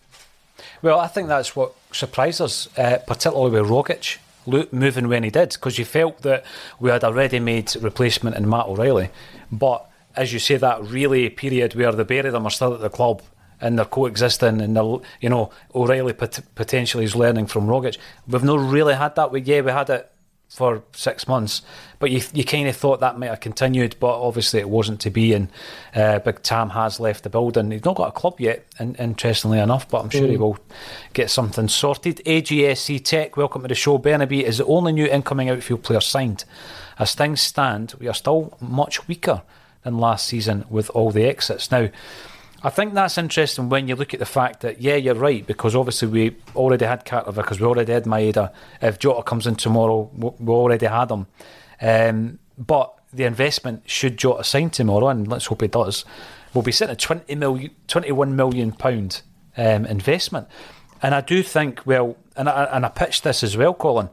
Well, 0.82 1.00
I 1.00 1.08
think 1.08 1.28
that's 1.28 1.56
what 1.56 1.74
surprised 1.92 2.42
us, 2.42 2.68
uh, 2.78 2.98
particularly 3.08 3.52
with 3.52 3.70
Rogic 3.70 4.18
moving 4.72 5.08
when 5.08 5.24
he 5.24 5.30
did, 5.30 5.50
because 5.50 5.78
you 5.78 5.86
felt 5.86 6.22
that 6.24 6.44
we 6.80 6.90
had 6.90 7.04
a 7.04 7.14
ready-made 7.14 7.76
replacement 7.82 8.36
in 8.36 8.50
Matt 8.50 8.66
O'Riley. 8.66 9.10
But 9.52 9.90
as 10.16 10.34
you 10.34 10.40
say, 10.40 10.58
that 10.58 10.84
really 10.84 11.30
period 11.30 11.76
where 11.76 11.92
the 11.92 12.04
Barry 12.04 12.32
them 12.32 12.46
are 12.46 12.52
still 12.52 12.74
at 12.74 12.82
the 12.82 12.90
club 12.90 13.22
and 13.62 13.78
they're 13.78 13.86
coexisting, 13.86 14.62
and 14.62 14.76
they're, 14.76 14.98
you 15.22 15.30
know 15.30 15.52
O'Riley 15.76 16.14
pot- 16.14 16.40
potentially 16.56 17.04
is 17.04 17.16
learning 17.16 17.48
from 17.48 17.68
Rogic. 17.68 17.98
We've 18.28 18.44
not 18.44 18.60
really 18.60 18.96
had 18.96 19.16
that. 19.16 19.32
We 19.32 19.42
yeah, 19.42 19.62
we 19.62 19.72
had 19.72 19.90
it 19.90 20.12
for 20.50 20.82
six 20.94 21.28
months. 21.28 21.62
But 22.00 22.12
you 22.12 22.22
you 22.34 22.44
kind 22.44 22.68
of 22.68 22.76
thought 22.76 23.00
that 23.00 23.18
might 23.18 23.30
have 23.30 23.40
continued, 23.40 23.96
but 24.00 24.20
obviously 24.20 24.60
it 24.60 24.70
wasn't 24.70 25.00
to 25.02 25.10
be. 25.10 25.34
And 25.34 25.50
uh, 25.96 26.20
Big 26.20 26.42
Tam 26.42 26.72
has 26.72 27.00
left 27.00 27.24
the 27.24 27.30
building. 27.30 27.72
He's 27.72 27.86
not 27.86 27.96
got 27.96 28.10
a 28.10 28.12
club 28.12 28.40
yet, 28.40 28.66
in, 28.80 28.96
interestingly 28.96 29.60
enough, 29.60 29.88
but 29.88 30.04
I'm 30.04 30.10
sure 30.10 30.28
mm. 30.28 30.32
he 30.32 30.38
will 30.38 30.58
get 31.14 31.30
something 31.30 31.68
sorted. 31.68 32.22
AGSC 32.26 33.04
Tech, 33.04 33.38
welcome 33.38 33.62
to 33.62 33.68
the 33.68 33.76
show. 33.76 34.00
Bernabei 34.00 34.44
is 34.44 34.58
the 34.58 34.66
only 34.66 34.92
new 34.92 35.06
incoming 35.06 35.50
outfield 35.50 35.84
player 35.84 36.02
signed. 36.02 36.46
As 36.98 37.14
things 37.14 37.40
stand, 37.42 37.94
we 38.00 38.08
are 38.08 38.14
still 38.14 38.58
much 38.60 39.08
weaker 39.08 39.44
than 39.84 39.98
last 39.98 40.26
season 40.26 40.66
with 40.70 40.90
all 40.90 41.12
the 41.12 41.26
exits. 41.26 41.72
Now, 41.72 41.90
I 42.62 42.70
think 42.70 42.94
that's 42.94 43.18
interesting 43.18 43.70
when 43.70 43.88
you 43.88 43.96
look 43.96 44.14
at 44.14 44.20
the 44.20 44.26
fact 44.26 44.62
that, 44.62 44.82
yeah, 44.82 44.96
you're 44.96 45.16
right, 45.16 45.46
because 45.46 45.76
obviously 45.76 46.08
we 46.08 46.36
already 46.56 46.86
had 46.86 47.06
Carter 47.06 47.32
because 47.32 47.60
we 47.60 47.66
already 47.66 47.94
had 47.94 48.04
Maeda. 48.04 48.52
If 48.82 49.00
Jota 49.00 49.24
comes 49.24 49.48
in 49.48 49.56
tomorrow, 49.56 50.10
we 50.14 50.54
already 50.54 50.86
had 50.86 51.10
him. 51.10 51.28
Um, 51.82 52.40
but 52.58 52.94
the 53.14 53.24
investment, 53.24 53.90
should 53.90 54.18
Jota 54.18 54.44
sign 54.44 54.70
tomorrow, 54.72 55.08
and 55.08 55.28
let's 55.28 55.46
hope 55.46 55.62
he 55.62 55.68
does, 55.68 56.04
we'll 56.54 56.64
be 56.64 56.74
sitting 56.74 56.92
at 56.92 57.00
20 57.00 57.34
million, 57.36 57.72
21 57.88 58.36
million 58.36 58.72
pound 58.74 59.22
um, 59.56 59.86
investment. 59.86 60.48
And 61.02 61.16
I 61.16 61.22
do 61.22 61.42
think, 61.44 61.86
well, 61.86 62.18
and 62.36 62.50
I, 62.50 62.66
and 62.66 62.86
I 62.86 62.90
pitched 62.90 63.24
this 63.24 63.42
as 63.42 63.56
well, 63.56 63.74
Colin, 63.74 64.10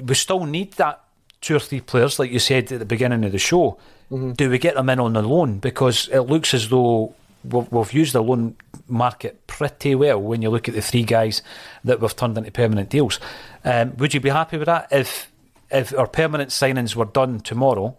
we 0.00 0.14
still 0.14 0.44
need 0.44 0.74
that 0.74 1.02
two 1.40 1.56
or 1.56 1.60
three 1.60 1.80
players, 1.80 2.18
like 2.18 2.30
you 2.30 2.38
said 2.38 2.70
at 2.70 2.78
the 2.78 2.84
beginning 2.84 3.24
of 3.24 3.32
the 3.32 3.38
show. 3.38 3.78
Mm-hmm. 4.10 4.32
Do 4.32 4.48
we 4.48 4.58
get 4.58 4.74
them 4.74 4.88
in 4.88 5.00
on 5.00 5.12
the 5.12 5.22
loan? 5.22 5.58
Because 5.58 6.08
it 6.08 6.20
looks 6.20 6.54
as 6.54 6.68
though 6.68 7.14
we've, 7.44 7.70
we've 7.70 7.92
used 7.92 8.12
the 8.12 8.22
loan 8.22 8.56
market 8.86 9.46
pretty 9.46 9.94
well 9.94 10.20
when 10.20 10.42
you 10.42 10.50
look 10.50 10.68
at 10.68 10.74
the 10.74 10.82
three 10.82 11.02
guys 11.02 11.42
that 11.84 12.00
we've 12.00 12.14
turned 12.14 12.38
into 12.38 12.50
permanent 12.50 12.88
deals. 12.88 13.20
Um, 13.64 13.96
would 13.96 14.14
you 14.14 14.20
be 14.20 14.30
happy 14.30 14.56
with 14.56 14.66
that 14.66 14.88
if 14.90 15.30
if 15.70 15.96
our 15.98 16.06
permanent 16.06 16.50
signings 16.50 16.96
were 16.96 17.04
done 17.04 17.40
tomorrow, 17.40 17.94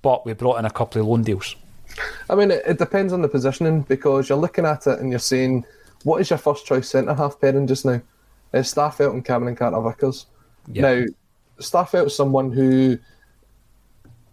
but 0.00 0.24
we 0.24 0.32
brought 0.32 0.58
in 0.58 0.64
a 0.64 0.70
couple 0.70 1.00
of 1.00 1.06
loan 1.06 1.22
deals? 1.22 1.54
I 2.30 2.34
mean, 2.34 2.50
it, 2.50 2.62
it 2.66 2.78
depends 2.78 3.12
on 3.12 3.20
the 3.20 3.28
positioning 3.28 3.82
because 3.82 4.28
you're 4.28 4.38
looking 4.38 4.64
at 4.64 4.86
it 4.86 4.98
and 4.98 5.10
you're 5.10 5.18
saying, 5.18 5.66
what 6.04 6.20
is 6.22 6.30
your 6.30 6.38
first 6.38 6.64
choice 6.64 6.88
centre 6.88 7.12
half 7.12 7.38
pairing 7.40 7.66
just 7.66 7.84
now? 7.84 8.00
It's 8.54 8.72
Starfelt 8.72 9.12
and 9.12 9.24
Cameron 9.24 9.54
Carter 9.54 9.80
Vickers. 9.82 10.26
Yep. 10.72 10.82
Now, 10.82 11.06
Starfelt's 11.58 12.16
someone 12.16 12.50
who 12.50 12.98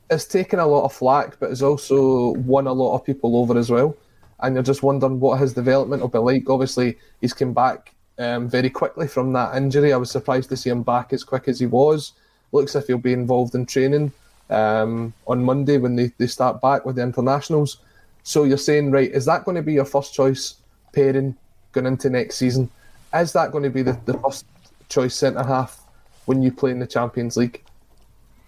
is 0.09 0.25
taking 0.25 0.59
a 0.59 0.67
lot 0.67 0.85
of 0.85 0.93
flack, 0.93 1.39
but 1.39 1.49
has 1.49 1.61
also 1.61 2.31
won 2.31 2.67
a 2.67 2.73
lot 2.73 2.95
of 2.95 3.05
people 3.05 3.35
over 3.35 3.57
as 3.57 3.69
well 3.69 3.97
and 4.41 4.55
you're 4.55 4.63
just 4.63 4.83
wondering 4.83 5.19
what 5.19 5.39
his 5.39 5.53
development 5.53 6.01
will 6.01 6.09
be 6.09 6.17
like. 6.17 6.49
Obviously, 6.49 6.97
he's 7.19 7.33
come 7.33 7.53
back 7.53 7.93
um, 8.17 8.49
very 8.49 8.69
quickly 8.69 9.07
from 9.07 9.33
that 9.33 9.55
injury. 9.55 9.93
I 9.93 9.97
was 9.97 10.11
surprised 10.11 10.49
to 10.49 10.57
see 10.57 10.69
him 10.69 10.83
back 10.83 11.13
as 11.13 11.23
quick 11.23 11.47
as 11.47 11.59
he 11.59 11.65
was. 11.65 12.13
Looks 12.51 12.75
if 12.75 12.87
he'll 12.87 12.97
be 12.97 13.13
involved 13.13 13.55
in 13.55 13.65
training 13.65 14.11
um, 14.49 15.13
on 15.27 15.43
Monday 15.43 15.77
when 15.77 15.95
they, 15.95 16.11
they 16.17 16.27
start 16.27 16.61
back 16.61 16.85
with 16.85 16.97
the 16.97 17.03
internationals. 17.03 17.77
So 18.23 18.43
you're 18.43 18.57
saying, 18.57 18.91
right, 18.91 19.09
is 19.09 19.25
that 19.25 19.45
going 19.45 19.55
to 19.55 19.63
be 19.63 19.73
your 19.73 19.85
first 19.85 20.13
choice 20.13 20.55
pairing 20.93 21.35
going 21.71 21.87
into 21.87 22.09
next 22.09 22.35
season? 22.35 22.69
Is 23.13 23.33
that 23.33 23.51
going 23.51 23.63
to 23.63 23.69
be 23.69 23.81
the, 23.81 23.97
the 24.05 24.17
first 24.19 24.45
choice 24.89 25.15
centre 25.15 25.43
half 25.43 25.81
when 26.25 26.41
you 26.41 26.51
play 26.51 26.71
in 26.71 26.79
the 26.79 26.87
Champions 26.87 27.37
League? 27.37 27.63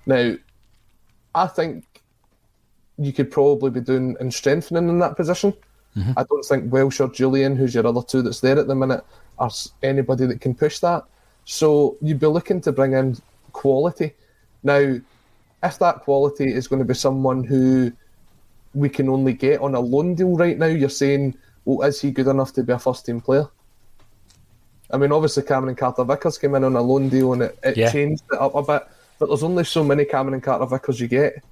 Now, 0.05 0.35
I 1.33 1.47
think 1.47 1.85
you 2.97 3.11
could 3.11 3.31
probably 3.31 3.71
be 3.71 3.79
doing 3.79 4.15
and 4.19 4.33
strengthening 4.33 4.89
in 4.89 4.99
that 4.99 5.15
position. 5.15 5.53
Mm-hmm. 5.95 6.13
I 6.17 6.23
don't 6.23 6.45
think 6.45 6.71
Welsh 6.71 6.99
or 6.99 7.09
Jullien, 7.09 7.55
who's 7.55 7.75
your 7.75 7.85
other 7.85 8.01
two 8.01 8.21
that's 8.21 8.39
there 8.39 8.57
at 8.57 8.67
the 8.67 8.75
minute, 8.75 9.03
are 9.39 9.51
anybody 9.81 10.25
that 10.25 10.41
can 10.41 10.55
push 10.55 10.79
that. 10.79 11.03
So 11.45 11.97
you'd 12.01 12.19
be 12.19 12.27
looking 12.27 12.61
to 12.61 12.71
bring 12.71 12.93
in 12.93 13.17
quality. 13.51 14.13
Now, 14.63 14.97
if 15.63 15.79
that 15.79 15.99
quality 16.01 16.51
is 16.53 16.67
going 16.67 16.79
to 16.79 16.85
be 16.85 16.93
someone 16.93 17.43
who 17.43 17.91
we 18.73 18.89
can 18.89 19.09
only 19.09 19.33
get 19.33 19.61
on 19.61 19.75
a 19.75 19.79
loan 19.79 20.15
deal 20.15 20.35
right 20.35 20.57
now, 20.57 20.65
you're 20.65 20.89
saying, 20.89 21.37
well, 21.65 21.87
is 21.87 22.01
he 22.01 22.11
good 22.11 22.27
enough 22.27 22.53
to 22.53 22.63
be 22.63 22.73
a 22.73 22.79
first 22.79 23.05
team 23.05 23.21
player? 23.21 23.47
I 24.91 24.97
mean, 24.97 25.11
obviously, 25.11 25.43
Cameron 25.43 25.75
Carter 25.75 26.03
Vickers 26.03 26.37
came 26.37 26.55
in 26.55 26.63
on 26.63 26.75
a 26.75 26.81
loan 26.81 27.09
deal 27.09 27.33
and 27.33 27.43
it, 27.43 27.57
it 27.63 27.77
yeah. 27.77 27.91
changed 27.91 28.23
it 28.31 28.39
up 28.39 28.55
a 28.55 28.61
bit, 28.61 28.87
but 29.19 29.27
there's 29.27 29.43
only 29.43 29.63
so 29.63 29.83
many 29.83 30.05
Cameron 30.05 30.41
Carter 30.41 30.65
Vickers 30.65 30.99
you 30.99 31.07
get. 31.07 31.43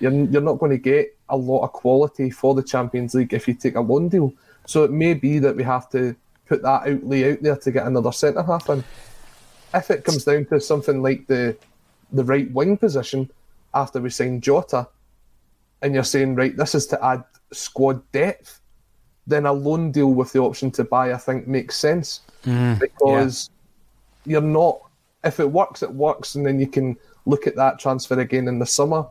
You're, 0.00 0.12
you're 0.12 0.40
not 0.40 0.58
going 0.58 0.72
to 0.72 0.78
get 0.78 1.16
a 1.28 1.36
lot 1.36 1.62
of 1.62 1.72
quality 1.72 2.30
for 2.30 2.54
the 2.54 2.62
Champions 2.62 3.14
League 3.14 3.32
if 3.32 3.46
you 3.46 3.54
take 3.54 3.76
a 3.76 3.80
loan 3.80 4.08
deal. 4.08 4.32
So 4.66 4.84
it 4.84 4.90
may 4.90 5.14
be 5.14 5.38
that 5.38 5.56
we 5.56 5.62
have 5.62 5.88
to 5.90 6.16
put 6.46 6.62
that 6.62 6.88
outlay 6.88 7.32
out 7.32 7.42
there 7.42 7.56
to 7.56 7.70
get 7.70 7.86
another 7.86 8.12
centre 8.12 8.42
half 8.42 8.68
in. 8.68 8.82
If 9.72 9.90
it 9.90 10.04
comes 10.04 10.24
down 10.24 10.46
to 10.46 10.60
something 10.60 11.00
like 11.02 11.26
the 11.26 11.56
the 12.12 12.24
right 12.24 12.50
wing 12.50 12.76
position 12.76 13.30
after 13.72 14.00
we 14.00 14.10
sign 14.10 14.40
Jota, 14.40 14.88
and 15.82 15.94
you're 15.94 16.04
saying 16.04 16.34
right, 16.34 16.56
this 16.56 16.74
is 16.74 16.86
to 16.88 17.04
add 17.04 17.22
squad 17.52 18.02
depth, 18.10 18.60
then 19.26 19.46
a 19.46 19.52
loan 19.52 19.92
deal 19.92 20.12
with 20.12 20.32
the 20.32 20.40
option 20.40 20.70
to 20.72 20.84
buy, 20.84 21.12
I 21.12 21.16
think, 21.16 21.46
makes 21.46 21.76
sense 21.76 22.22
mm, 22.44 22.78
because 22.78 23.50
you're 24.26 24.40
not. 24.40 24.80
If 25.22 25.38
it 25.38 25.50
works, 25.50 25.82
it 25.82 25.92
works, 25.92 26.34
and 26.34 26.44
then 26.44 26.58
you 26.58 26.66
can 26.66 26.96
look 27.26 27.46
at 27.46 27.56
that 27.56 27.78
transfer 27.78 28.18
again 28.18 28.48
in 28.48 28.58
the 28.58 28.66
summer. 28.66 29.06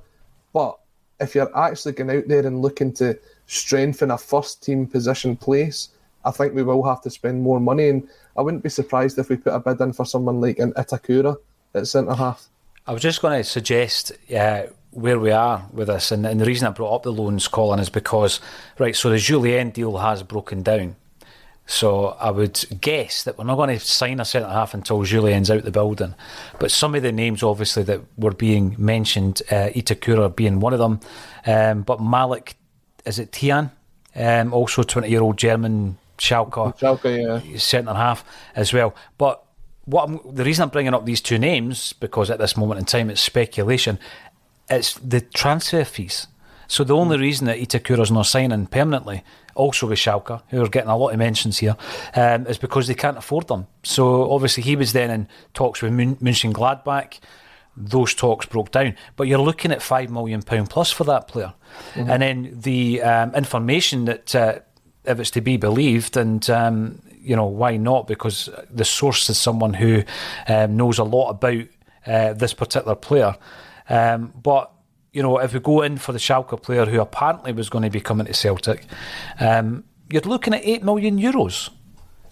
But 0.54 0.78
if 1.20 1.36
you're 1.36 1.56
actually 1.58 1.94
going 1.94 2.10
out 2.10 2.28
there 2.28 2.46
and 2.46 2.62
looking 2.62 2.94
to 2.94 3.18
strengthen 3.48 4.12
a 4.12 4.18
first 4.18 4.64
team 4.64 4.88
position 4.88 5.36
place, 5.36 5.90
I 6.26 6.32
think 6.32 6.54
we 6.54 6.64
will 6.64 6.84
have 6.84 7.02
to 7.04 7.10
spend 7.10 7.42
more 7.42 7.60
money. 7.60 7.90
And 7.90 8.08
I 8.38 8.42
wouldn't 8.42 8.64
be 8.64 8.70
surprised 8.70 9.18
if 9.18 9.30
we 9.30 9.38
put 9.38 9.54
a 9.54 9.60
bid 9.60 9.82
in 9.82 9.94
for 9.94 10.06
someone 10.06 10.42
like 10.42 10.60
an 10.60 10.74
Itakura 10.74 11.38
at 11.74 11.88
centre 11.88 12.14
half. 12.14 12.48
I 12.88 12.94
was 12.94 13.02
just 13.02 13.22
going 13.22 13.38
to 13.40 13.44
suggest 13.44 14.12
uh, 14.36 14.64
where 14.92 15.20
we 15.20 15.32
are 15.32 15.66
with 15.72 15.88
this, 15.88 16.12
and, 16.12 16.26
and 16.26 16.42
the 16.42 16.46
reason 16.46 16.68
I 16.68 16.72
brought 16.72 16.96
up 16.96 17.04
the 17.04 17.12
loans, 17.12 17.48
Colin, 17.48 17.80
is 17.80 17.90
because 17.90 18.40
right. 18.80 18.96
So 18.96 19.10
the 19.10 19.18
Jullien 19.18 19.72
deal 19.72 19.98
has 19.98 20.24
broken 20.24 20.64
down. 20.64 20.96
So 21.72 22.18
I 22.20 22.32
would 22.32 22.66
guess 22.82 23.24
that 23.26 23.38
we're 23.38 23.44
not 23.44 23.56
going 23.56 23.78
to 23.78 23.80
sign 23.80 24.20
a 24.20 24.26
centre 24.26 24.50
half 24.50 24.74
until 24.74 25.04
Jullien's 25.04 25.52
out 25.52 25.64
the 25.64 25.70
building. 25.70 26.16
But 26.60 26.72
some 26.72 26.96
of 26.96 27.04
the 27.04 27.12
names, 27.12 27.44
obviously, 27.44 27.84
that 27.84 28.02
were 28.18 28.32
being 28.32 28.76
mentioned, 28.80 29.44
uh, 29.52 29.70
Itakura 29.76 30.36
being 30.36 30.62
one 30.62 30.74
of 30.74 30.80
them, 30.80 31.00
um, 31.46 31.84
but 31.84 32.02
Malik, 32.02 32.56
is 33.06 33.20
it 33.20 33.32
Tian? 33.32 33.70
Um, 34.16 34.52
also, 34.52 34.82
twenty-year-old 34.82 35.38
German 35.38 36.00
Schalke, 36.18 36.76
Schalke, 36.80 37.44
yeah. 37.46 37.58
centre 37.60 37.94
half 37.94 38.26
as 38.56 38.74
well. 38.74 38.96
But 39.20 39.44
what 39.86 40.10
I'm, 40.10 40.20
the 40.36 40.44
reason 40.44 40.64
I'm 40.64 40.70
bringing 40.70 40.96
up 40.96 41.06
these 41.06 41.22
two 41.22 41.38
names 41.38 41.94
because 41.94 42.32
at 42.32 42.40
this 42.40 42.58
moment 42.58 42.80
in 42.80 42.86
time 42.86 43.12
it's 43.12 43.22
speculation. 43.22 44.00
It's 44.72 44.96
the 44.96 45.22
transfer 45.22 45.84
fees. 45.84 46.26
So 46.70 46.84
the 46.84 46.96
only 46.96 47.18
reason 47.18 47.48
that 47.48 47.58
Itakura's 47.58 48.12
not 48.12 48.28
signing 48.28 48.68
permanently, 48.68 49.24
also 49.56 49.88
with 49.88 49.98
Schalke, 49.98 50.42
who 50.50 50.64
are 50.64 50.70
getting 50.70 50.90
a 50.90 50.96
lot 50.96 51.10
of 51.10 51.18
mentions 51.18 51.58
here, 51.58 51.76
um, 52.16 52.46
is 52.46 52.60
because 52.60 52.88
they 52.88 52.94
can't 52.94 53.18
afford 53.18 53.48
them. 53.48 53.66
So 53.84 54.32
obviously 54.32 54.64
he 54.64 54.76
was 54.76 54.94
then 54.94 55.10
in 55.10 55.28
talks 55.54 55.82
with 55.82 55.92
Mun- 55.92 56.18
Mönchengladbach. 56.18 57.20
Those 57.76 58.14
talks 58.14 58.46
broke 58.46 58.72
down, 58.72 58.96
but 59.16 59.28
you're 59.28 59.40
looking 59.40 59.72
at 59.72 59.82
five 59.82 60.10
million 60.12 60.44
pound 60.44 60.70
plus 60.70 60.92
for 60.92 61.06
that 61.06 61.28
player, 61.28 61.54
and 61.96 62.22
then 62.22 62.52
the 62.54 63.02
um, 63.02 63.34
information 63.34 64.06
that, 64.06 64.36
uh, 64.36 64.60
if 65.06 65.20
it's 65.20 65.32
to 65.32 65.42
be 65.42 65.58
believed, 65.58 66.18
and 66.18 66.50
um, 66.50 67.02
you 67.22 67.36
know 67.36 67.46
why 67.46 67.78
not? 67.78 68.06
Because 68.06 68.50
the 68.70 68.84
source 68.84 69.30
is 69.30 69.38
someone 69.40 69.74
who 69.74 70.04
um, 70.48 70.76
knows 70.76 71.00
a 71.00 71.04
lot 71.06 71.30
about 71.30 71.64
uh, 72.06 72.34
this 72.34 72.54
particular 72.54 72.96
player. 72.96 73.36
Um, 73.88 74.34
but 74.44 74.72
you 75.12 75.24
know, 75.24 75.40
if 75.40 75.54
we 75.54 75.60
go 75.60 75.82
in 75.82 75.98
for 75.98 76.12
the 76.12 76.20
Schalke 76.20 76.62
player 76.62 76.86
who 76.86 77.02
apparently 77.02 77.52
was 77.52 77.70
going 77.70 77.84
to 77.84 77.90
be 77.90 78.02
coming 78.02 78.28
to 78.28 78.34
Celtic, 78.34 78.86
um, 79.40 79.84
you're 80.10 80.22
looking 80.22 80.54
at 80.54 80.62
eight 80.64 80.84
million 80.84 81.18
euros. 81.18 81.70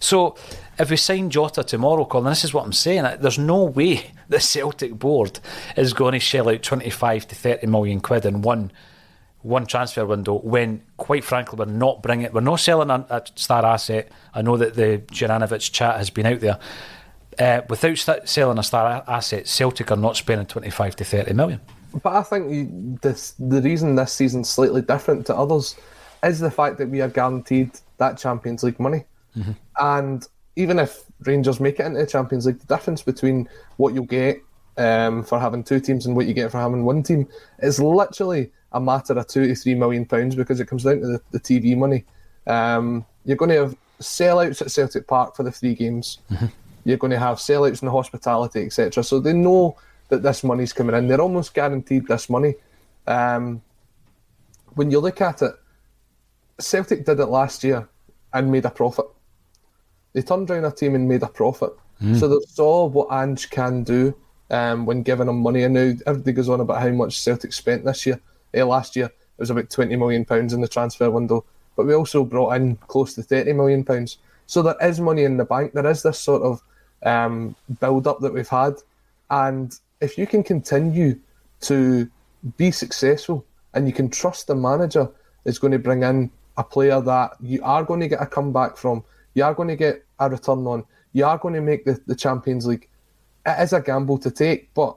So 0.00 0.36
if 0.78 0.90
we 0.90 0.96
sign 0.96 1.30
Jota 1.30 1.64
tomorrow, 1.64 2.04
Colin, 2.04 2.30
this 2.30 2.44
is 2.44 2.54
what 2.54 2.64
I'm 2.64 2.72
saying. 2.72 3.18
There's 3.20 3.38
no 3.38 3.64
way 3.64 4.12
the 4.28 4.40
Celtic 4.40 4.98
board 4.98 5.40
is 5.76 5.92
going 5.92 6.12
to 6.12 6.20
shell 6.20 6.48
out 6.48 6.62
25 6.62 7.28
to 7.28 7.34
30 7.34 7.66
million 7.66 8.00
quid 8.00 8.24
in 8.24 8.42
one 8.42 8.72
one 9.42 9.66
transfer 9.66 10.04
window 10.04 10.34
when, 10.34 10.82
quite 10.96 11.22
frankly, 11.22 11.56
we're 11.56 11.72
not 11.72 12.02
bringing 12.02 12.30
we're 12.32 12.40
not 12.40 12.56
selling 12.56 12.90
a, 12.90 13.06
a 13.08 13.22
star 13.36 13.64
asset. 13.64 14.10
I 14.34 14.42
know 14.42 14.56
that 14.56 14.74
the 14.74 15.02
Juranovic 15.12 15.70
chat 15.72 15.96
has 15.96 16.10
been 16.10 16.26
out 16.26 16.40
there. 16.40 16.58
Uh, 17.38 17.62
without 17.68 18.28
selling 18.28 18.58
a 18.58 18.62
star 18.64 19.04
asset, 19.06 19.46
Celtic 19.46 19.92
are 19.92 19.96
not 19.96 20.16
spending 20.16 20.46
25 20.46 20.96
to 20.96 21.04
30 21.04 21.32
million. 21.34 21.60
But 22.02 22.14
I 22.14 22.22
think 22.22 22.50
you, 22.50 22.98
this 23.02 23.34
the 23.38 23.62
reason 23.62 23.94
this 23.94 24.12
season's 24.12 24.48
slightly 24.48 24.82
different 24.82 25.26
to 25.26 25.36
others 25.36 25.76
is 26.22 26.40
the 26.40 26.50
fact 26.50 26.78
that 26.78 26.88
we 26.88 27.00
are 27.00 27.08
guaranteed 27.08 27.70
that 27.98 28.18
Champions 28.18 28.62
League 28.62 28.80
money. 28.80 29.04
And 29.78 30.26
even 30.56 30.78
if 30.78 31.04
Rangers 31.20 31.60
make 31.60 31.78
it 31.78 31.86
into 31.86 32.00
the 32.00 32.06
Champions 32.06 32.46
League, 32.46 32.58
the 32.58 32.74
difference 32.74 33.02
between 33.02 33.48
what 33.76 33.94
you'll 33.94 34.04
get 34.04 34.42
um, 34.76 35.22
for 35.22 35.38
having 35.38 35.62
two 35.62 35.80
teams 35.80 36.06
and 36.06 36.16
what 36.16 36.26
you 36.26 36.34
get 36.34 36.50
for 36.50 36.58
having 36.58 36.84
one 36.84 37.02
team 37.02 37.28
is 37.60 37.80
literally 37.80 38.50
a 38.72 38.80
matter 38.80 39.12
of 39.12 39.26
two 39.26 39.46
to 39.46 39.54
three 39.54 39.74
million 39.74 40.04
pounds 40.04 40.34
because 40.34 40.60
it 40.60 40.66
comes 40.66 40.84
down 40.84 41.00
to 41.00 41.06
the, 41.06 41.20
the 41.32 41.40
TV 41.40 41.76
money. 41.76 42.04
Um, 42.46 43.04
you're 43.24 43.36
going 43.36 43.50
to 43.50 43.56
have 43.56 43.76
sellouts 44.00 44.62
at 44.62 44.70
Celtic 44.70 45.06
Park 45.06 45.36
for 45.36 45.42
the 45.42 45.52
three 45.52 45.74
games. 45.74 46.18
You're 46.84 46.96
going 46.96 47.10
to 47.10 47.18
have 47.18 47.38
sellouts 47.38 47.82
in 47.82 47.86
the 47.86 47.92
hospitality, 47.92 48.64
etc. 48.64 49.02
So 49.02 49.20
they 49.20 49.32
know 49.32 49.76
that 50.08 50.22
this 50.22 50.42
money's 50.44 50.72
coming 50.72 50.96
in. 50.96 51.08
They're 51.08 51.20
almost 51.20 51.54
guaranteed 51.54 52.06
this 52.06 52.28
money. 52.30 52.54
Um, 53.06 53.62
when 54.74 54.90
you 54.90 55.00
look 55.00 55.20
at 55.20 55.42
it, 55.42 55.52
Celtic 56.58 57.04
did 57.04 57.20
it 57.20 57.26
last 57.26 57.62
year 57.64 57.88
and 58.32 58.50
made 58.50 58.64
a 58.64 58.70
profit. 58.70 59.06
They 60.12 60.22
turned 60.22 60.50
around 60.50 60.64
a 60.64 60.70
team 60.72 60.94
and 60.94 61.08
made 61.08 61.22
a 61.22 61.28
profit. 61.28 61.72
So 62.16 62.28
they 62.28 62.36
saw 62.46 62.86
what 62.86 63.08
Ange 63.10 63.50
can 63.50 63.82
do 63.82 64.14
um, 64.50 64.86
when 64.86 65.02
giving 65.02 65.26
them 65.26 65.40
money. 65.40 65.64
And 65.64 65.74
now 65.74 65.92
everybody 66.06 66.32
goes 66.32 66.48
on 66.48 66.60
about 66.60 66.80
how 66.80 66.90
much 66.90 67.18
Celtic 67.18 67.52
spent 67.52 67.84
this 67.84 68.06
year. 68.06 68.20
Eh, 68.54 68.62
last 68.62 68.94
year 68.94 69.06
it 69.06 69.38
was 69.38 69.50
about 69.50 69.68
twenty 69.68 69.96
million 69.96 70.24
pounds 70.24 70.52
in 70.52 70.60
the 70.60 70.68
transfer 70.68 71.10
window, 71.10 71.44
but 71.76 71.86
we 71.86 71.94
also 71.94 72.24
brought 72.24 72.54
in 72.54 72.76
close 72.86 73.14
to 73.14 73.22
thirty 73.22 73.52
million 73.52 73.84
pounds. 73.84 74.18
So 74.46 74.62
there 74.62 74.76
is 74.80 75.00
money 75.00 75.24
in 75.24 75.36
the 75.36 75.44
bank. 75.44 75.72
There 75.72 75.86
is 75.86 76.02
this 76.02 76.20
sort 76.20 76.42
of 76.42 76.62
um, 77.02 77.56
build 77.80 78.06
up 78.06 78.20
that 78.20 78.32
we've 78.32 78.48
had, 78.48 78.74
and 79.28 79.76
if 80.00 80.18
you 80.18 80.26
can 80.26 80.42
continue 80.42 81.18
to 81.60 82.10
be 82.56 82.70
successful 82.70 83.44
and 83.74 83.86
you 83.86 83.92
can 83.92 84.08
trust 84.08 84.46
the 84.46 84.54
manager 84.54 85.10
is 85.44 85.58
going 85.58 85.72
to 85.72 85.78
bring 85.78 86.02
in 86.02 86.30
a 86.56 86.64
player 86.64 87.00
that 87.00 87.32
you 87.40 87.62
are 87.62 87.84
going 87.84 88.00
to 88.00 88.08
get 88.08 88.22
a 88.22 88.26
comeback 88.26 88.76
from, 88.76 89.04
you 89.34 89.44
are 89.44 89.54
going 89.54 89.68
to 89.68 89.76
get 89.76 90.04
a 90.18 90.28
return 90.28 90.66
on, 90.66 90.84
you 91.12 91.24
are 91.24 91.38
going 91.38 91.54
to 91.54 91.60
make 91.60 91.84
the, 91.84 92.00
the 92.06 92.14
Champions 92.14 92.66
League. 92.66 92.88
It 93.46 93.60
is 93.62 93.72
a 93.72 93.80
gamble 93.80 94.18
to 94.18 94.30
take, 94.30 94.72
but 94.74 94.96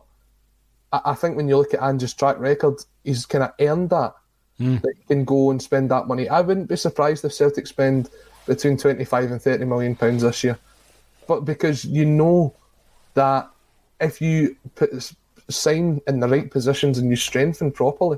I, 0.91 1.01
I 1.05 1.13
think 1.13 1.37
when 1.37 1.47
you 1.47 1.57
look 1.57 1.73
at 1.73 1.81
Andrew's 1.81 2.13
track 2.13 2.39
record, 2.39 2.75
he's 3.03 3.25
kind 3.25 3.43
of 3.43 3.53
earned 3.59 3.91
that. 3.91 4.15
Hmm. 4.57 4.77
That 4.77 4.93
he 4.97 5.03
can 5.05 5.25
go 5.25 5.51
and 5.51 5.61
spend 5.61 5.89
that 5.91 6.07
money. 6.07 6.27
I 6.27 6.41
wouldn't 6.41 6.69
be 6.69 6.75
surprised 6.75 7.23
if 7.23 7.33
Celtic 7.33 7.67
spend 7.67 8.09
between 8.45 8.77
25 8.77 9.31
and 9.31 9.41
30 9.41 9.65
million 9.65 9.95
pounds 9.95 10.23
this 10.23 10.43
year. 10.43 10.57
But 11.27 11.41
because 11.41 11.85
you 11.85 12.05
know 12.05 12.53
that 13.13 13.50
if 14.01 14.21
you 14.21 14.55
put, 14.75 14.89
sign 15.49 16.01
in 16.07 16.19
the 16.19 16.27
right 16.27 16.49
positions 16.49 16.97
and 16.97 17.09
you 17.09 17.15
strengthen 17.15 17.71
properly, 17.71 18.17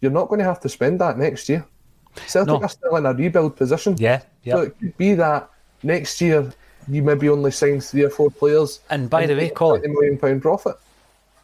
you're 0.00 0.10
not 0.10 0.28
going 0.28 0.38
to 0.40 0.44
have 0.44 0.60
to 0.60 0.68
spend 0.68 1.00
that 1.00 1.18
next 1.18 1.48
year. 1.48 1.64
Celtic 2.26 2.48
No. 2.48 2.60
are 2.60 2.68
still 2.68 2.96
in 2.96 3.06
a 3.06 3.12
rebuild 3.14 3.56
position. 3.56 3.96
Yeah, 3.98 4.22
yeah. 4.42 4.54
So 4.54 4.60
it 4.62 4.78
could 4.78 4.96
be 4.96 5.14
that 5.14 5.48
next 5.82 6.20
year 6.20 6.52
you 6.88 7.02
maybe 7.02 7.28
only 7.28 7.50
sign 7.52 7.80
three 7.80 8.02
or 8.02 8.10
four 8.10 8.30
players. 8.30 8.80
And 8.90 9.08
by 9.08 9.26
the 9.26 9.34
way, 9.36 9.50
Colin- 9.50 9.82
$20 9.82 9.88
million 9.92 10.18
pound 10.18 10.42
profit. 10.42 10.76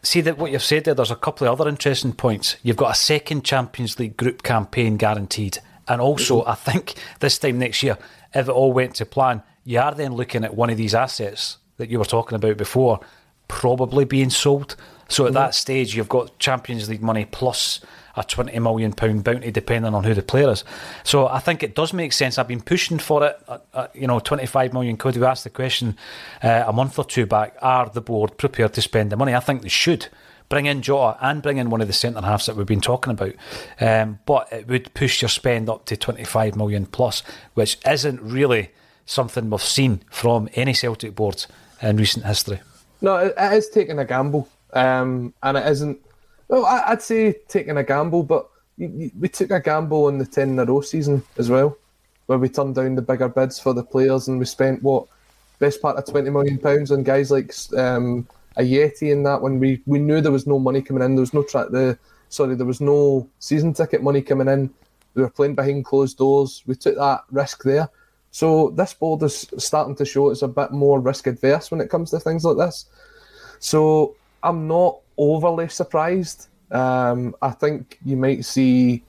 See 0.03 0.21
that 0.23 0.39
what 0.39 0.51
you've 0.53 0.63
said 0.63 0.85
there. 0.85 0.95
There's 0.95 1.11
a 1.11 1.17
couple 1.17 1.47
of 1.49 1.61
other 1.61 1.69
interesting 1.69 2.13
points. 2.13 2.57
You've 2.63 2.77
got 2.77 2.93
a 2.93 2.95
second 2.95 3.45
Champions 3.45 3.99
League 3.99 4.17
group 4.17 4.43
campaign 4.43 4.97
guaranteed, 4.97 5.59
and 5.89 6.01
also 6.01 6.45
I 6.45 6.55
think 6.55 6.95
this 7.21 7.39
time 7.39 7.59
next 7.59 7.83
year, 7.83 7.99
if 8.35 8.49
it 8.49 8.53
all 8.53 8.73
went 8.73 8.95
to 8.97 9.07
plan, 9.07 9.43
you 9.65 9.81
are 9.81 9.95
then 9.95 10.15
looking 10.15 10.45
at 10.45 10.55
one 10.55 10.71
of 10.71 10.77
these 10.77 10.95
assets 10.95 11.59
that 11.79 11.89
you 11.91 11.99
were 11.99 12.05
talking 12.05 12.37
about 12.37 12.57
before, 12.57 13.01
probably 13.49 14.05
being 14.05 14.31
sold. 14.31 14.77
So 15.09 15.27
at 15.27 15.33
that 15.33 15.55
stage, 15.55 15.97
you've 15.97 16.09
got 16.09 16.39
Champions 16.39 16.89
League 16.89 17.03
money 17.03 17.25
plus 17.25 17.81
a 18.15 18.25
twenty 18.25 18.59
million 18.59 18.93
pound 18.93 19.25
bounty, 19.25 19.51
depending 19.51 19.95
on 19.95 20.05
who 20.05 20.13
the 20.13 20.23
player 20.23 20.51
is. 20.51 20.65
So 21.05 21.29
I 21.29 21.39
think 21.39 21.63
it 21.63 21.75
does 21.75 21.93
make 21.93 22.13
sense. 22.13 22.37
I've 22.37 22.49
been 22.49 22.61
pushing 22.61 22.99
for 22.99 23.25
it. 23.25 23.41
Uh, 23.49 23.59
uh, 23.73 23.87
you 23.95 24.07
know, 24.07 24.19
twenty 24.19 24.45
five 24.47 24.73
million 24.73 24.97
quid. 24.97 25.17
We 25.17 25.25
asked 25.25 25.45
the 25.45 25.51
question 25.51 25.97
uh, 26.43 26.65
a 26.67 26.73
month 26.73 26.99
or 26.99 27.05
two 27.05 27.27
back: 27.27 27.57
Are 27.63 27.89
the 27.89 28.03
board 28.03 28.37
prepared 28.37 28.75
to 28.75 28.83
spend 28.83 29.11
the 29.11 29.17
money? 29.17 29.35
I 29.35 29.41
think 29.41 29.63
they 29.63 29.69
should. 29.69 30.09
Bring 30.49 30.65
in 30.65 30.81
Jota 30.81 31.19
and 31.21 31.43
bring 31.43 31.59
in 31.59 31.69
one 31.69 31.83
of 31.83 31.89
the 31.89 31.93
centre 31.93 32.23
halves 32.23 32.47
that 32.47 32.57
we've 32.57 32.67
been 32.67 32.81
talking 32.81 33.13
about. 33.13 33.35
Um, 33.81 34.19
but 34.25 34.51
it 34.51 34.67
would 34.67 34.95
push 34.95 35.21
your 35.21 35.29
spend 35.29 35.69
up 35.69 35.85
to 35.87 35.97
25 35.97 36.57
million 36.57 36.87
plus, 36.87 37.23
which 37.53 37.77
isn't 37.87 38.21
really 38.23 38.71
something 39.05 39.51
we've 39.51 39.61
seen 39.61 40.01
from 40.11 40.49
any 40.55 40.73
Celtic 40.73 41.15
boards 41.15 41.49
in 41.83 41.99
recent 41.99 42.25
history. 42.25 42.61
No, 43.01 43.17
it, 43.17 43.35
is 43.39 43.69
taking 43.69 43.99
a 43.99 44.05
gamble, 44.05 44.49
um, 44.73 45.33
and 45.43 45.57
it 45.57 45.67
isn't. 45.67 46.01
Well, 46.49 46.65
I, 46.65 46.83
I'd 46.89 47.03
say 47.03 47.35
taking 47.49 47.77
a 47.77 47.85
gamble, 47.85 48.23
but 48.23 48.49
we 48.77 49.29
took 49.29 49.51
a 49.51 49.61
gamble 49.61 50.07
on 50.07 50.19
the 50.19 50.27
ten 50.27 50.51
in 50.51 50.59
a 50.59 50.65
row 50.65 50.81
season 50.81 51.23
as 51.37 51.51
well, 51.51 51.77
where 52.27 52.39
we 52.39 52.49
turned 52.49 52.75
down 52.75 52.95
the 52.95 53.03
bigger 53.03 53.29
bids 53.29 53.59
for 53.59 53.73
the 53.73 53.85
players, 53.85 54.29
and 54.29 54.39
we 54.39 54.45
spent 54.45 54.83
what 54.83 55.07
best 55.59 55.81
part 55.81 55.97
of 55.97 56.07
twenty 56.07 56.31
million 56.31 56.59
pounds 56.59 56.91
on 56.91 57.03
guys 57.03 57.31
like 57.31 57.53
um, 57.77 58.27
Ajeti 58.57 59.13
in 59.13 59.23
that 59.25 59.43
when 59.43 59.59
we 59.61 59.81
we 59.87 59.99
knew 59.99 60.21
there 60.21 60.33
was 60.33 60.47
no 60.47 60.59
money 60.59 60.83
coming 60.83 61.03
in. 61.03 61.15
There 61.15 61.21
was 61.21 61.35
no 61.35 61.43
track 61.43 61.69
the 61.71 61.99
sorry, 62.29 62.55
there 62.55 62.67
was 62.67 62.81
no 62.81 63.29
season 63.39 63.73
ticket 63.73 64.03
money 64.03 64.23
coming 64.23 64.49
in. 64.49 64.71
We 65.15 65.23
were 65.23 65.31
playing 65.31 65.55
behind 65.55 65.85
closed 65.85 66.19
doors. 66.19 66.63
We 66.67 66.75
took 66.75 66.97
that 66.97 67.23
risk 67.31 67.63
there. 67.63 67.89
So 68.31 68.71
this 68.71 68.95
board 68.95 69.23
is 69.23 69.49
starting 69.59 69.97
to 69.97 70.05
show 70.05 70.31
it's 70.31 70.43
a 70.43 70.49
bit 70.49 70.71
more 70.71 71.01
risk 71.01 71.27
adverse 71.27 71.71
when 71.71 71.81
it 71.81 71.91
comes 71.91 72.11
to 72.11 72.21
things 72.21 72.45
like 72.45 72.57
this. 72.57 72.87
So 73.59 74.17
I'm 74.43 74.69
not 74.69 74.99
overly 75.17 75.69
surprised. 75.69 76.49
Um, 76.71 77.35
I 77.41 77.51
think 77.51 77.99
you 78.05 78.17
might 78.17 78.45
see 78.45 79.03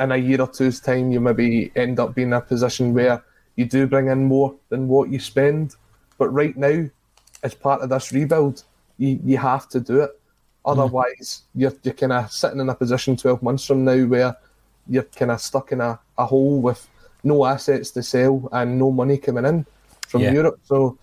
in 0.00 0.12
a 0.12 0.16
year 0.16 0.40
or 0.40 0.48
two's 0.48 0.80
time, 0.80 1.10
you 1.10 1.20
maybe 1.20 1.72
end 1.76 2.00
up 2.00 2.14
being 2.14 2.28
in 2.28 2.34
a 2.34 2.40
position 2.40 2.92
where 2.92 3.24
you 3.54 3.64
do 3.64 3.86
bring 3.86 4.08
in 4.08 4.24
more 4.24 4.54
than 4.68 4.88
what 4.88 5.10
you 5.10 5.18
spend. 5.18 5.74
But 6.18 6.28
right 6.28 6.56
now, 6.56 6.86
as 7.42 7.54
part 7.54 7.80
of 7.80 7.88
this 7.88 8.12
rebuild, 8.12 8.64
you, 8.98 9.18
you 9.24 9.38
have 9.38 9.68
to 9.70 9.80
do 9.80 10.00
it. 10.00 10.10
Otherwise, 10.64 11.42
you're, 11.54 11.72
you're 11.82 11.94
kind 11.94 12.12
of 12.12 12.30
sitting 12.30 12.60
in 12.60 12.68
a 12.68 12.74
position 12.74 13.16
12 13.16 13.42
months 13.42 13.64
from 13.64 13.84
now 13.84 14.04
where 14.04 14.36
you're 14.88 15.04
kind 15.04 15.30
of 15.30 15.40
stuck 15.40 15.72
in 15.72 15.80
a, 15.80 15.98
a 16.18 16.26
hole 16.26 16.60
with 16.60 16.88
no 17.26 17.44
assets 17.44 17.90
to 17.92 18.02
sell 18.02 18.48
and 18.52 18.78
no 18.78 18.90
money 18.90 19.18
coming 19.18 19.44
in 19.44 19.66
from 20.08 20.22
Yeah. 20.22 20.32
Europe. 20.32 20.58
So 20.64 20.96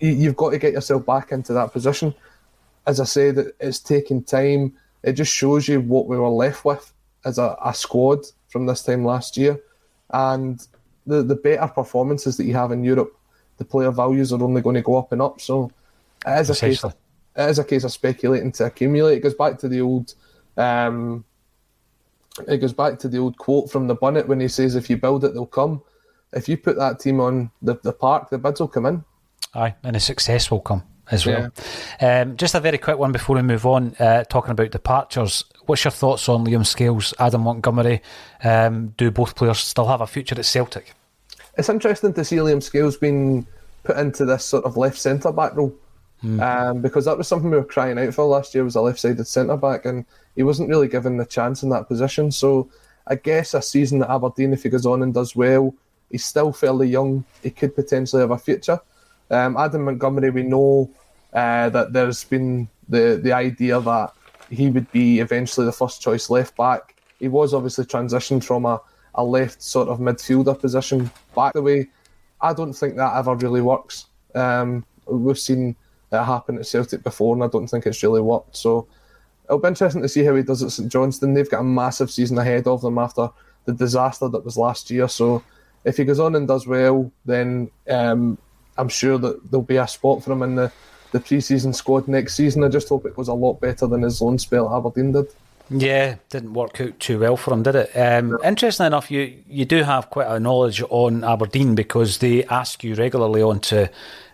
you, 0.00 0.10
you've 0.10 0.36
got 0.36 0.50
to 0.50 0.58
get 0.58 0.72
yourself 0.72 1.06
back 1.06 1.32
into 1.32 1.52
that 1.54 1.72
position. 1.72 2.14
As 2.86 3.00
I 3.00 3.04
said, 3.04 3.38
it- 3.38 3.56
it's 3.60 3.78
taking 3.78 4.22
time. 4.22 4.72
It 5.02 5.12
just 5.14 5.32
shows 5.32 5.68
you 5.68 5.80
what 5.80 6.06
we 6.06 6.18
were 6.18 6.28
left 6.28 6.64
with 6.64 6.92
as 7.24 7.38
a, 7.38 7.56
a 7.64 7.72
squad 7.74 8.20
from 8.48 8.66
this 8.66 8.82
time 8.82 9.04
last 9.04 9.36
year. 9.36 9.58
And 10.10 10.66
the, 11.06 11.22
the 11.22 11.36
better 11.36 11.68
performances 11.68 12.36
that 12.36 12.44
you 12.44 12.54
have 12.54 12.72
in 12.72 12.82
Europe, 12.84 13.16
the 13.58 13.64
player 13.64 13.90
values 13.90 14.32
are 14.32 14.42
only 14.42 14.60
going 14.62 14.76
to 14.76 14.82
go 14.82 14.96
up 14.96 15.12
and 15.12 15.22
up. 15.22 15.40
So 15.40 15.70
it 16.26 16.40
is 16.40 16.50
a 16.50 16.54
case 16.66 16.84
of, 16.84 16.94
it 17.36 17.48
is 17.50 17.58
a 17.58 17.64
case 17.64 17.84
of 17.84 17.92
speculating 17.92 18.52
to 18.52 18.64
accumulate. 18.66 19.16
It 19.18 19.22
goes 19.22 19.34
back 19.34 19.58
to 19.60 19.68
the 19.68 19.80
old 19.80 20.14
um, 20.56 21.24
it 22.46 22.58
goes 22.58 22.72
back 22.72 22.98
to 23.00 23.08
the 23.08 23.18
old 23.18 23.36
quote 23.38 23.70
from 23.70 23.86
the 23.86 23.96
Bunnet 23.96 24.26
when 24.26 24.40
he 24.40 24.48
says, 24.48 24.74
"If 24.74 24.88
you 24.88 24.96
build 24.96 25.24
it, 25.24 25.34
they'll 25.34 25.46
come." 25.46 25.82
If 26.32 26.48
you 26.48 26.56
put 26.56 26.76
that 26.76 27.00
team 27.00 27.20
on 27.20 27.50
the, 27.60 27.74
the 27.82 27.92
park, 27.92 28.30
the 28.30 28.38
bids 28.38 28.60
will 28.60 28.68
come 28.68 28.86
in. 28.86 29.04
Aye, 29.54 29.74
and 29.82 29.96
the 29.96 30.00
success 30.00 30.50
will 30.50 30.60
come 30.60 30.84
as 31.10 31.26
well. 31.26 31.50
Um, 32.00 32.36
just 32.36 32.54
a 32.54 32.60
very 32.60 32.78
quick 32.78 32.98
one 32.98 33.10
before 33.10 33.34
we 33.34 33.42
move 33.42 33.66
on, 33.66 33.96
uh, 33.98 34.22
talking 34.24 34.52
about 34.52 34.70
departures. 34.70 35.44
What's 35.66 35.84
your 35.84 35.90
thoughts 35.90 36.28
on 36.28 36.46
Liam 36.46 36.64
Scales, 36.64 37.12
Adam 37.18 37.42
Montgomery? 37.42 38.00
Um, 38.44 38.94
do 38.96 39.10
both 39.10 39.34
players 39.34 39.58
still 39.58 39.88
have 39.88 40.00
a 40.00 40.06
future 40.06 40.36
at 40.38 40.44
Celtic? 40.44 40.94
It's 41.58 41.68
interesting 41.68 42.14
to 42.14 42.24
see 42.24 42.36
Liam 42.36 42.62
Scales 42.62 42.96
being 42.96 43.44
put 43.82 43.96
into 43.96 44.24
this 44.24 44.44
sort 44.44 44.64
of 44.64 44.76
left 44.76 44.98
centre 44.98 45.32
back 45.32 45.56
role. 45.56 45.74
Um, 46.22 46.82
because 46.82 47.06
that 47.06 47.16
was 47.16 47.26
something 47.26 47.50
we 47.50 47.56
were 47.56 47.64
crying 47.64 47.98
out 47.98 48.12
for 48.12 48.26
last 48.26 48.54
year 48.54 48.62
was 48.62 48.76
a 48.76 48.82
left-sided 48.82 49.26
centre 49.26 49.56
back, 49.56 49.86
and 49.86 50.04
he 50.36 50.42
wasn't 50.42 50.68
really 50.68 50.88
given 50.88 51.16
the 51.16 51.26
chance 51.26 51.62
in 51.62 51.68
that 51.70 51.88
position. 51.88 52.30
So 52.30 52.68
I 53.06 53.16
guess 53.16 53.54
a 53.54 53.62
season 53.62 54.02
at 54.02 54.10
Aberdeen, 54.10 54.52
if 54.52 54.62
he 54.62 54.68
goes 54.68 54.86
on 54.86 55.02
and 55.02 55.12
does 55.12 55.34
well, 55.34 55.74
he's 56.10 56.24
still 56.24 56.52
fairly 56.52 56.88
young. 56.88 57.24
He 57.42 57.50
could 57.50 57.74
potentially 57.74 58.20
have 58.20 58.30
a 58.30 58.38
future. 58.38 58.80
Um, 59.30 59.56
Adam 59.56 59.84
Montgomery, 59.84 60.30
we 60.30 60.42
know 60.42 60.90
uh, 61.32 61.68
that 61.70 61.92
there's 61.92 62.24
been 62.24 62.68
the 62.88 63.20
the 63.22 63.32
idea 63.32 63.80
that 63.80 64.12
he 64.50 64.68
would 64.68 64.90
be 64.90 65.20
eventually 65.20 65.64
the 65.66 65.72
first 65.72 66.02
choice 66.02 66.28
left 66.28 66.56
back. 66.56 66.96
He 67.18 67.28
was 67.28 67.54
obviously 67.54 67.84
transitioned 67.84 68.42
from 68.42 68.66
a, 68.66 68.80
a 69.14 69.24
left 69.24 69.62
sort 69.62 69.88
of 69.88 69.98
midfielder 69.98 70.58
position 70.58 71.10
back 71.36 71.52
the 71.52 71.62
way. 71.62 71.88
I 72.40 72.52
don't 72.52 72.72
think 72.72 72.96
that 72.96 73.16
ever 73.16 73.34
really 73.36 73.60
works. 73.60 74.06
Um, 74.34 74.84
we've 75.06 75.38
seen 75.38 75.76
it 76.10 76.24
happen 76.24 76.58
at 76.58 76.66
Celtic 76.66 77.02
before, 77.02 77.34
and 77.34 77.44
I 77.44 77.48
don't 77.48 77.68
think 77.68 77.86
it's 77.86 78.02
really 78.02 78.20
worked. 78.20 78.56
So 78.56 78.88
it'll 79.50 79.58
be 79.58 79.66
interesting 79.66 80.02
to 80.02 80.08
see 80.08 80.22
how 80.22 80.36
he 80.36 80.44
does 80.44 80.62
at 80.62 80.70
St 80.70 80.90
Johnstone. 80.90 81.34
They've 81.34 81.50
got 81.50 81.60
a 81.60 81.64
massive 81.64 82.08
season 82.08 82.38
ahead 82.38 82.68
of 82.68 82.82
them 82.82 82.98
after 82.98 83.30
the 83.64 83.72
disaster 83.72 84.28
that 84.28 84.44
was 84.44 84.56
last 84.56 84.92
year. 84.92 85.08
So 85.08 85.42
if 85.84 85.96
he 85.96 86.04
goes 86.04 86.20
on 86.20 86.36
and 86.36 86.46
does 86.46 86.68
well, 86.68 87.10
then 87.24 87.68
um, 87.88 88.38
I'm 88.78 88.88
sure 88.88 89.18
that 89.18 89.50
there'll 89.50 89.62
be 89.62 89.76
a 89.76 89.88
spot 89.88 90.22
for 90.22 90.32
him 90.32 90.42
in 90.42 90.54
the, 90.54 90.70
the 91.10 91.18
pre-season 91.18 91.72
squad 91.72 92.06
next 92.06 92.36
season. 92.36 92.62
I 92.62 92.68
just 92.68 92.88
hope 92.88 93.06
it 93.06 93.16
goes 93.16 93.26
a 93.26 93.34
lot 93.34 93.54
better 93.60 93.88
than 93.88 94.02
his 94.02 94.22
loan 94.22 94.38
spell 94.38 94.72
at 94.72 94.78
Aberdeen 94.78 95.10
did. 95.10 95.26
Yeah, 95.68 96.16
didn't 96.28 96.54
work 96.54 96.80
out 96.80 96.98
too 97.00 97.18
well 97.18 97.36
for 97.36 97.52
him, 97.52 97.64
did 97.64 97.74
it? 97.74 97.96
Um, 97.96 98.38
Interesting 98.44 98.86
enough, 98.86 99.10
you 99.10 99.36
you 99.48 99.64
do 99.64 99.84
have 99.84 100.10
quite 100.10 100.26
a 100.26 100.40
knowledge 100.40 100.82
on 100.90 101.22
Aberdeen 101.22 101.76
because 101.76 102.18
they 102.18 102.44
ask 102.44 102.82
you 102.82 102.94
regularly 102.96 103.42
onto, 103.42 103.86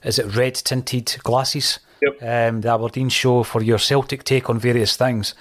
is 0.03 0.19
it 0.19 0.35
red 0.35 0.55
tinted 0.55 1.15
glasses? 1.23 1.79
Yep. 2.03 2.23
Um, 2.23 2.61
the 2.61 2.73
Aberdeen 2.73 3.09
show 3.09 3.43
for 3.43 3.63
your 3.63 3.79
Celtic 3.79 4.25
take 4.25 4.51
on 4.51 4.59
various 4.59 4.97
things. 4.97 5.35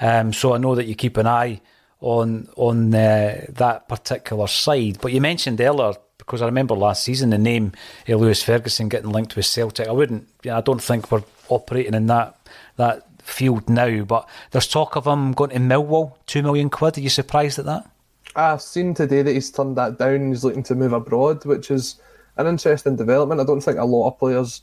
Um, 0.00 0.32
so 0.32 0.54
I 0.54 0.58
know 0.58 0.74
that 0.74 0.86
you 0.86 0.94
keep 0.94 1.16
an 1.16 1.26
eye 1.26 1.60
on 2.00 2.48
on 2.56 2.94
uh, 2.94 3.44
that 3.48 3.88
particular 3.88 4.46
side. 4.46 4.98
But 5.00 5.12
you 5.12 5.20
mentioned 5.20 5.60
earlier 5.60 5.94
because 6.18 6.42
I 6.42 6.46
remember 6.46 6.74
last 6.74 7.04
season 7.04 7.30
the 7.30 7.38
name 7.38 7.72
uh, 8.08 8.14
Lewis 8.14 8.42
Ferguson 8.42 8.88
getting 8.88 9.10
linked 9.10 9.36
with 9.36 9.46
Celtic. 9.46 9.88
I 9.88 9.92
wouldn't, 9.92 10.28
you 10.42 10.50
know, 10.50 10.58
I 10.58 10.60
don't 10.60 10.82
think 10.82 11.10
we're 11.10 11.24
operating 11.48 11.94
in 11.94 12.06
that 12.06 12.38
that 12.76 13.06
field 13.22 13.68
now. 13.68 14.04
But 14.04 14.28
there's 14.50 14.68
talk 14.68 14.96
of 14.96 15.06
him 15.06 15.32
going 15.32 15.50
to 15.50 15.56
Millwall, 15.56 16.14
two 16.26 16.42
million 16.42 16.70
quid. 16.70 16.98
Are 16.98 17.00
you 17.00 17.08
surprised 17.08 17.58
at 17.58 17.66
that? 17.66 17.90
I've 18.36 18.62
seen 18.62 18.94
today 18.94 19.22
that 19.22 19.32
he's 19.32 19.50
turned 19.50 19.76
that 19.76 19.98
down. 19.98 20.28
He's 20.28 20.44
looking 20.44 20.62
to 20.64 20.74
move 20.74 20.92
abroad, 20.92 21.44
which 21.44 21.70
is 21.70 21.96
an 22.36 22.46
interesting 22.46 22.94
development. 22.94 23.40
I 23.40 23.44
don't 23.44 23.60
think 23.60 23.78
a 23.78 23.84
lot 23.84 24.08
of 24.08 24.18
players 24.18 24.62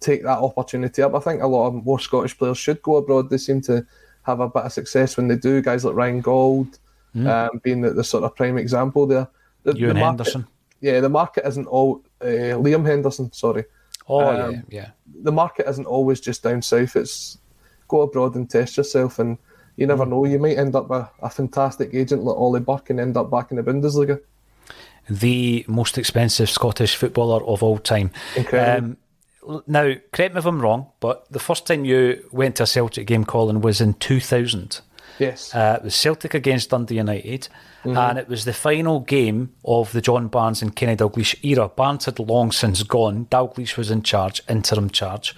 take 0.00 0.22
that 0.22 0.38
opportunity 0.38 1.02
up. 1.02 1.14
I 1.14 1.20
think 1.20 1.42
a 1.42 1.46
lot 1.46 1.68
of 1.68 1.84
more 1.84 1.98
Scottish 2.00 2.36
players 2.38 2.58
should 2.58 2.82
go 2.82 2.96
abroad. 2.96 3.30
They 3.30 3.38
seem 3.38 3.60
to 3.62 3.86
have 4.22 4.40
a 4.40 4.48
bit 4.48 4.64
of 4.64 4.72
success 4.72 5.16
when 5.16 5.28
they 5.28 5.36
do. 5.36 5.62
Guys 5.62 5.84
like 5.84 5.94
Ryan 5.94 6.20
Gauld 6.20 6.78
um, 7.26 7.60
being 7.62 7.80
the, 7.80 7.90
the 7.90 8.04
sort 8.04 8.24
of 8.24 8.36
prime 8.36 8.58
example 8.58 9.06
there. 9.06 9.28
The, 9.64 9.72
Ewan 9.72 9.88
the 9.96 10.00
market- 10.00 10.04
Henderson. 10.06 10.46
Yeah, 10.80 11.00
the 11.00 11.08
market 11.08 11.44
isn't 11.46 11.66
all 11.66 12.02
uh, 12.20 12.54
Liam 12.62 12.86
Henderson. 12.86 13.32
Sorry, 13.32 13.64
Oh 14.08 14.20
Um, 14.20 14.52
yeah, 14.52 14.60
yeah. 14.70 14.88
the 15.22 15.32
market 15.32 15.68
isn't 15.68 15.86
always 15.86 16.20
just 16.20 16.42
down 16.44 16.62
south. 16.62 16.94
It's 16.94 17.38
go 17.88 18.02
abroad 18.02 18.36
and 18.36 18.48
test 18.48 18.76
yourself, 18.76 19.18
and 19.18 19.38
you 19.76 19.86
never 19.88 20.06
know. 20.06 20.24
You 20.24 20.38
might 20.38 20.56
end 20.58 20.76
up 20.76 20.88
a, 20.92 21.10
a 21.20 21.30
fantastic 21.30 21.90
agent 21.94 22.22
like 22.22 22.36
Ollie 22.36 22.60
Burke 22.60 22.90
and 22.90 23.00
end 23.00 23.16
up 23.16 23.28
back 23.30 23.50
in 23.50 23.56
the 23.56 23.62
Bundesliga. 23.64 24.20
The 25.10 25.64
most 25.68 25.98
expensive 25.98 26.48
Scottish 26.50 26.94
footballer 26.94 27.42
of 27.44 27.62
all 27.62 27.78
time. 27.78 28.10
Incredible. 28.36 28.90
Um, 28.90 28.96
now, 29.66 29.94
correct 30.12 30.34
me 30.34 30.38
if 30.38 30.46
I'm 30.46 30.60
wrong, 30.60 30.86
but 31.00 31.30
the 31.30 31.38
first 31.38 31.66
time 31.66 31.84
you 31.84 32.28
went 32.32 32.56
to 32.56 32.64
a 32.64 32.66
Celtic 32.66 33.06
game, 33.06 33.24
Colin, 33.24 33.60
was 33.60 33.80
in 33.80 33.94
2000. 33.94 34.80
Yes. 35.18 35.54
Uh, 35.54 35.76
it 35.78 35.84
was 35.84 35.94
Celtic 35.94 36.34
against 36.34 36.70
Dundee 36.70 36.96
United, 36.96 37.48
and 37.84 38.18
it 38.18 38.28
was 38.28 38.44
the 38.44 38.52
final 38.52 39.00
game 39.00 39.54
of 39.64 39.92
the 39.92 40.00
John 40.00 40.28
Barnes 40.28 40.62
and 40.62 40.74
Kenny 40.76 40.96
Dalglish 40.96 41.42
era. 41.44 41.68
Barnes 41.68 42.04
had 42.04 42.18
long 42.18 42.52
since 42.52 42.82
gone. 42.82 43.26
Dalglish 43.26 43.76
was 43.76 43.90
in 43.90 44.02
charge, 44.02 44.42
interim 44.48 44.90
charge, 44.90 45.34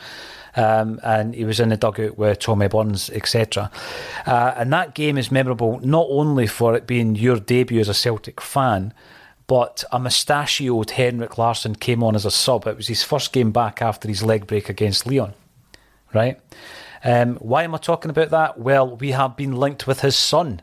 um, 0.57 1.01
and 1.03 1.35
he 1.35 1.45
was 1.45 1.61
in 1.61 1.69
the 1.69 1.77
dugout 1.77 2.19
with 2.19 2.41
Tommy 2.41 2.69
Burns, 2.69 3.11
etc. 3.11 3.71
Uh, 4.27 4.53
and 4.57 4.73
that 4.73 4.95
game 4.95 5.17
is 5.17 5.31
memorable 5.31 5.81
not 5.81 6.07
only 6.11 6.47
for 6.47 6.75
it 6.75 6.87
being 6.87 7.15
your 7.15 7.39
debut 7.39 7.81
as 7.81 7.89
a 7.89 7.95
Celtic 7.95 8.41
fan, 8.41 8.93
but 9.51 9.82
a 9.90 9.98
mustachioed 9.98 10.90
Henrik 10.90 11.36
Larsson 11.36 11.74
came 11.74 12.05
on 12.05 12.14
as 12.14 12.24
a 12.24 12.30
sub. 12.30 12.68
It 12.68 12.76
was 12.76 12.86
his 12.86 13.03
first 13.03 13.32
game 13.32 13.51
back 13.51 13.82
after 13.82 14.07
his 14.07 14.22
leg 14.22 14.46
break 14.46 14.68
against 14.68 15.07
Lyon 15.07 15.34
right? 16.12 16.40
Um, 17.05 17.36
why 17.36 17.64
am 17.64 17.74
I 17.74 17.78
talking 17.78 18.11
about 18.11 18.30
that? 18.30 18.59
Well, 18.59 18.96
we 18.96 19.12
have 19.12 19.36
been 19.36 19.57
linked 19.57 19.86
with 19.86 20.01
his 20.01 20.16
son, 20.16 20.62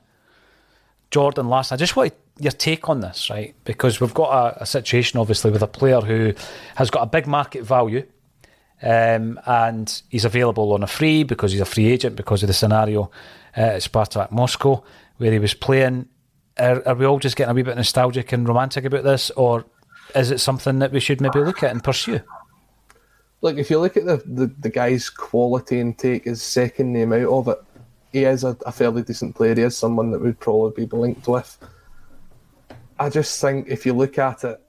Jordan 1.11 1.47
Larsson. 1.47 1.75
I 1.75 1.77
just 1.77 1.95
want 1.95 2.13
your 2.39 2.51
take 2.51 2.89
on 2.89 2.99
this, 3.01 3.29
right? 3.29 3.55
Because 3.65 3.99
we've 3.99 4.13
got 4.13 4.57
a, 4.57 4.63
a 4.63 4.65
situation, 4.65 5.19
obviously, 5.19 5.51
with 5.51 5.63
a 5.63 5.67
player 5.67 6.01
who 6.01 6.33
has 6.75 6.89
got 6.89 7.01
a 7.01 7.07
big 7.07 7.27
market 7.27 7.63
value. 7.63 8.05
Um, 8.79 9.39
and 9.47 10.01
he's 10.09 10.25
available 10.25 10.71
on 10.73 10.83
a 10.83 10.87
free 10.87 11.23
because 11.23 11.51
he's 11.51 11.61
a 11.61 11.65
free 11.65 11.87
agent 11.87 12.15
because 12.15 12.43
of 12.43 12.47
the 12.47 12.53
scenario 12.53 13.09
uh, 13.57 13.61
at 13.61 13.81
Spartak 13.81 14.29
Moscow 14.29 14.83
where 15.17 15.31
he 15.31 15.39
was 15.39 15.55
playing. 15.55 16.07
Are, 16.59 16.87
are 16.87 16.95
we 16.95 17.05
all 17.05 17.19
just 17.19 17.35
getting 17.35 17.51
a 17.51 17.53
wee 17.53 17.63
bit 17.63 17.75
nostalgic 17.75 18.31
and 18.31 18.47
romantic 18.47 18.85
about 18.85 19.03
this, 19.03 19.29
or 19.31 19.65
is 20.15 20.31
it 20.31 20.39
something 20.39 20.79
that 20.79 20.91
we 20.91 20.99
should 20.99 21.21
maybe 21.21 21.39
look 21.39 21.63
at 21.63 21.71
and 21.71 21.83
pursue? 21.83 22.21
Look, 23.41 23.57
if 23.57 23.69
you 23.69 23.79
look 23.79 23.97
at 23.97 24.05
the, 24.05 24.17
the, 24.25 24.47
the 24.59 24.69
guy's 24.69 25.09
quality 25.09 25.79
and 25.79 25.97
take 25.97 26.25
his 26.25 26.41
second 26.41 26.91
name 26.93 27.13
out 27.13 27.27
of 27.27 27.47
it, 27.49 27.59
he 28.11 28.23
is 28.23 28.43
a, 28.43 28.57
a 28.65 28.71
fairly 28.71 29.03
decent 29.03 29.35
player. 29.35 29.53
He 29.53 29.61
is 29.61 29.77
someone 29.77 30.11
that 30.11 30.21
would 30.21 30.39
probably 30.39 30.85
be 30.85 30.95
linked 30.95 31.27
with. 31.27 31.57
I 32.99 33.09
just 33.09 33.39
think 33.39 33.67
if 33.67 33.85
you 33.85 33.93
look 33.93 34.17
at 34.17 34.43
it 34.43 34.59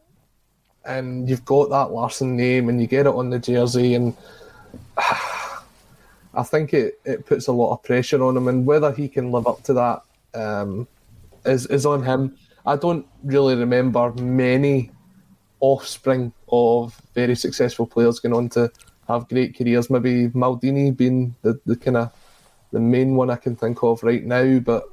and 0.84 1.28
you've 1.28 1.44
got 1.46 1.70
that 1.70 1.92
Larsson 1.92 2.36
name 2.36 2.68
and 2.68 2.80
you 2.80 2.86
get 2.86 3.06
it 3.06 3.14
on 3.14 3.30
the 3.30 3.38
jersey, 3.38 3.94
and 3.94 4.14
I 4.98 6.42
think 6.44 6.74
it, 6.74 7.00
it 7.04 7.24
puts 7.24 7.46
a 7.46 7.52
lot 7.52 7.72
of 7.72 7.82
pressure 7.82 8.22
on 8.22 8.36
him, 8.36 8.48
and 8.48 8.66
whether 8.66 8.92
he 8.92 9.08
can 9.08 9.32
live 9.32 9.46
up 9.46 9.62
to 9.64 9.72
that 9.74 10.02
um, 10.34 10.86
is, 11.48 11.66
is 11.66 11.86
on 11.86 12.02
him. 12.02 12.36
I 12.66 12.76
don't 12.76 13.06
really 13.22 13.56
remember 13.56 14.12
many 14.12 14.90
offspring 15.60 16.32
of 16.48 17.00
very 17.14 17.34
successful 17.34 17.86
players 17.86 18.20
going 18.20 18.34
on 18.34 18.48
to 18.50 18.70
have 19.08 19.28
great 19.28 19.56
careers. 19.56 19.90
Maybe 19.90 20.28
Maldini 20.28 20.96
being 20.96 21.34
the, 21.42 21.60
the 21.66 21.76
kind 21.76 21.96
of 21.96 22.12
the 22.72 22.80
main 22.80 23.14
one 23.14 23.30
I 23.30 23.36
can 23.36 23.56
think 23.56 23.82
of 23.82 24.02
right 24.02 24.24
now, 24.24 24.58
but 24.58 24.84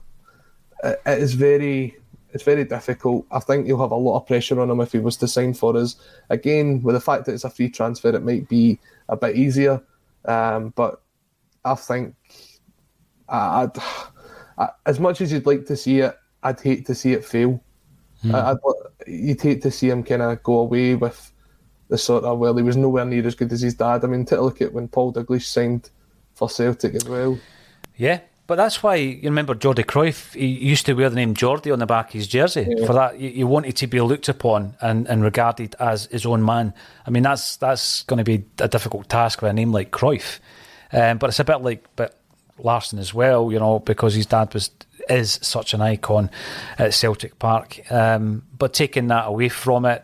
it, 0.84 1.02
it 1.06 1.20
is 1.20 1.34
very 1.34 1.98
it's 2.32 2.44
very 2.44 2.66
difficult. 2.66 3.26
I 3.32 3.40
think 3.40 3.66
you'll 3.66 3.82
have 3.82 3.92
a 3.92 3.96
lot 3.96 4.18
of 4.18 4.28
pressure 4.28 4.60
on 4.60 4.70
him 4.70 4.82
if 4.82 4.92
he 4.92 5.00
was 5.00 5.16
to 5.18 5.28
sign 5.28 5.54
for 5.54 5.78
us. 5.78 5.96
Again, 6.30 6.82
with 6.82 6.96
the 6.96 7.00
fact 7.00 7.26
that 7.26 7.34
it's 7.34 7.46
a 7.46 7.50
free 7.50 7.70
transfer, 7.70 8.10
it 8.10 8.24
might 8.24 8.50
be 8.50 8.78
a 9.08 9.16
bit 9.16 9.38
easier. 9.38 9.82
Um, 10.26 10.74
but 10.76 11.02
I 11.64 11.76
think 11.76 12.14
I, 13.30 13.70
I, 14.58 14.70
as 14.86 15.00
much 15.00 15.22
as 15.22 15.32
you'd 15.32 15.46
like 15.46 15.66
to 15.68 15.78
see 15.78 16.00
it, 16.00 16.18
I'd 16.46 16.62
hate 16.62 16.86
to 16.86 16.96
see 16.96 17.14
it 17.14 17.26
fail. 17.26 17.62
Hmm. 18.22 18.36
I, 18.36 18.52
I'd, 18.52 18.58
you'd 19.08 19.42
hate 19.42 19.62
to 19.64 19.72
see 19.72 19.90
him 19.90 20.04
kind 20.04 20.22
of 20.22 20.42
go 20.44 20.60
away 20.60 20.96
with 20.96 21.32
the 21.90 21.98
sort 21.98 22.24
of 22.24 22.40
well, 22.40 22.56
he 22.56 22.64
was 22.64 22.78
nowhere 22.78 23.06
near 23.06 23.26
as 23.28 23.36
good 23.36 23.52
as 23.52 23.62
his 23.62 23.76
dad. 23.76 24.04
I 24.04 24.08
mean, 24.08 24.26
take 24.26 24.40
a 24.40 24.42
look 24.42 24.62
at 24.62 24.74
when 24.74 24.88
Paul 24.88 25.14
Dalglish 25.14 25.46
signed 25.46 25.90
for 26.34 26.50
Celtic 26.50 26.96
as 26.96 27.06
well. 27.06 27.38
Yeah, 27.96 28.20
but 28.48 28.56
that's 28.56 28.84
why 28.84 28.96
you 28.96 29.22
remember 29.24 29.56
Jordi 29.56 29.86
Cruyff. 29.86 30.34
He 30.34 30.46
used 30.46 30.86
to 30.86 30.94
wear 30.94 31.10
the 31.10 31.16
name 31.16 31.34
Jordi 31.34 31.74
on 31.74 31.80
the 31.80 31.86
back 31.86 32.08
of 32.08 32.14
his 32.14 32.28
jersey. 32.28 32.68
Yeah. 32.70 32.86
For 32.86 32.94
that, 32.94 33.20
you, 33.20 33.30
you 33.30 33.48
wanted 33.48 33.76
to 33.78 33.88
be 33.88 34.00
looked 34.02 34.30
upon 34.30 34.76
and, 34.82 35.08
and 35.08 35.24
regarded 35.24 35.76
as 35.80 36.06
his 36.06 36.26
own 36.26 36.46
man. 36.46 36.74
I 37.08 37.10
mean, 37.10 37.24
that's 37.24 37.58
that's 37.58 38.04
going 38.04 38.18
to 38.18 38.24
be 38.24 38.46
a 38.60 38.68
difficult 38.68 39.10
task 39.10 39.42
with 39.42 39.50
a 39.50 39.54
name 39.54 39.72
like 39.72 39.92
Cruyff. 39.92 40.40
Um, 40.92 41.18
but 41.18 41.30
it's 41.30 41.40
a 41.40 41.44
bit 41.44 41.62
like 41.62 41.86
but 41.96 42.20
Larsson 42.60 43.00
as 43.00 43.14
well, 43.14 43.52
you 43.52 43.60
know, 43.60 43.80
because 43.80 44.14
his 44.14 44.26
dad 44.26 44.54
was 44.54 44.72
is 45.10 45.40
such 45.42 45.74
an 45.74 45.82
icon 45.82 46.32
at 46.80 46.94
Celtic 46.94 47.38
Park. 47.38 47.80
Um, 47.92 48.44
but 48.58 48.74
taking 48.74 49.08
that 49.10 49.28
away 49.28 49.50
from 49.50 49.86
it, 49.86 50.04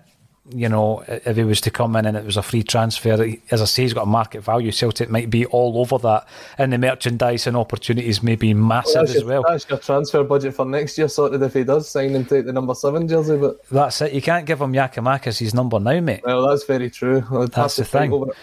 you 0.53 0.67
know, 0.67 1.03
if 1.07 1.37
he 1.37 1.43
was 1.43 1.61
to 1.61 1.71
come 1.71 1.95
in 1.95 2.05
and 2.05 2.17
it 2.17 2.25
was 2.25 2.35
a 2.35 2.41
free 2.41 2.63
transfer, 2.63 3.13
as 3.51 3.61
I 3.61 3.65
say, 3.65 3.83
he's 3.83 3.93
got 3.93 4.03
a 4.03 4.07
market 4.07 4.41
value. 4.41 4.71
Celtic 4.71 5.09
might 5.09 5.29
be 5.29 5.45
all 5.45 5.79
over 5.79 5.97
that, 5.99 6.27
and 6.57 6.73
the 6.73 6.77
merchandise 6.77 7.47
and 7.47 7.55
opportunities 7.55 8.21
may 8.21 8.35
be 8.35 8.53
massive 8.53 9.01
that's, 9.01 9.15
as 9.15 9.21
your, 9.21 9.27
well. 9.27 9.43
that's 9.47 9.69
your 9.69 9.79
transfer 9.79 10.23
budget 10.23 10.53
for 10.53 10.65
next 10.65 10.97
year 10.97 11.07
sorted 11.07 11.41
if 11.41 11.53
he 11.53 11.63
does 11.63 11.89
sign 11.89 12.15
and 12.15 12.27
take 12.27 12.45
the 12.45 12.53
number 12.53 12.73
seven 12.73 13.07
jersey. 13.07 13.37
But 13.37 13.65
That's 13.69 14.01
it. 14.01 14.13
You 14.13 14.21
can't 14.21 14.45
give 14.45 14.59
him 14.59 14.73
Giakoumakis 14.73 15.39
his 15.39 15.53
number 15.53 15.79
now, 15.79 15.99
mate. 15.99 16.21
well, 16.25 16.47
that's 16.47 16.65
very 16.65 16.89
true. 16.89 17.23
I'd 17.31 17.51
That's 17.51 17.77
the 17.77 17.85
thing. 17.85 18.11
over. 18.11 18.33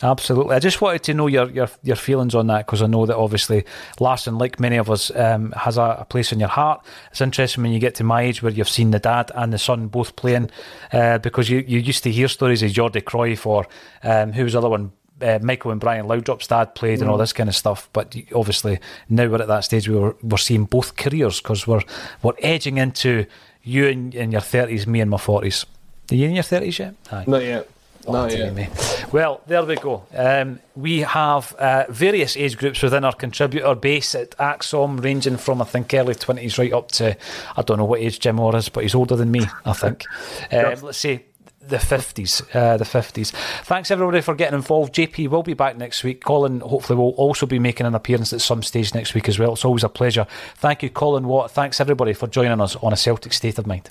Absolutely. 0.00 0.54
I 0.54 0.60
just 0.60 0.80
wanted 0.80 1.02
to 1.04 1.14
know 1.14 1.26
your 1.26 1.50
your, 1.50 1.68
your 1.82 1.96
feelings 1.96 2.34
on 2.34 2.46
that 2.46 2.66
because 2.66 2.82
I 2.82 2.86
know 2.86 3.04
that 3.06 3.16
obviously 3.16 3.64
Larsson, 3.98 4.38
like 4.38 4.60
many 4.60 4.76
of 4.76 4.88
us, 4.90 5.10
um, 5.16 5.52
has 5.52 5.76
a, 5.76 5.98
a 6.00 6.04
place 6.04 6.32
in 6.32 6.38
your 6.38 6.48
heart. 6.48 6.84
It's 7.10 7.20
interesting 7.20 7.64
when 7.64 7.72
you 7.72 7.80
get 7.80 7.96
to 7.96 8.04
my 8.04 8.22
age 8.22 8.42
where 8.42 8.52
you've 8.52 8.68
seen 8.68 8.92
the 8.92 9.00
dad 9.00 9.32
and 9.34 9.52
the 9.52 9.58
son 9.58 9.88
both 9.88 10.14
playing 10.14 10.50
uh, 10.92 11.18
because 11.18 11.50
you, 11.50 11.64
you 11.66 11.80
used 11.80 12.04
to 12.04 12.12
hear 12.12 12.28
stories 12.28 12.62
of 12.62 12.70
Jordi 12.70 13.02
Cruyff 13.02 13.44
or 13.44 13.66
um, 14.04 14.32
who 14.32 14.44
was 14.44 14.52
the 14.52 14.58
other 14.58 14.68
one? 14.68 14.92
Uh, 15.20 15.40
Michael 15.42 15.72
and 15.72 15.80
Brian 15.80 16.06
Laudrup's 16.06 16.46
dad 16.46 16.76
played 16.76 17.00
and 17.00 17.10
all 17.10 17.18
this 17.18 17.32
kind 17.32 17.48
of 17.48 17.56
stuff, 17.56 17.88
but 17.92 18.14
obviously 18.32 18.78
now 19.08 19.26
we're 19.26 19.42
at 19.42 19.48
that 19.48 19.64
stage 19.64 19.88
where 19.88 20.00
we're, 20.00 20.14
we're 20.22 20.36
seeing 20.36 20.64
both 20.64 20.94
careers 20.94 21.40
because 21.40 21.66
we're 21.66 21.82
we're 22.22 22.34
edging 22.38 22.78
into 22.78 23.26
you 23.64 23.86
in, 23.86 24.12
in 24.12 24.30
your 24.30 24.40
thirties, 24.40 24.86
me 24.86 25.00
in 25.00 25.08
my 25.08 25.18
forties. 25.18 25.66
Are 26.12 26.14
you 26.14 26.28
in 26.28 26.34
your 26.34 26.44
thirties 26.44 26.78
yet? 26.78 26.94
Aye. 27.10 27.24
Not 27.26 27.42
yet. 27.42 27.68
Not 28.12 28.36
yet. 28.36 28.54
me. 28.54 28.68
Well, 29.12 29.40
there 29.46 29.64
we 29.64 29.76
go. 29.76 30.04
Um, 30.14 30.60
we 30.74 31.00
have 31.00 31.54
uh, 31.54 31.86
various 31.88 32.36
age 32.36 32.56
groups 32.56 32.82
within 32.82 33.04
our 33.04 33.14
contributor 33.14 33.74
base 33.74 34.14
at 34.14 34.30
ACSOM, 34.38 35.02
ranging 35.02 35.36
from 35.36 35.62
I 35.62 35.64
think 35.64 35.92
early 35.94 36.14
twenties 36.14 36.58
right 36.58 36.72
up 36.72 36.90
to 36.92 37.16
I 37.56 37.62
don't 37.62 37.78
know 37.78 37.84
what 37.84 38.00
age 38.00 38.20
Jim 38.20 38.38
Orr 38.40 38.56
is, 38.56 38.68
but 38.68 38.82
he's 38.82 38.94
older 38.94 39.16
than 39.16 39.30
me. 39.30 39.42
I 39.64 39.72
think. 39.72 40.04
um, 40.52 40.80
let's 40.82 40.98
say 40.98 41.24
the 41.68 41.78
fifties. 41.78 42.42
Uh, 42.54 42.76
the 42.76 42.84
fifties. 42.84 43.30
Thanks 43.64 43.90
everybody 43.90 44.20
for 44.20 44.34
getting 44.34 44.56
involved. 44.56 44.94
JP 44.94 45.28
will 45.28 45.42
be 45.42 45.54
back 45.54 45.76
next 45.76 46.02
week. 46.02 46.24
Colin 46.24 46.60
hopefully 46.60 46.96
will 46.96 47.10
also 47.10 47.46
be 47.46 47.58
making 47.58 47.86
an 47.86 47.94
appearance 47.94 48.32
at 48.32 48.40
some 48.40 48.62
stage 48.62 48.94
next 48.94 49.14
week 49.14 49.28
as 49.28 49.38
well. 49.38 49.52
It's 49.52 49.64
always 49.64 49.84
a 49.84 49.88
pleasure. 49.88 50.26
Thank 50.56 50.82
you, 50.82 50.90
Colin 50.90 51.26
Watt. 51.26 51.50
Thanks 51.50 51.80
everybody 51.80 52.14
for 52.14 52.26
joining 52.26 52.60
us 52.60 52.76
on 52.76 52.92
a 52.92 52.96
Celtic 52.96 53.32
State 53.32 53.58
of 53.58 53.66
Mind. 53.66 53.90